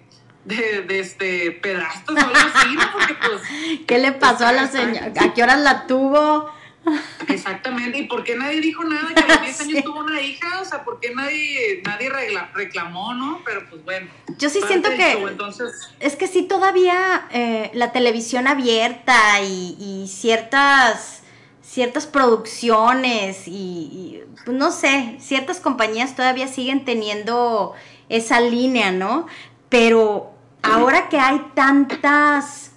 [0.50, 2.92] de, de este pedastos o algo así, ¿no?
[2.92, 3.42] Porque pues
[3.86, 5.12] ¿Qué le pasó a la señora?
[5.18, 6.50] ¿A qué horas la tuvo?
[7.28, 9.82] Exactamente, ¿y por qué nadie dijo nada que a los 10 años Sí.
[9.82, 10.60] tuvo una hija?
[10.60, 13.40] O sea, ¿por qué nadie, nadie regla- reclamó, no?
[13.44, 14.08] Pero pues bueno.
[14.38, 19.76] Yo sí siento que show, entonces, es que sí todavía eh, la televisión abierta y,
[19.78, 21.18] y ciertas
[21.62, 27.74] ciertas producciones y, y, pues, no sé, ciertas compañías todavía siguen teniendo
[28.08, 29.28] esa línea, ¿no?
[29.68, 32.72] Pero ahora que hay tantas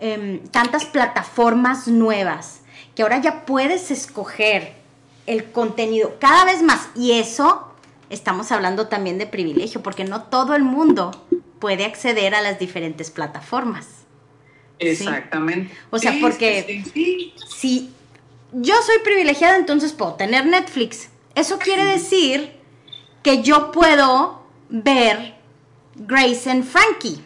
[0.00, 2.60] em, tantas plataformas nuevas,
[2.94, 4.74] que ahora ya puedes escoger
[5.26, 7.64] el contenido cada vez más y eso
[8.08, 11.10] estamos hablando también de privilegio, porque no todo el mundo
[11.58, 13.86] puede acceder a las diferentes plataformas.
[14.78, 15.74] exactamente.
[15.90, 17.34] O sea, Sí, porque- sí.
[17.48, 17.92] Si
[18.52, 21.08] yo soy privilegiada, entonces puedo tener Netflix.
[21.34, 22.52] Eso quiere decir
[23.24, 25.34] que yo puedo ver
[25.96, 27.20] Grace and Frankie.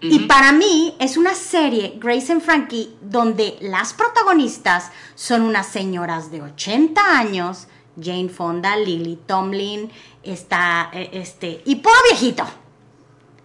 [0.00, 6.30] Y para mí es una serie, Grace and Frankie, donde las protagonistas son unas señoras
[6.30, 7.66] de 80 años,
[8.00, 9.90] Jane Fonda, Lily Tomlin,
[10.22, 12.44] está eh, este, y puro viejito.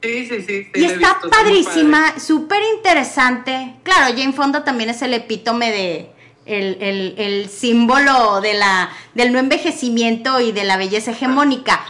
[0.04, 0.64] Sí, sí, sí.
[0.64, 3.76] sí, Y está visto, padrísima, súper interesante.
[3.84, 6.12] Claro, Jane Fonda también es el epítome de
[6.46, 11.86] el, el- el símbolo de la, del no envejecimiento y de la belleza hegemónica.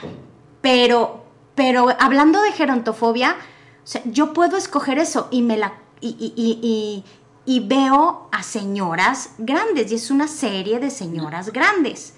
[0.62, 1.26] Pero,
[1.56, 3.38] pero hablando de gerontofobia,
[3.84, 7.04] o sea, yo puedo escoger eso y me la y, y-
[7.46, 12.14] y- veo a señoras grandes y es una serie de señoras grandes.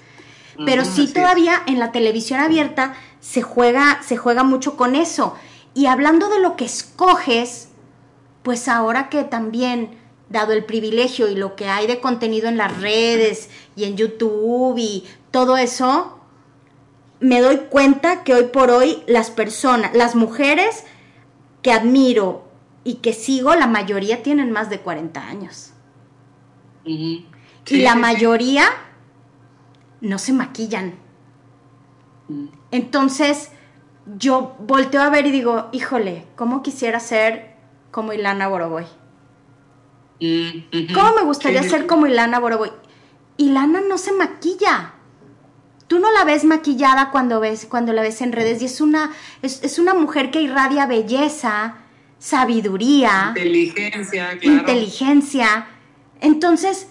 [0.66, 1.14] Pero sí es.
[1.14, 5.36] todavía en la televisión abierta se juega, se juega mucho con eso.
[5.74, 7.70] Y hablando de lo que escoges,
[8.44, 9.98] pues ahora que también,
[10.30, 14.78] dado el privilegio y lo que hay de contenido en las redes y en YouTube
[14.78, 16.20] y todo eso,
[17.20, 20.84] me doy cuenta que hoy por hoy las personas, las mujeres
[21.64, 22.48] que admiro
[22.84, 25.74] y que sigo, la mayoría tienen más de 40 años.
[26.86, 27.26] Y
[27.66, 28.02] Sí, la sí, sí.
[28.02, 28.66] mayoría
[30.02, 30.96] no se maquillan.
[32.28, 32.48] Mm.
[32.72, 33.52] Entonces,
[34.18, 37.56] yo volteo a ver y digo, híjole, ¿cómo quisiera ser
[37.92, 38.86] como Ilana Boroboy?
[40.20, 40.94] Mm.
[40.94, 41.88] ¿Cómo me gustaría ser sí.
[41.88, 42.72] como Ilana Boroboy?
[43.38, 44.94] Ilana no se maquilla.
[45.88, 49.12] Tú no la ves maquillada cuando ves, cuando la ves en redes y es una,
[49.42, 51.76] es, es una mujer que irradia belleza
[52.24, 54.60] sabiduría, inteligencia, claro.
[54.60, 55.68] inteligencia.
[56.22, 56.88] Entonces,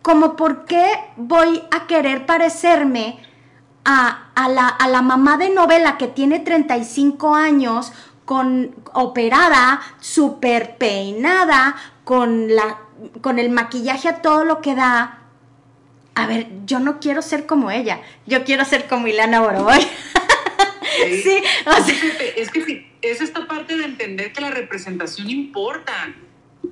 [0.00, 0.86] como por qué
[1.18, 3.18] voy a querer parecerme
[3.84, 7.92] a, la, a, la, mamá de novela que tiene 35 años,
[8.24, 12.78] con operada, súper peinada, con, la,
[13.20, 15.18] con el maquillaje a todo lo que da.
[16.18, 19.78] A ver, yo no quiero ser como ella, yo quiero ser como Ilana Boroboy.
[21.22, 21.94] sí, o sea.
[22.36, 26.12] Es que sí, es esta parte de entender que la representación importa.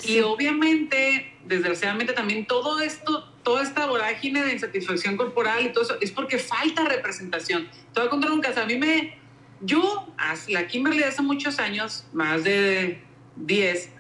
[0.05, 5.97] Y obviamente, desgraciadamente también todo esto, toda esta vorágine de insatisfacción corporal y todo eso,
[6.01, 7.69] es porque falta representación.
[7.95, 8.63] Te voy a contar un caso.
[8.63, 9.17] A mí me,
[9.61, 10.13] yo,
[10.49, 13.01] la Kimberly hace muchos años, más de
[13.37, 13.91] 10,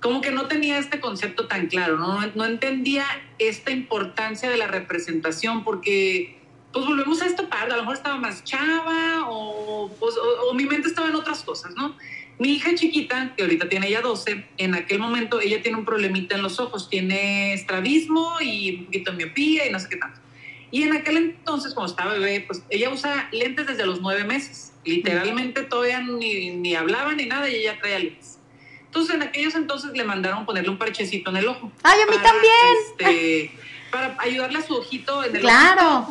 [0.00, 2.20] como que no tenía este concepto tan claro, ¿no?
[2.34, 3.04] no entendía
[3.38, 6.38] esta importancia de la representación porque
[6.72, 10.14] pues volvemos a esto par, a lo mejor estaba más chava o, pues,
[10.48, 11.96] o, mi mente estaba en otras cosas, ¿no?
[12.38, 16.36] Mi hija chiquita, que ahorita tiene ya 12, en aquel momento ella tiene un problemita
[16.36, 20.20] en los ojos, tiene estrabismo y un poquito de miopía y no sé qué tanto.
[20.70, 24.72] Y en aquel entonces, cuando estaba bebé, pues ella usa lentes desde los nueve meses.
[24.84, 28.37] Literalmente todavía ni, ni hablaba ni nada y ella traía lentes.
[28.88, 31.70] Entonces en aquellos entonces le mandaron ponerle un parchecito en el ojo.
[31.82, 32.76] ¡Ay, a mí también!
[32.90, 33.52] Este,
[33.90, 36.08] para ayudarle a su ojito en el claro.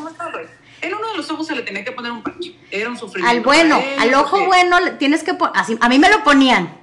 [0.79, 2.55] En uno de los ojos se le tenía que poner un parche.
[2.69, 3.35] Era un sufrimiento.
[3.35, 6.77] Al bueno, al ojo bueno tienes que poner, a mí me lo ponían.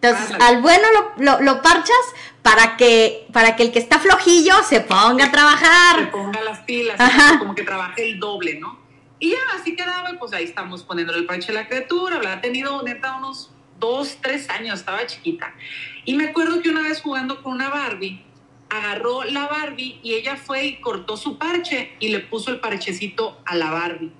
[0.00, 0.86] Entonces, al bueno
[1.18, 1.96] lo, lo, parchas
[2.42, 6.00] para que, para que el que está flojillo se ponga a trabajar.
[6.00, 7.00] Se ponga las pilas,
[7.38, 8.78] como que trabaje el doble, ¿no?
[9.20, 12.16] Y ya así quedaba, pues ahí estamos poniéndole el parche a la criatura.
[12.16, 15.54] Habrá tenido neta unos dos, tres años, estaba chiquita.
[16.04, 18.22] Y me acuerdo que una vez jugando con una Barbie,
[18.68, 23.40] agarró la Barbie y ella fue y cortó su parche y le puso el parchecito
[23.44, 24.12] a la Barbie.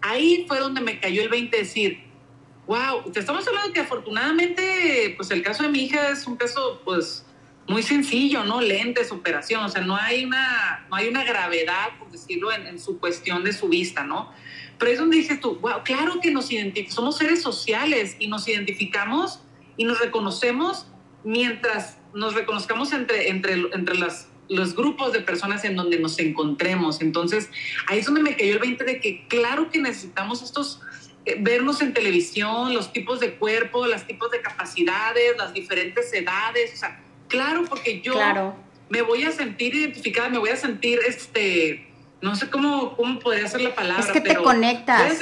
[0.00, 2.02] Ahí fue donde me cayó el 20 decir,
[2.66, 6.80] wow, te estamos hablando que afortunadamente, pues el caso de mi hija es un caso,
[6.84, 7.24] pues,
[7.66, 8.60] muy sencillo, ¿no?
[8.60, 12.98] Lentes, operación, o sea, no hay una, no hay una gravedad, por decirlo, en, su
[12.98, 14.30] cuestión de su vista, ¿no?
[14.78, 18.46] Pero es donde dices tú, wow, claro que nos identificamos, somos seres sociales y nos
[18.48, 19.40] identificamos
[19.76, 20.86] y nos reconocemos
[21.22, 27.00] mientras nos reconozcamos entre, entre, entre las, los grupos de personas en donde nos encontremos.
[27.00, 27.48] Entonces,
[27.86, 30.80] ahí es donde me cayó el 20 de que claro que necesitamos estos,
[31.24, 36.74] eh, vernos en televisión, los tipos de cuerpo, los tipos de capacidades, las diferentes edades,
[36.74, 38.14] o sea, claro, porque yo
[38.88, 41.88] me voy a sentir identificada, me voy a sentir, este,
[42.20, 44.04] no sé cómo, cómo podría ser la palabra.
[44.04, 45.18] Es que te conectas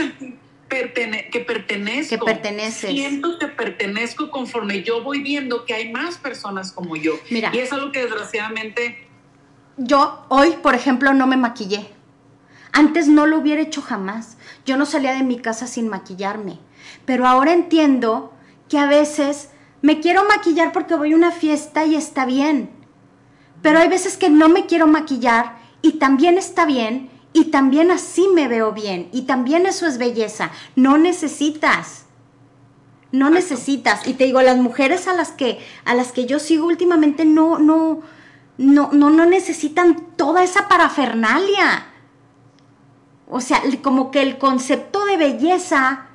[1.31, 2.11] que pertenezco.
[2.11, 2.91] Que perteneces.
[2.91, 7.15] Siento que pertenezco conforme yo voy viendo que hay más personas como yo.
[7.31, 7.51] Mira.
[7.53, 9.09] Y es algo que desgraciadamente...
[9.77, 11.87] Yo hoy, por ejemplo, no me maquillé.
[12.73, 14.39] Antes no lo hubiera hecho jamás.
[14.65, 16.59] Yo no salía de mi casa sin maquillarme.
[17.05, 18.33] Pero ahora entiendo
[18.69, 19.51] que a veces
[19.83, 22.71] me quiero maquillar porque voy a una fiesta y está bien.
[23.61, 28.29] Pero hay veces que no me quiero maquillar y también está bien y también así
[28.29, 29.09] me veo bien.
[29.13, 30.51] Y también eso es belleza.
[30.77, 32.07] No necesitas.
[33.11, 34.07] No necesitas.
[34.07, 37.59] Y te digo, las mujeres a las que, a las que yo sigo últimamente no,
[37.59, 38.01] no,
[38.59, 41.87] no, no, no necesitan toda esa parafernalia.
[43.29, 46.07] O sea, como que el concepto de belleza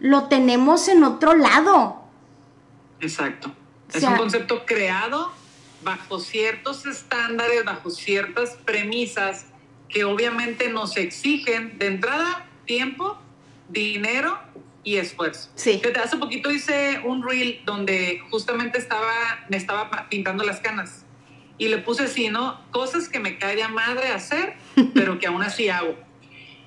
[0.00, 1.97] lo tenemos en otro lado.
[3.00, 3.54] Exacto.
[3.92, 5.32] Es un concepto creado
[5.82, 9.46] bajo ciertos estándares, bajo ciertas premisas
[9.88, 13.18] que obviamente nos exigen de entrada tiempo,
[13.68, 14.38] dinero
[14.84, 15.50] y esfuerzo.
[15.54, 15.80] Sí.
[16.02, 19.12] hace poquito hice un reel donde justamente estaba,
[19.48, 21.04] me estaba pintando las canas
[21.56, 22.60] y le puse así, ¿no?
[22.70, 24.56] Cosas que me cae de madre hacer,
[24.94, 25.96] pero que aún así hago.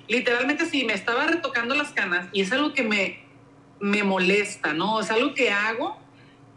[0.07, 3.23] Literalmente sí, me estaba retocando las canas y es algo que me,
[3.79, 4.99] me molesta, ¿no?
[4.99, 6.00] Es algo que hago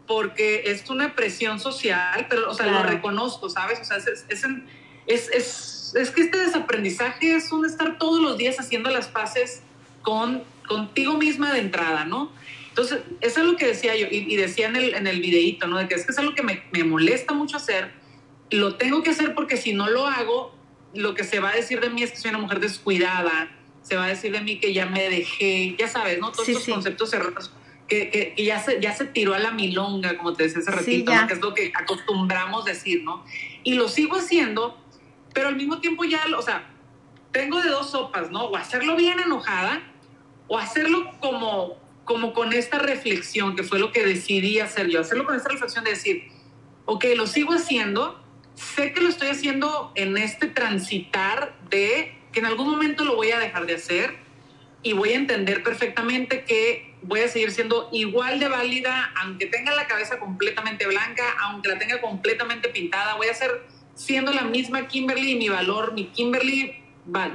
[0.07, 3.79] porque es una presión social, pero, o sea, lo reconozco, ¿sabes?
[3.81, 8.59] O sea, es, es, es es que este desaprendizaje es un estar todos los días
[8.59, 9.61] haciendo las paces
[10.01, 12.31] con, contigo misma de entrada, ¿no?
[12.69, 15.77] Entonces, eso es lo que decía yo, y, decía en el, en el videíto, ¿no?
[15.77, 17.91] De que es que es algo que me, me molesta mucho hacer,
[18.51, 20.53] lo tengo que hacer porque si no lo hago,
[20.93, 23.49] lo que se va a decir de mí es que soy una mujer descuidada,
[23.81, 26.31] se va a decir de mí que ya me dejé, ya sabes, ¿no?
[26.31, 27.51] Todos estos conceptos cerrados.
[27.87, 31.11] Que, que, ya, se, ya se tiró a la milonga, como te decía hace ratito,
[31.27, 33.23] que es lo que acostumbramos decir, ¿no?
[33.63, 34.83] Y lo sigo haciendo
[35.35, 36.65] pero al mismo tiempo ya, o sea,
[37.31, 38.45] tengo de dos sopas, ¿no?
[38.45, 39.83] O hacerlo bien enojada
[40.47, 45.25] o hacerlo como, como con esta reflexión, que fue lo que decidí hacer yo, hacerlo
[45.25, 46.29] con esta reflexión de decir,
[46.85, 52.45] ok, lo sigo haciendo, sé que lo estoy haciendo en este transitar de que en
[52.45, 54.15] algún momento lo voy a dejar de hacer
[54.83, 59.73] y voy a entender perfectamente que voy a seguir siendo igual de válida, aunque tenga
[59.73, 63.63] la cabeza completamente blanca, aunque la tenga completamente pintada, voy a ser
[63.93, 66.83] siendo la misma Kimberly y mi valor, mi Kimberly,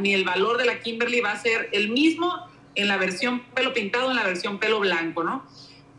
[0.00, 3.72] ni el valor de la Kimberly va a ser el mismo en la versión pelo
[3.72, 5.46] pintado, en la versión pelo blanco, ¿no?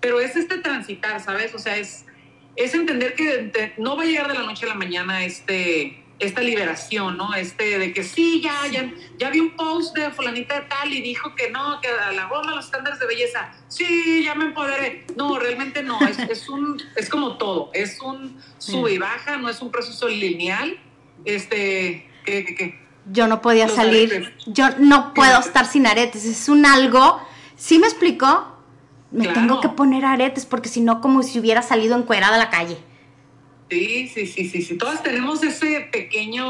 [0.01, 1.55] Pero es este transitar, ¿sabes?
[1.55, 2.05] O sea, es,
[2.55, 6.41] es entender que no va a llegar de la noche a la mañana este, esta
[6.41, 7.33] liberación, ¿no?
[7.33, 11.01] Este de que sí, ya, ya, ya vi un post de fulanita de tal y
[11.01, 13.51] dijo que no, que a la goma los estándares de belleza.
[13.67, 15.05] Sí, ya me empoderé.
[15.15, 19.49] No, realmente no, es, es un, es como todo, es un sube y baja, no
[19.49, 20.79] es un proceso lineal.
[21.25, 22.81] Este, ¿qué, qué, qué?
[23.11, 27.19] Yo no podía salir, yo no puedo estar sin aretes, es un algo,
[27.55, 28.55] ¿sí me explicó?
[29.09, 32.51] Me tengo que poner aretes porque si no como si hubiera salido encuerada a la
[32.51, 32.77] calle.
[33.71, 34.77] Sí, sí, sí, sí, sí.
[34.77, 36.45] Todas tenemos ese pequeño.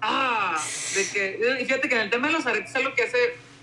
[0.00, 0.58] Ah,
[0.94, 1.66] de que.
[1.66, 3.18] Fíjate que en el tema de los aretes es algo que hace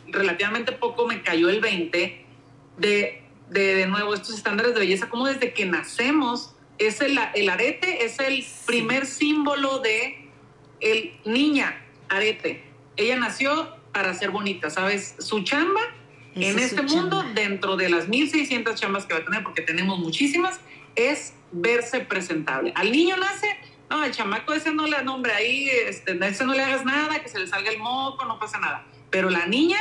[0.09, 2.23] relativamente poco me cayó el 20
[2.77, 8.05] de, de, nuevo, estos estándares de belleza, como desde que nacemos, es el, el arete
[8.05, 10.29] es el primer símbolo de
[10.81, 12.63] el niña arete.
[12.95, 15.15] Ella nació para ser bonita, ¿sabes?
[15.17, 15.81] Su chamba
[16.35, 20.59] en este mundo, dentro de las 1600 chambas que va a tener, porque tenemos muchísimas,
[20.95, 22.71] es verse presentable.
[22.75, 23.57] Al niño nace,
[23.89, 27.29] no, el chamaco ese no le nombre ahí, este, ese no le hagas nada, que
[27.29, 28.85] se le salga el moco, no pasa nada.
[29.09, 29.79] Pero la niña,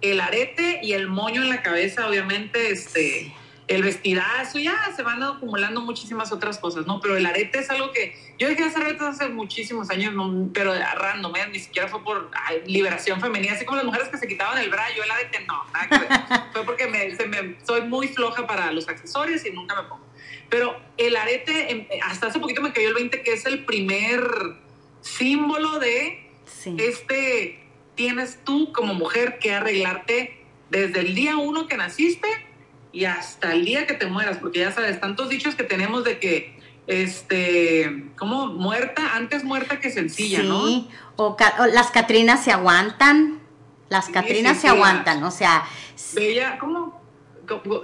[0.00, 3.32] el arete y el moño en la cabeza, obviamente, este,
[3.68, 7.00] el vestidazo, ya se van acumulando muchísimas otras cosas, ¿no?
[7.00, 10.12] Pero el arete es algo que yo dejé de hacer aretes hace muchísimos años,
[10.52, 11.46] pero random, ¿eh?
[11.50, 12.30] ni siquiera fue por
[12.66, 15.64] liberación femenina, así como las mujeres que se quitaban el bra, yo el arete no,
[15.72, 16.08] nada que ver.
[16.52, 20.03] fue porque me, soy muy floja para los accesorios y nunca me pongo.
[20.54, 24.22] Pero el arete, em, hasta hace poquito me cayó el 20, que es el primer
[25.00, 26.30] símbolo de
[26.76, 27.58] este,
[27.96, 32.28] tienes tú como mujer que arreglarte desde el día uno que naciste
[32.92, 36.20] y hasta el día que te mueras, porque ya sabes, tantos dichos que tenemos de
[36.20, 36.56] que,
[36.86, 40.46] este, como muerta, antes muerta que sencilla, sí.
[40.46, 40.88] ¿no?
[41.16, 41.36] O,
[41.72, 43.40] las Catrinas se aguantan,
[43.88, 45.64] las Catrinas se aguantan, o sea...
[46.14, 47.03] Bella, ¿cómo?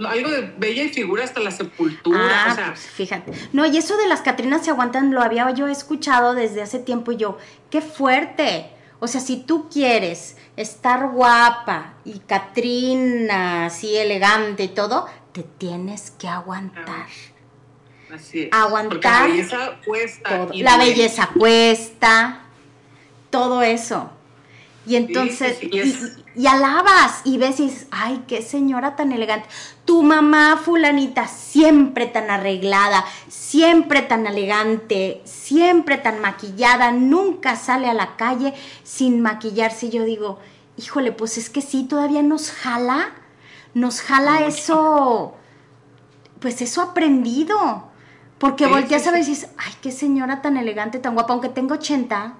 [0.08, 2.44] Algo de bella y figura hasta la sepultura.
[2.46, 2.66] Ah, o sea.
[2.68, 3.32] Pues, fíjate.
[3.52, 7.12] No, y eso de las Catrinas se aguantan lo había yo escuchado desde hace tiempo
[7.12, 7.38] y yo,
[7.70, 8.70] qué fuerte.
[9.00, 16.10] O sea, si tú quieres estar guapa y Catrina así elegante y todo, te tienes
[16.10, 17.06] que aguantar.
[18.12, 18.48] Así es.
[18.52, 19.22] Aguantar.
[19.22, 20.48] la belleza cuesta.
[20.54, 22.42] La belleza cuesta.
[23.30, 24.10] Todo eso.
[24.86, 25.80] Y entonces, y,
[26.46, 29.48] alabas y ves y dices, ay, qué señora tan elegante.
[29.84, 37.94] Tu mamá fulanita, siempre tan arreglada, siempre tan elegante, siempre tan maquillada, nunca sale a
[37.94, 38.54] la calle
[38.84, 39.86] sin maquillarse.
[39.86, 40.38] Y yo digo,
[40.76, 43.12] híjole, pues es que sí, todavía nos jala,
[43.74, 45.34] nos jala eso,
[46.40, 47.88] pues eso aprendido.
[48.38, 51.74] Porque volteas a ver y dices, ay, qué señora tan elegante, tan guapa, aunque tengo
[51.74, 52.34] 80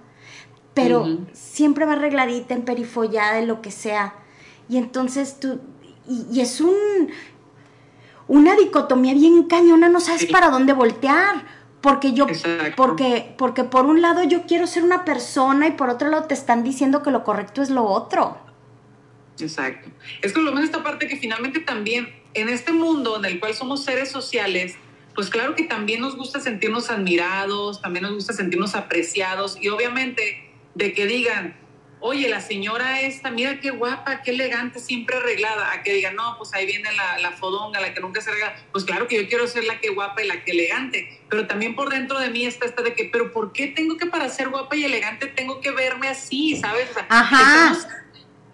[0.75, 4.15] pero siempre va arregladita, en perifollada, en lo que sea.
[4.69, 5.61] Y entonces tú,
[6.09, 6.75] y, es un,
[8.29, 11.61] una dicotomía bien cañona, no sabes para dónde voltear.
[11.81, 12.27] Porque yo,
[12.77, 16.35] porque, porque por un lado yo quiero ser una persona y por otro lado te
[16.35, 18.37] están diciendo que lo correcto es lo otro.
[19.41, 19.89] Exacto.
[20.21, 23.55] Es que lo menos esta parte que finalmente también en este mundo en el cual
[23.55, 24.75] somos seres sociales,
[25.15, 30.50] pues claro que también nos gusta sentirnos admirados, también nos gusta sentirnos apreciados y obviamente
[30.81, 31.55] de que digan,
[32.01, 36.39] oye, la señora esta, mira qué guapa, qué elegante, siempre arreglada, a que digan, no,
[36.39, 39.29] pues ahí viene la, la, fodonga, la que nunca se arregla, pues claro que yo
[39.29, 42.47] quiero ser la que guapa y la que elegante, pero también por dentro de mí
[42.47, 45.61] está esta de que, pero ¿por qué tengo que para ser guapa y elegante tengo
[45.61, 46.89] que verme así, sabes?
[47.11, 47.77] Ajá.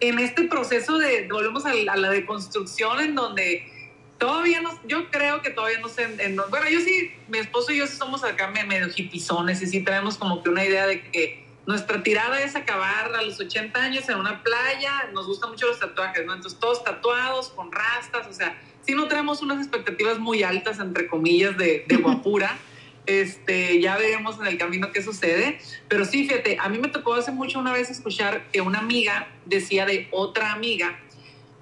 [0.00, 3.72] en este proceso de, volvemos a la, a la deconstrucción en donde
[4.18, 7.78] todavía no, yo creo que todavía no sé, en, bueno, yo sí, mi esposo y
[7.78, 11.45] yo sí somos acá medio hipizones y sí tenemos como que una idea de que
[11.66, 15.80] nuestra tirada es acabar a los 80 años en una playa, nos gustan mucho los
[15.80, 16.34] tatuajes, ¿no?
[16.34, 21.08] Entonces todos tatuados, con rastas, o sea, si no tenemos unas expectativas muy altas, entre
[21.08, 22.56] comillas, de, de guapura.
[23.06, 25.58] este, ya veremos en el camino qué sucede.
[25.88, 29.28] Pero sí, fíjate, a mí me tocó hace mucho una vez escuchar que una amiga
[29.44, 30.98] decía de otra amiga,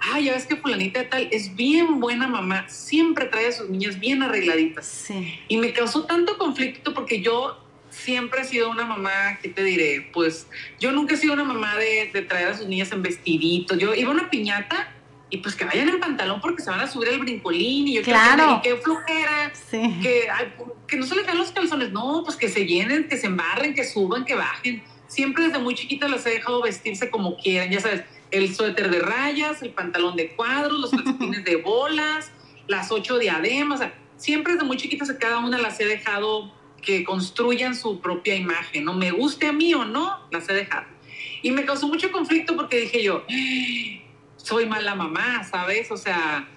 [0.01, 3.69] ay, ya ves que fulanita de tal es bien buena mamá, siempre trae a sus
[3.69, 4.87] niñas bien arregladitas.
[4.87, 5.41] Sí.
[5.49, 7.64] Y me causó tanto conflicto porque yo
[7.95, 10.09] siempre he sido una mamá, ¿qué te diré?
[10.13, 10.47] Pues
[10.81, 13.79] yo nunca he sido una mamá de, traer a sus niñas en vestiditos.
[13.79, 14.93] Yo iba a una piñata
[15.31, 18.03] y pues que vayan en pantalón porque se van a subir el brincolín y yo
[18.03, 18.61] claro.
[18.63, 20.29] que, qué flojera, que,
[20.87, 23.75] que no se le caen los calzones, no, pues que se llenen, que se embarren,
[23.75, 24.83] que suban, que bajen.
[25.09, 29.01] siempre desde muy chiquita las he dejado vestirse como quieran, ya sabes, el suéter de
[29.01, 32.31] rayas, el pantalón de cuadros, los calcetines de bolas,
[32.67, 33.81] las ocho diademas,
[34.17, 36.53] siempre desde muy chiquitas a cada una las he dejado
[36.85, 38.95] que construyan su propia imagen, ¿no?
[38.95, 40.87] Me guste a mí o no, las he dejado.
[41.43, 43.25] Y me causó mucho conflicto porque dije yo,
[44.37, 45.91] soy mala mamá, ¿sabes?
[45.91, 46.49] O sea,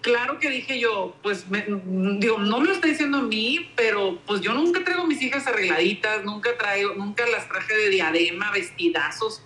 [0.00, 4.40] claro que dije yo, pues, digo, no me lo está diciendo a mí, pero pues
[4.40, 9.42] yo nunca traigo mis hijas arregladitas, nunca traigo, nunca las traje de diadema, vestidazos,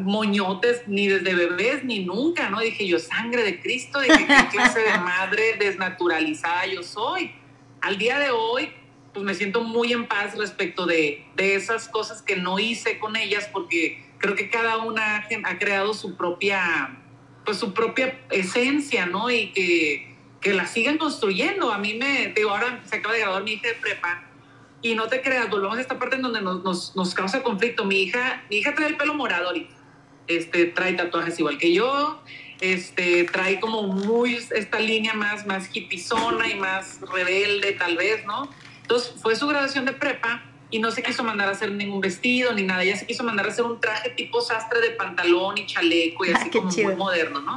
[0.00, 2.60] moñotes, ni desde bebés, ni nunca, ¿no?
[2.60, 7.32] Dije yo, sangre de Cristo, dije, qué clase de madre desnaturalizada yo soy.
[7.80, 8.70] Al día de hoy,
[9.12, 13.16] pues me siento muy en paz respecto de, de esas cosas que no hice con
[13.16, 16.98] ellas, porque creo que cada una ha creado su propia
[17.44, 19.30] pues su propia esencia, ¿no?
[19.30, 21.72] Y que, que la sigan construyendo.
[21.72, 24.24] A mí me, digo, ahora se acaba de graduar mi hija de prepa
[24.80, 27.84] y no te creas, volvemos a esta parte en donde nos, nos, nos, causa conflicto.
[27.84, 29.74] Mi hija, mi hija trae el pelo morado ahorita,
[30.26, 32.20] este, trae tatuajes igual que yo,
[32.60, 38.50] este, trae como muy esta línea más, más hipizona y más rebelde tal vez, ¿no?
[38.82, 42.52] Entonces fue su graduación de prepa y no se quiso mandar a hacer ningún vestido
[42.52, 45.66] ni nada, ella se quiso mandar a hacer un traje tipo sastre de pantalón y
[45.66, 47.56] chaleco y ah, así como muy moderno, ¿no?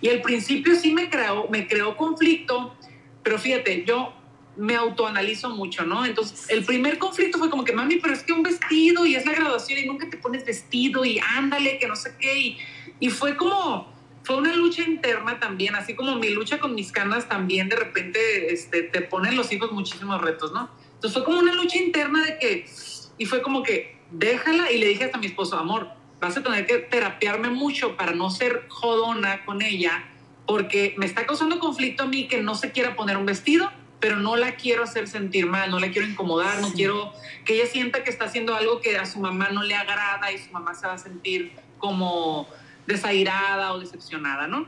[0.00, 2.74] Y al principio sí me creó, me creó conflicto,
[3.22, 4.14] pero fíjate, yo
[4.56, 6.04] me autoanalizo mucho, ¿no?
[6.04, 9.24] Entonces, el primer conflicto fue como que, mami, pero es que un vestido y es
[9.24, 12.38] la graduación y nunca te pones vestido y ándale, que no sé qué.
[12.38, 12.58] Y,
[12.98, 13.92] y fue como,
[14.30, 18.52] fue una lucha interna también, así como mi lucha con mis canas también de repente
[18.52, 20.70] este, te ponen los hijos muchísimos retos, ¿no?
[20.94, 22.70] Entonces fue como una lucha interna de que,
[23.18, 25.88] y fue como que, déjala, y le dije hasta a mi esposo, amor,
[26.20, 30.04] vas a tener que terapiarme mucho para no ser jodona con ella,
[30.46, 34.14] porque me está causando conflicto a mí que no se quiera poner un vestido, pero
[34.14, 37.12] no la quiero hacer sentir mal, no la quiero incomodar, no quiero
[37.44, 40.38] que ella sienta que está haciendo algo que a su mamá no le agrada y
[40.38, 42.46] su mamá se va a sentir como
[42.86, 44.66] desairada o decepcionada, ¿no?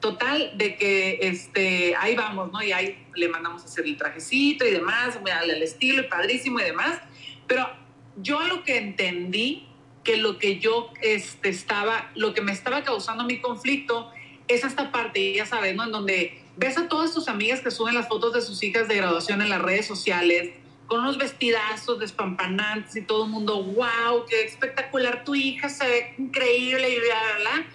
[0.00, 2.62] Total, de que este, ahí vamos, ¿no?
[2.62, 6.64] Y ahí le mandamos a hacer el trajecito y demás, al estilo, y padrísimo y
[6.64, 7.00] demás.
[7.46, 7.68] Pero
[8.16, 9.66] yo lo que entendí,
[10.04, 14.10] que lo que yo este, estaba, lo que me estaba causando mi conflicto
[14.48, 15.84] es esta parte, ya sabes, ¿no?
[15.84, 18.96] En donde ves a todas tus amigas que suben las fotos de sus hijas de
[18.96, 20.52] graduación en las redes sociales,
[20.86, 26.14] con unos vestidazos despampanantes y todo el mundo, wow, qué espectacular tu hija, se ve
[26.18, 27.66] increíble y bla, bla, bla.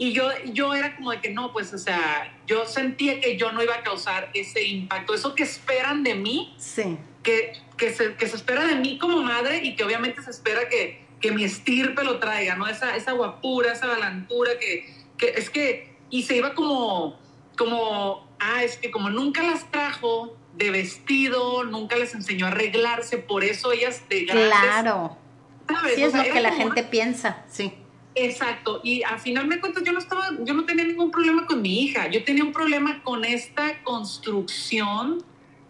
[0.00, 3.50] Y yo, yo era como de que no, pues, o sea, yo sentía que yo
[3.50, 6.96] no iba a causar ese impacto, eso que esperan de mí, sí.
[7.24, 10.68] que, que, se, que se espera de mí como madre y que obviamente se espera
[10.68, 12.68] que, que mi estirpe lo traiga, ¿no?
[12.68, 17.18] Esa, esa guapura, esa valentura que, que es que, y se iba como,
[17.56, 23.18] como, ah, es que como nunca las trajo de vestido, nunca les enseñó a arreglarse,
[23.18, 24.48] por eso ellas de grandes...
[24.48, 25.16] Claro.
[25.94, 27.72] Sí, es lo que la gente piensa, sí.
[28.14, 31.62] Exacto, y al final me cuentas, yo no estaba, yo no tenía ningún problema con
[31.62, 35.22] mi hija, yo tenía un problema con esta construcción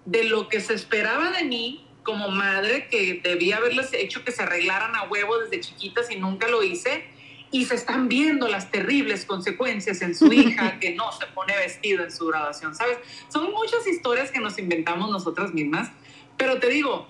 [0.06, 4.42] de lo que se esperaba de mí como madre, que debía haberles hecho que se
[4.42, 7.04] arreglaran a huevo desde chiquitas y nunca lo hice,
[7.50, 12.04] y se están viendo las terribles consecuencias en su hija que no se pone vestido
[12.04, 12.98] en su graduación, ¿sabes?
[13.28, 15.90] Son muchas historias que nos inventamos nosotras mismas,
[16.36, 17.08] pero te digo,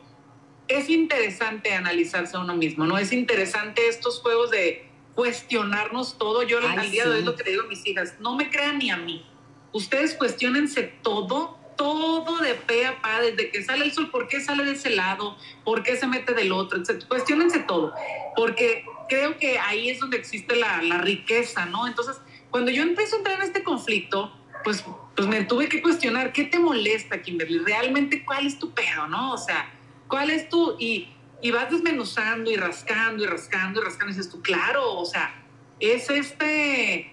[0.68, 2.98] es interesante analizarse a uno mismo, ¿no?
[2.98, 6.42] Es interesante estos juegos de cuestionarnos todo.
[6.42, 8.78] Yo al día de hoy lo que le digo a mis hijas, no me crean
[8.78, 9.26] ni a mí.
[9.72, 14.40] Ustedes cuestionense todo, todo de pe a pa, desde que sale el sol, por qué
[14.40, 17.04] sale de ese lado, por qué se mete del otro, etc.
[17.08, 17.94] Cuestionense todo,
[18.36, 21.86] porque creo que ahí es donde existe la, riqueza, ¿no?
[21.86, 22.16] Entonces,
[22.50, 24.32] cuando yo empecé a entrar en este conflicto,
[24.64, 27.58] pues, pues me tuve que cuestionar, ¿qué te molesta, Kimberly?
[27.60, 29.32] ¿Realmente cuál es tu pedo, no?
[29.32, 29.72] O sea,
[30.08, 30.76] ¿cuál es tu...?
[30.78, 31.08] Y
[31.40, 35.34] y vas desmenuzando y rascando y rascando y rascando y dices tú, claro, o sea,
[35.78, 37.12] es este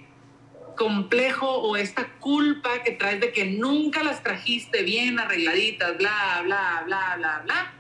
[0.76, 6.84] complejo o esta culpa que traes de que nunca las trajiste bien arregladitas, bla, bla,
[6.86, 7.74] bla, bla, bla,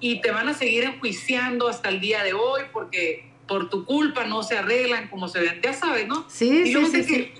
[0.00, 4.24] y te van a seguir enjuiciando hasta el día de hoy porque por tu culpa
[4.24, 6.24] no se arreglan como se ven, ya sabes, ¿no?
[6.26, 7.32] Sí, y sí, sí,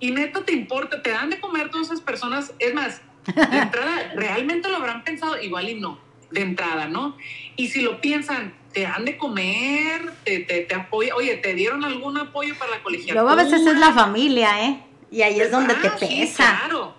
[0.00, 4.12] Y neto te importa, te dan de comer todas esas personas, es más, de entrada,
[4.16, 5.40] ¿realmente lo habrán pensado?
[5.40, 6.00] Igual y no
[6.32, 7.16] de entrada, ¿no?
[7.54, 12.18] Y si lo piensan, te han de comer, te, te, apoya, oye, ¿te dieron algún
[12.18, 13.22] apoyo para la colegiatura?
[13.22, 14.80] Luego a veces es la familia, ¿eh?
[15.12, 16.58] Y ahí es donde te pesa.
[16.58, 16.96] claro.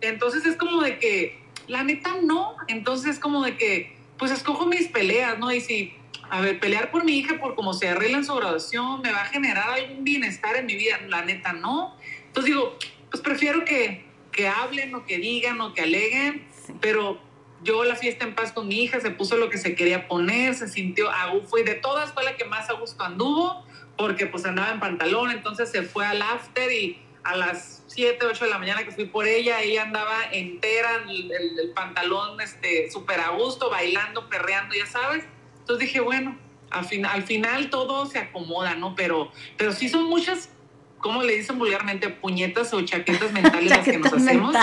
[0.00, 2.54] Entonces es como de que, la neta no.
[2.68, 5.50] Entonces es como de que, pues escojo mis peleas, ¿no?
[5.50, 5.92] Y si,
[6.30, 9.22] a ver, pelear por mi hija, por cómo se arregla en su graduación, me va
[9.22, 11.96] a generar algún bienestar en mi vida, la neta no.
[12.26, 12.78] Entonces digo,
[13.10, 16.46] pues prefiero que, que hablen o que digan o que aleguen,
[16.80, 17.20] pero
[17.62, 20.54] yo la fiesta en paz con mi hija, se puso lo que se quería poner,
[20.54, 23.64] se sintió a fue de todas fue la que más a gusto anduvo,
[23.96, 28.44] porque pues andaba en pantalón, entonces se fue al after y a las 7, 8
[28.44, 33.20] de la mañana que fui por ella, ella andaba entera, el, el, pantalón este súper
[33.20, 35.24] a gusto, bailando, perreando, ya sabes.
[35.64, 36.36] Entonces dije, bueno,
[36.70, 38.94] al, fin, al final todo se acomoda, ¿no?
[38.94, 40.50] Pero, pero sí son muchas
[41.04, 42.08] ¿cómo le dicen vulgarmente?
[42.08, 44.56] Puñetas o chaquetas mentales las que nos hacemos.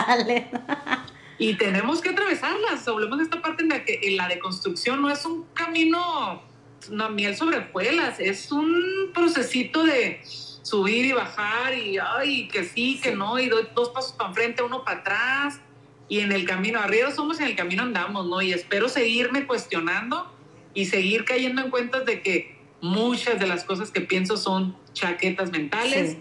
[1.37, 2.87] y tenemos que atravesarlas.
[2.87, 6.41] Hablemos de esta parte en la que la deconstrucción no es un camino,
[6.89, 12.99] una miel sobre hojuelas, es un procesito de subir y bajar y ay, que sí,
[12.99, 15.61] que no, y doy dos pasos para enfrente, uno para atrás.
[16.09, 18.41] Y en el camino, arriba somos, en el camino andamos, ¿no?
[18.41, 20.33] Y espero seguirme cuestionando
[20.73, 25.51] y seguir cayendo en cuentas de que muchas de las cosas que pienso son chaquetas
[25.51, 26.17] mentales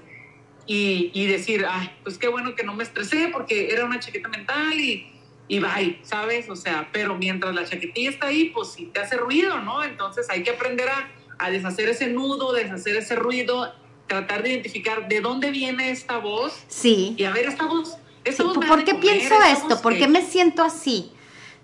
[0.66, 4.78] y, decir, ay, pues qué bueno que no me estresé porque era una chaqueta mental
[4.78, 5.10] y,
[5.48, 6.48] y bye, ¿sabes?
[6.48, 9.82] O sea, pero mientras la chaquetilla está ahí, pues sí te hace ruido, ¿no?
[9.82, 13.74] Entonces hay que aprender a, a deshacer ese nudo, deshacer ese ruido,
[14.06, 16.52] tratar de identificar de dónde viene esta voz.
[16.68, 17.14] Sí.
[17.16, 17.96] Y a ver, esta voz.
[18.68, 19.80] ¿Por qué pienso esto?
[19.82, 21.10] ¿Por qué me siento así?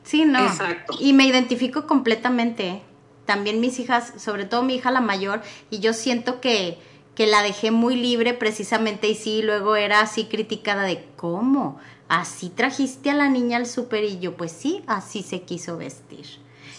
[0.06, 0.46] Sí, no.
[0.46, 0.96] Exacto.
[0.98, 2.80] Y me identifico completamente.
[3.26, 6.78] También mis hijas, sobre todo mi hija la mayor, y yo siento que
[7.16, 11.78] que la dejé muy libre precisamente y sí, luego era así criticada de cómo,
[12.08, 16.26] así trajiste a la niña al súper y yo pues sí, así se quiso vestir.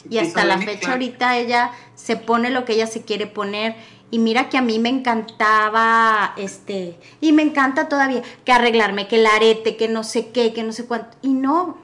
[0.09, 3.75] Y hasta la fecha ahorita ella se pone lo que ella se quiere poner
[4.11, 9.15] y mira que a mí me encantaba este y me encanta todavía que arreglarme, que
[9.15, 11.77] el arete, que no sé qué, que no sé cuánto y no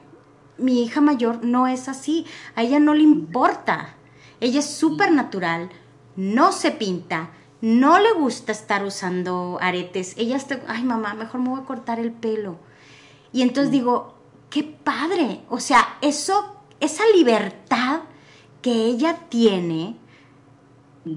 [0.58, 3.94] mi hija mayor no es así, a ella no le importa.
[4.40, 5.70] Ella es súper natural,
[6.16, 10.14] no se pinta, no le gusta estar usando aretes.
[10.16, 12.58] Ella está, ay mamá, mejor me voy a cortar el pelo.
[13.32, 14.14] Y entonces digo,
[14.50, 15.40] qué padre.
[15.48, 18.00] O sea, eso, esa libertad
[18.62, 19.96] que ella tiene,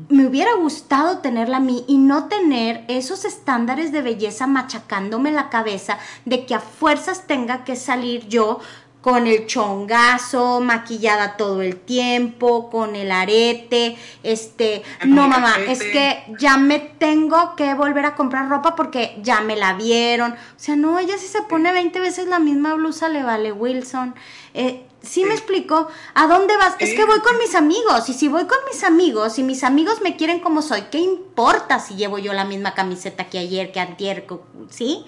[0.10, 5.50] me hubiera gustado tenerla a mí y no tener esos estándares de belleza machacándome la
[5.50, 8.60] cabeza de que a fuerzas tenga que salir yo
[9.08, 16.26] con el chongazo, maquillada todo el tiempo, con el arete, este, no mamá, es que
[16.38, 20.34] ya me tengo que volver a comprar ropa porque ya me la vieron.
[20.34, 24.14] O sea, no, ella si se pone 20 veces la misma blusa le vale Wilson.
[24.54, 25.88] Eh, ¿Sí, me explico?
[26.14, 26.76] ¿A dónde vas?
[26.80, 30.02] Es que voy con mis amigos y si voy con mis amigos y mis amigos
[30.02, 33.80] me quieren como soy, ¿qué importa si llevo yo la misma camiseta que ayer, que
[33.80, 34.28] antier,
[34.70, 35.06] ¿sí?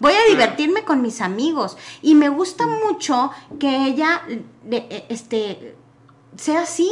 [0.00, 1.76] Voy a divertirme con mis amigos.
[2.02, 4.22] Y me gusta mucho que ella
[4.70, 5.76] e, este,
[6.36, 6.90] sea así.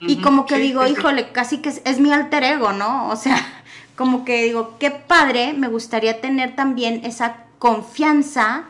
[0.00, 3.08] Y como que digo, híjole, casi que es, mi alter ego, ¿no?
[3.08, 3.36] O sea,
[3.96, 8.64] como que digo, qué padre, me gustaría tener también esa confianza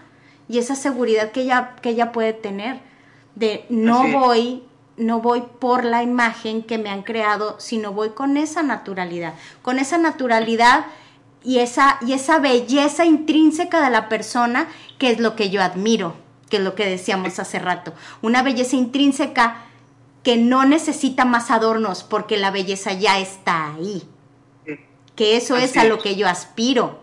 [0.46, 2.80] y esa seguridad que ella, que ella puede tener.
[3.34, 4.62] De no voy
[4.98, 9.78] no voy por la imagen que me han creado, sino voy con esa naturalidad, con
[9.78, 10.84] esa naturalidad
[11.44, 16.14] y esa, y esa belleza intrínseca de la persona, que es lo que yo admiro,
[16.48, 17.94] que es lo que decíamos hace rato.
[18.20, 19.64] Una belleza intrínseca
[20.22, 24.02] que no necesita más adornos porque la belleza ya está ahí.
[25.16, 27.02] Que eso es a lo que yo aspiro.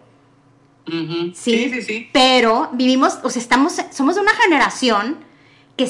[0.85, 1.69] ¿Sí?
[1.69, 5.17] sí, sí, Pero vivimos, o sea, estamos, somos de una generación
[5.77, 5.87] que,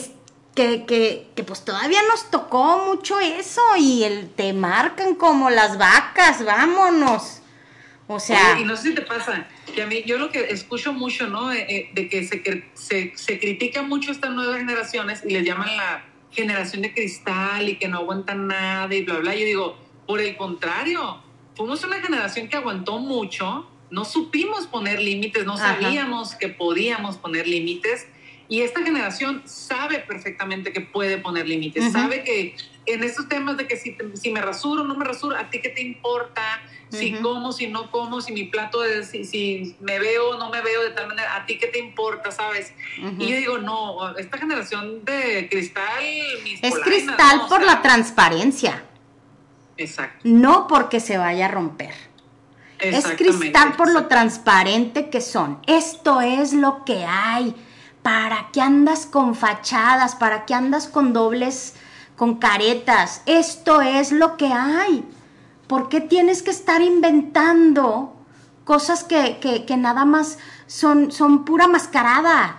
[0.56, 5.78] que, que, que, pues todavía nos tocó mucho eso y el, te marcan como las
[5.78, 7.39] vacas, vámonos.
[8.12, 8.60] O sea...
[8.60, 11.54] y no sé si te pasa, que a mí yo lo que escucho mucho, ¿no?
[11.54, 12.42] Eh, eh, de que se,
[12.74, 17.76] se, se critica mucho estas nuevas generaciones y les llaman la generación de cristal y
[17.76, 19.36] que no aguantan nada y bla, bla.
[19.36, 19.78] Yo digo,
[20.08, 21.22] por el contrario,
[21.56, 27.48] fuimos una generación que aguantó mucho, no supimos poner límites, no sabíamos que podíamos poner
[27.48, 28.08] límites.
[28.48, 32.56] Y esta generación sabe perfectamente que puede poner límites, sabe que
[32.86, 35.62] en estos temas de que si, si me rasuro o no me rasuro, ¿a ti
[35.62, 36.62] qué te importa?
[36.92, 40.50] si como, si no como, si mi plato es, si, si me veo o no
[40.50, 42.74] me veo de tal manera, ¿a ti qué te importa, sabes?
[43.18, 46.04] Y yo digo, no, esta generación de cristal...
[46.62, 48.84] Es cristal por la transparencia.
[49.78, 50.20] Exacto.
[50.24, 51.94] No porque se vaya a romper.
[52.80, 55.60] Es cristal por lo transparente que son.
[55.68, 57.56] Esto es lo que hay.
[58.02, 60.16] ¿Para qué andas con fachadas?
[60.16, 61.76] ¿Para qué andas con dobles,
[62.20, 63.22] con caretas?
[63.26, 65.06] Esto es lo que hay.
[65.68, 68.14] ¿Por qué tienes que estar inventando
[68.66, 70.38] cosas que, que, nada más
[70.68, 72.58] son, son pura mascarada?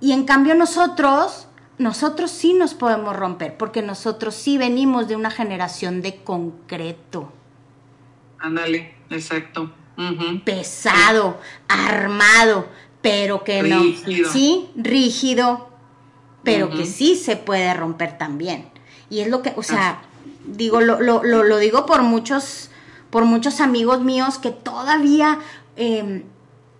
[0.00, 1.48] Y en cambio nosotros,
[1.78, 7.32] nosotros sí nos podemos romper, porque nosotros sí venimos de una generación de concreto.
[8.38, 9.72] Ándale, exacto.
[10.44, 12.68] Pesado, armado,
[13.02, 13.82] pero que no.
[14.30, 15.67] Sí, rígido.
[16.42, 18.68] Pero que sí se puede romper también.
[19.10, 20.02] Y es lo que, o sea,
[20.46, 22.70] digo, lo, lo, lo, digo por muchos,
[23.10, 25.38] por muchos amigos míos que todavía
[25.76, 26.24] em,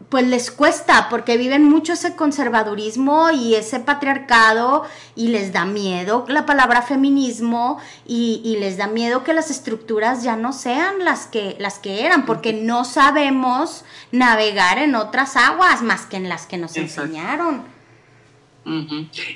[0.08, 6.24] pues les cuesta porque viven mucho ese conservadurismo y ese patriarcado y les da miedo
[6.28, 11.56] la palabra feminismo y, les da miedo que las estructuras ya no sean las que,
[11.58, 16.56] las que eran porque no sabemos navegar en otras aguas más que en las que
[16.56, 17.77] nos enseñaron.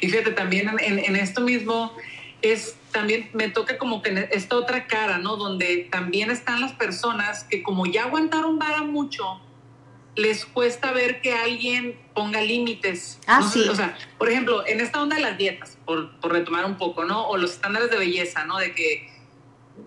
[0.00, 1.92] Y fíjate, también en, en, esto mismo
[2.42, 5.36] es también me toca como que esta otra cara, ¿no?
[5.36, 9.40] Donde también están las personas que como ya aguantaron vara mucho,
[10.14, 13.18] les cuesta ver que alguien ponga límites.
[13.26, 13.66] Ah, sí.
[13.68, 17.04] O sea, por ejemplo, en esta onda de las dietas, por, por, retomar un poco,
[17.04, 17.26] ¿no?
[17.28, 18.58] O los estándares de belleza, ¿no?
[18.58, 19.10] De que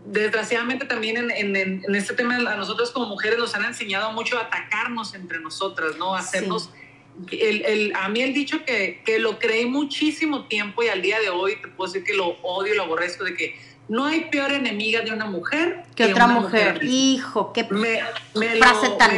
[0.05, 4.39] desgraciadamente también en, en, en este tema a nosotros como mujeres nos han enseñado mucho
[4.39, 6.15] a atacarnos entre nosotras, ¿no?
[6.15, 6.71] A hacernos...
[7.31, 11.19] El, el, a mí el dicho que, que lo creí muchísimo tiempo y al día
[11.19, 13.55] de hoy te puedo decir que lo odio y lo aborrezco de que
[13.87, 16.79] no hay peor enemiga de una mujer que, otra mujer.
[16.83, 18.01] Hijo, qué me,
[18.33, 19.17] me frase tan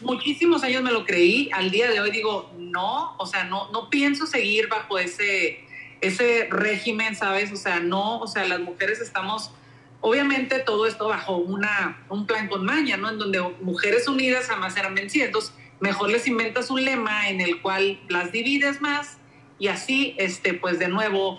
[0.00, 3.90] muchísimos años me lo creí, al día de hoy digo, no, o sea, no, no
[3.90, 5.60] pienso seguir bajo ese,
[6.00, 7.52] ese régimen, ¿sabes?
[7.52, 9.50] O sea, no, o sea, las mujeres estamos,
[10.00, 13.10] obviamente todo esto bajo una, un plan con maña, ¿no?
[13.10, 15.28] En donde mujeres unidas jamás serán vencidas.
[15.28, 19.18] Entonces, mejor les inventas un lema en el cual las divides más
[19.58, 21.38] y así, este, pues de nuevo,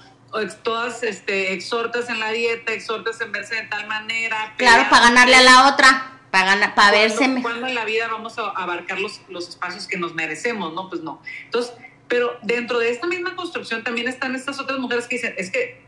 [0.63, 4.53] todas este, exhortas en la dieta, exhortas en verse de tal manera.
[4.57, 8.49] Claro, para ganarle a la otra para, para verse ¿Cuándo en la vida vamos a
[8.49, 10.73] abarcar los, los espacios que nos merecemos?
[10.73, 11.21] No, pues no.
[11.45, 11.73] Entonces,
[12.07, 15.81] pero dentro de esta misma construcción también están estas otras mujeres que dicen, es que,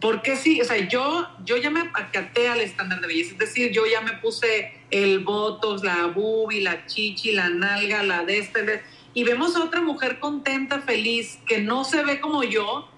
[0.00, 0.60] ¿por qué sí?
[0.60, 4.00] O sea, yo, yo ya me acaté al estándar de belleza, es decir, yo ya
[4.00, 8.82] me puse el botox, la bubi, la chichi, la nalga, la de este,
[9.14, 12.88] y vemos a otra mujer contenta, feliz, que no se ve como yo,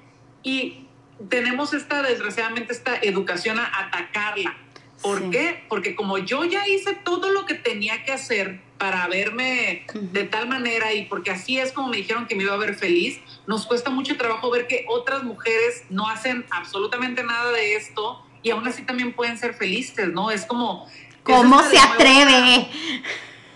[0.42, 0.86] y
[1.28, 4.56] tenemos esta, desgraciadamente, esta educación a atacarla
[5.02, 5.64] ¿Por qué?
[5.68, 10.48] Porque como yo ya hice todo lo que tenía que hacer para verme de tal
[10.48, 13.64] manera y porque así es como me dijeron que me iba a ver feliz, nos
[13.64, 18.66] cuesta mucho trabajo ver que otras mujeres no hacen absolutamente nada de esto y aún
[18.66, 20.32] así también pueden ser felices, ¿no?
[20.32, 20.88] Es como...
[21.22, 22.68] ¿Cómo se atreve?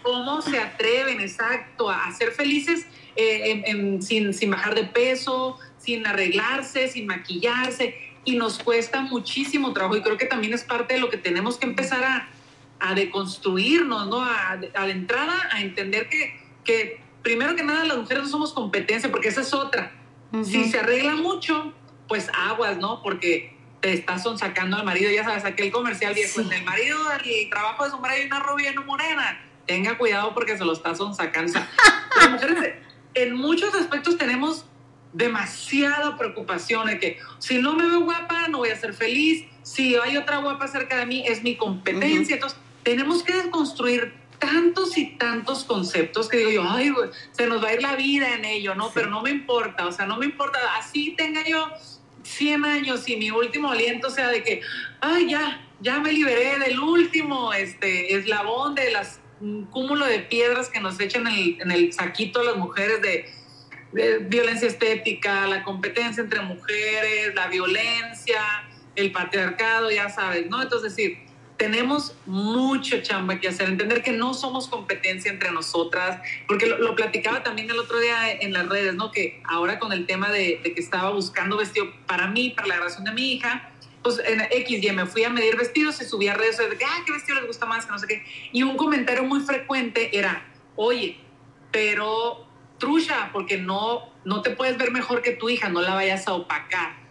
[0.05, 2.87] ¿Cómo se atreven, exacto, a ser felices
[3.17, 8.15] eh, sin, sin bajar de peso, sin arreglarse, sin maquillarse?
[8.25, 11.59] y nos cuesta muchísimo trabajo y creo que también es parte de lo que tenemos
[11.59, 12.29] que empezar a,
[12.81, 14.23] a deconstruirnos, ¿no?
[14.23, 18.53] A, a, la entrada a entender que, que primero que nada las mujeres no somos
[18.53, 19.93] competencia, porque esa es otra.
[20.45, 21.73] Si se arregla mucho,
[22.09, 23.03] pues aguas, ¿no?
[23.03, 27.85] Porque te estás sacando al marido, ya sabes, aquel comercial viejo, el marido, el trabajo
[27.85, 29.41] de su marido y una rubia y una morena.
[29.67, 31.53] Tenga cuidado porque se lo está sacando.
[32.21, 32.75] las mujeres
[33.15, 34.67] en muchos aspectos tenemos
[35.13, 39.97] demasiada preocupación de que si no me veo guapa no voy a ser feliz, si
[39.97, 42.35] hay otra guapa cerca de mí es mi competencia.
[42.35, 46.93] Entonces, tenemos que desconstruir tantos y tantos conceptos que digo yo, ay,
[47.33, 48.93] se nos va a ir la vida en ello, ¿no?
[48.95, 51.69] Pero no me importa, o sea, no me importa, así tenga yo
[52.23, 54.61] 100 años y mi último aliento sea de que,
[55.01, 59.19] ay, ya, ya me liberé del último este, eslabón de las
[59.73, 64.69] cúmulo de piedras que nos echan en el, en el saquito las mujeres de violencia
[64.69, 68.41] estética, la competencia entre mujeres, la violencia,
[68.95, 70.63] el patriarcado, ya sabes, ¿no?
[70.63, 71.26] Entonces, decir,
[71.57, 77.43] tenemos mucho chamba que hacer, entender que no somos competencia entre nosotras, porque lo, platicaba
[77.43, 79.11] también el otro día en las redes, ¿no?
[79.11, 83.05] Que ahora con el tema de, que estaba buscando vestido para mí, para la grabación
[83.05, 83.71] de mi hija,
[84.03, 86.85] pues en X y me fui a medir vestidos y subí a redes de que,
[86.85, 87.87] ah, ¿qué vestido les gusta más?
[87.87, 88.25] Que no sé qué.
[88.53, 90.47] Y un comentario muy frecuente era,
[90.77, 91.19] oye,
[91.73, 92.47] pero
[92.79, 96.35] trucha, porque no, no te puedes ver mejor que tu hija, no la vayas a
[96.35, 97.06] opacar.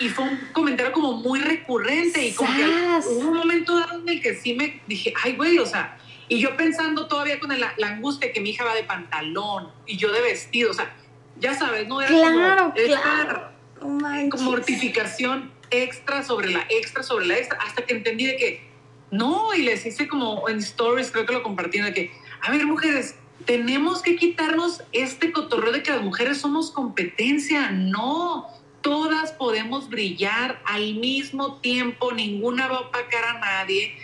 [0.00, 4.08] Y fue un comentario como muy recurrente y como que hubo un momento dado en
[4.08, 5.98] el que sí me dije, ay, güey, o sea,
[6.28, 10.12] y yo pensando todavía con la, angustia que mi hija va de pantalón y yo
[10.12, 10.94] de vestido, o sea,
[11.40, 12.00] ya sabes, ¿no?
[12.00, 13.48] Era claro, claro.
[13.80, 18.68] como mortificación extra sobre la extra sobre la extra, hasta que entendí de que
[19.10, 22.12] no, y les hice como en stories, creo que lo compartí, de que,
[22.42, 23.16] a ver, mujeres,
[23.46, 27.70] tenemos que quitarnos este cotorreo de que las mujeres somos competencia.
[27.70, 28.46] No,
[28.88, 33.94] todas podemos brillar al mismo tiempo, ninguna va a opacar a nadie.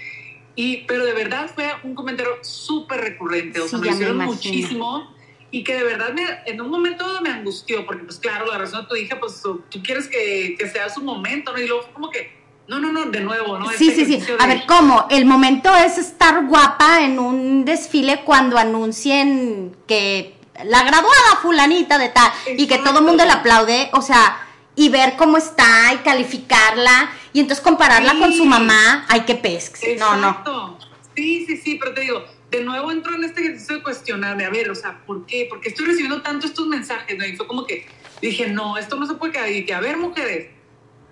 [0.57, 5.11] Y, pero de verdad fue un comentario súper recurrente, o sea, me hicieron muchísimo
[5.51, 8.83] y que de verdad me, en un momento me angustió, porque pues claro, la razón
[8.83, 11.59] de tu hija, pues tú, quieres que, que, sea su momento, ¿no?
[11.59, 12.31] Y luego como que
[12.69, 13.71] no, no, no, de nuevo, ¿no?
[13.71, 14.23] Sí, sí, sí.
[14.39, 15.07] A ver, ¿cómo?
[15.11, 22.11] El momento es estar guapa en un desfile cuando anuncien que la graduada fulanita de
[22.11, 24.44] tal, y que todo el mundo le aplaude, o sea,
[24.77, 29.79] y ver cómo está y calificarla, y entonces compararla con su mamá, ay, qué pesca.
[29.99, 30.79] No, no.
[31.15, 34.51] Sí, sí, sí, pero te digo, de nuevo entro en este ejercicio de cuestionarme, a
[34.51, 35.47] ver, o sea, ¿por qué?
[35.49, 37.25] Porque estoy recibiendo tanto estos mensajes, ¿no?
[37.25, 37.87] Y fue como que
[38.21, 39.51] dije, no, esto no se puede quedar.
[39.51, 40.49] Y que, a ver, mujeres,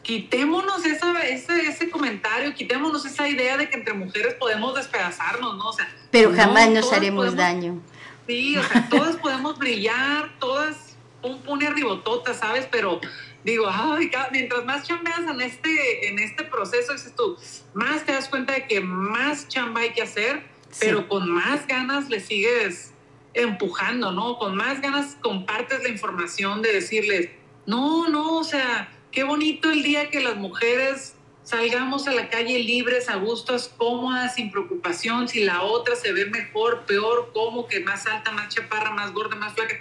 [0.03, 5.69] quitémonos esa, ese, ese comentario, quitémonos esa idea de que entre mujeres podemos despedazarnos, ¿no?
[5.69, 7.81] O sea, pero jamás nos haremos daño.
[8.27, 12.69] Sí, o sea, todas podemos brillar, todas, un pone ribotota, ¿sabes?
[12.71, 13.01] Pero
[13.45, 17.37] digo, ay, mientras más chambeas en este, en este proceso, dices tú,
[17.75, 20.43] más te das cuenta de que más chamba hay que hacer,
[20.81, 22.93] pero con más ganas le sigues
[23.35, 24.39] empujando, ¿no?
[24.39, 27.31] Con más ganas compartes la información de decirles,
[27.67, 32.59] no, no, o sea, qué bonito el día que las mujeres salgamos a la calle
[32.59, 37.81] libres, a gustos, cómodas, sin preocupación, si la otra se ve mejor, peor, cómo, que
[37.81, 39.75] más alta, más chaparra, más gorda, más flaca.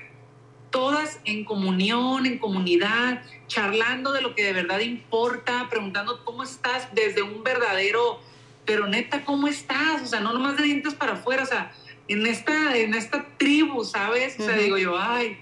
[0.71, 6.87] Todas en comunión, en comunidad, charlando de lo que de verdad importa, preguntando cómo estás
[6.93, 8.19] desde un verdadero,
[8.65, 10.01] pero neta, ¿cómo estás?
[10.01, 11.73] O sea, no nomás de dientes para afuera, o sea,
[12.07, 14.39] en esta, en esta tribu, ¿sabes?
[14.39, 15.37] O sea, digo yo, ay,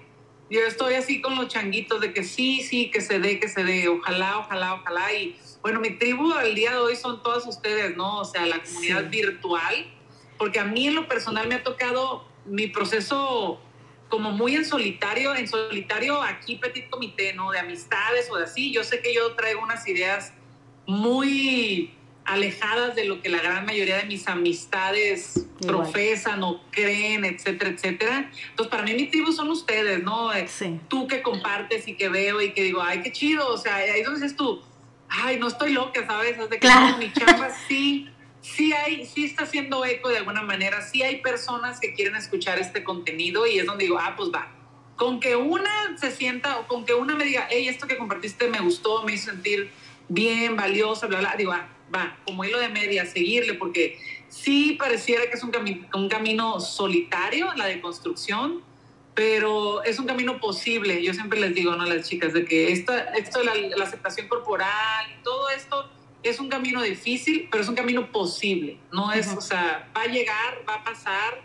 [0.50, 3.64] yo estoy así con los changuitos de que sí, sí, que se dé, que se
[3.64, 5.14] dé, ojalá, ojalá, ojalá.
[5.14, 8.20] Y bueno, mi tribu al día de hoy son todas ustedes, ¿no?
[8.20, 9.86] O sea, la comunidad virtual,
[10.38, 13.62] porque a mí en lo personal me ha tocado mi proceso
[14.10, 17.52] como muy en solitario, en solitario aquí petit comité, ¿no?
[17.52, 18.72] De amistades o de así.
[18.72, 20.34] Yo sé que yo traigo unas ideas
[20.86, 21.94] muy
[22.26, 28.32] alejadas de lo que la gran mayoría de mis amistades profesan o creen, etcétera, etcétera.
[28.50, 30.34] Entonces, para mí mi tribu son ustedes, ¿no?
[30.34, 30.48] Eh,
[30.88, 34.04] tú que compartes y que veo y que digo, ay, qué chido, o sea, ahí
[34.04, 34.62] donde dices tú,
[35.10, 36.38] ay, no estoy loca, ¿sabes?
[36.38, 36.70] Es de que
[37.00, 38.08] mi chamba sí,
[38.42, 42.60] sí hay, sí está haciendo eco de alguna manera, sí hay personas que quieren escuchar
[42.60, 44.52] este contenido y es donde digo, ah, pues va.
[44.96, 48.50] Con que una se sienta, o con que una me diga, hey, esto que compartiste
[48.50, 49.72] me gustó, me hizo sentir
[50.08, 53.98] bien, valiosa, bla, bla, digo, ah, va, como hilo de media, seguirle, porque
[54.28, 55.52] sí pareciera que es un,
[55.94, 58.62] un camino solitario, la de construcción,
[59.16, 61.04] pero es un camino posible.
[61.04, 61.84] Yo siempre les digo ¿no?
[61.84, 65.90] a las chicas de que esto, esto la, la aceptación corporal, todo esto
[66.24, 68.78] es un camino difícil, pero es un camino posible.
[68.92, 71.42] No es, o sea, va a llegar, va a pasar,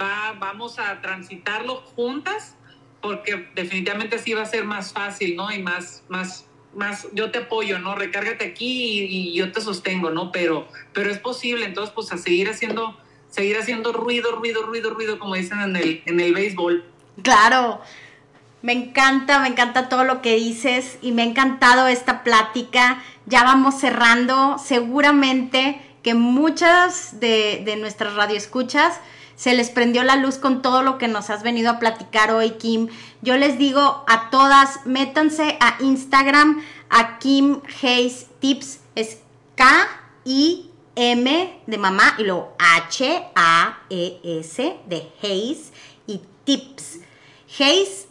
[0.00, 2.56] va, vamos a transitarlo juntas,
[3.00, 5.52] porque definitivamente así va a ser más fácil, ¿no?
[5.52, 7.94] Y más, más, más, yo te apoyo, ¿no?
[7.94, 10.32] Recárgate aquí y, yo te sostengo, ¿no?
[10.32, 12.96] Pero, pero es posible, entonces, pues a seguir haciendo,
[13.28, 16.84] seguir haciendo ruido, ruido, ruido, ruido, como dicen en el, en el béisbol.
[17.22, 17.80] Claro,
[18.64, 23.04] me encanta, me encanta todo lo que dices y me ha encantado esta plática.
[23.26, 24.56] Ya vamos cerrando.
[24.56, 28.98] Seguramente que muchas de, de nuestras radioescuchas
[29.36, 32.52] se les prendió la luz con todo lo que nos has venido a platicar hoy,
[32.52, 32.88] Kim.
[33.20, 38.80] Yo les digo a todas, métanse a Instagram, a Kim Hayes Tips.
[38.94, 39.18] Es
[39.56, 43.36] K-I-M de mamá y luego H-A-E-S
[44.86, 45.70] de Hayes
[46.06, 47.00] y Tips.
[47.58, 48.03] Hayes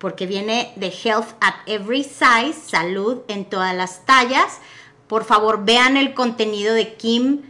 [0.00, 4.58] porque viene de Health at Every Size, salud en todas las tallas.
[5.06, 7.42] Por favor, vean el contenido de Kim,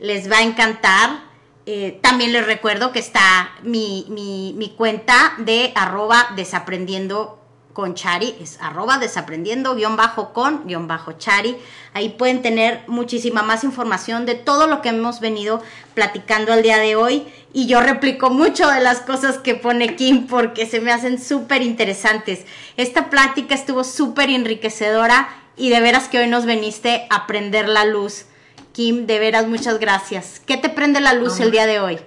[0.00, 1.28] les va a encantar.
[1.66, 7.37] Eh, también les recuerdo que está mi, mi, mi cuenta de arroba desaprendiendo
[7.78, 11.56] con Chari, es arroba desaprendiendo guion bajo con guion bajo Chari.
[11.94, 15.62] Ahí pueden tener muchísima más información de todo lo que hemos venido
[15.94, 17.28] platicando al día de hoy.
[17.52, 21.62] Y yo replico mucho de las cosas que pone Kim porque se me hacen súper
[21.62, 22.46] interesantes.
[22.76, 27.84] Esta plática estuvo súper enriquecedora y de veras que hoy nos veniste a prender la
[27.84, 28.24] luz.
[28.72, 30.42] Kim, de veras muchas gracias.
[30.44, 32.00] ¿Qué te prende la luz el día de hoy?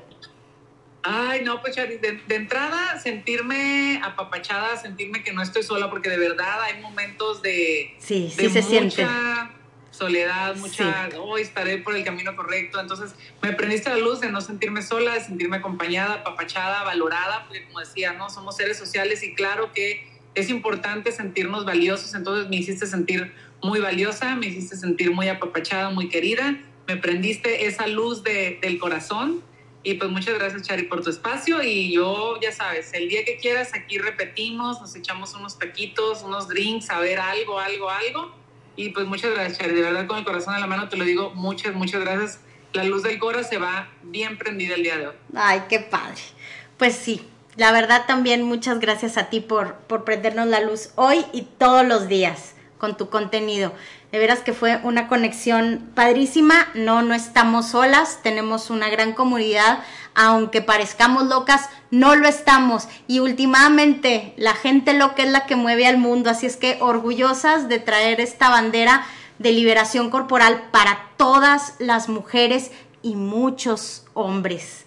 [1.04, 6.62] Ay, no, pues de, entrada sentirme apapachada, sentirme que no estoy sola, porque de verdad
[6.62, 9.52] hay momentos de, sí, sí se mucha
[9.92, 12.80] soledad, mucha, hoy estaré por el camino correcto.
[12.80, 17.66] Entonces me prendiste la luz de no sentirme sola, de sentirme acompañada, apapachada, valorada, porque
[17.66, 22.14] como decía, no somos seres sociales y claro que es importante sentirnos valiosos.
[22.16, 26.58] Entonces me hiciste sentir muy valiosa, me hiciste sentir muy apapachada, muy querida.
[26.88, 29.44] Me prendiste esa luz de, del corazón
[29.84, 31.64] y pues muchas gracias, Chari, por tu espacio.
[31.64, 36.48] Y yo, ya sabes, el día que quieras, aquí repetimos, nos echamos unos taquitos, unos
[36.48, 38.32] drinks, a ver algo, algo, algo.
[38.76, 39.74] Y pues muchas gracias, Chari.
[39.74, 42.40] De verdad, con el corazón en la mano te lo digo, muchas, muchas gracias.
[42.74, 45.16] La luz del cora se va bien prendida el día de hoy.
[45.36, 46.22] Ay, qué padre.
[46.78, 47.22] Pues sí,
[47.58, 51.86] la verdad también muchas gracias a ti por, por prendernos la luz hoy y todos
[51.86, 53.74] los días con tu contenido.
[54.12, 56.68] De veras que fue una conexión padrísima.
[56.74, 59.80] No, no estamos solas, tenemos una gran comunidad.
[60.16, 62.90] Aunque parezcamos locas, no lo estamos.
[63.08, 66.30] Y últimamente, la gente loca es la que mueve al mundo.
[66.30, 69.06] Así es que orgullosas de traer esta bandera
[69.40, 72.72] de liberación corporal para todas las mujeres
[73.02, 74.86] y muchos hombres.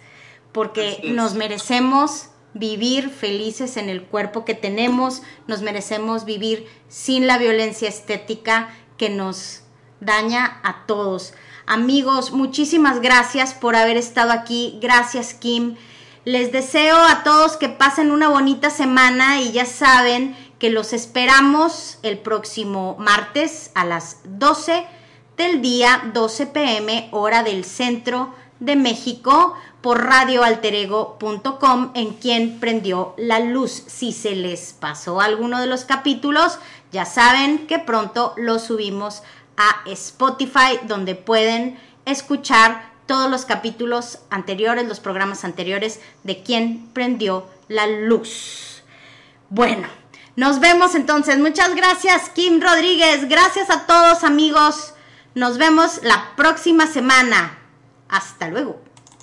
[0.52, 7.36] Porque nos merecemos vivir felices en el cuerpo que tenemos, nos merecemos vivir sin la
[7.36, 9.62] violencia estética que nos
[10.00, 11.34] daña a todos.
[11.66, 14.78] Amigos, muchísimas gracias por haber estado aquí.
[14.82, 15.76] Gracias, Kim.
[16.24, 21.98] Les deseo a todos que pasen una bonita semana y ya saben que los esperamos
[22.02, 24.86] el próximo martes a las 12
[25.36, 33.40] del día, 12 pm, hora del centro de México por radioalterego.com en quien prendió la
[33.40, 33.82] luz.
[33.86, 36.58] Si se les pasó alguno de los capítulos,
[36.94, 39.24] ya saben que pronto lo subimos
[39.56, 47.48] a Spotify donde pueden escuchar todos los capítulos anteriores, los programas anteriores de quien prendió
[47.66, 48.84] la luz.
[49.50, 49.88] Bueno,
[50.36, 51.36] nos vemos entonces.
[51.38, 53.28] Muchas gracias Kim Rodríguez.
[53.28, 54.94] Gracias a todos amigos.
[55.34, 57.58] Nos vemos la próxima semana.
[58.08, 58.80] Hasta luego.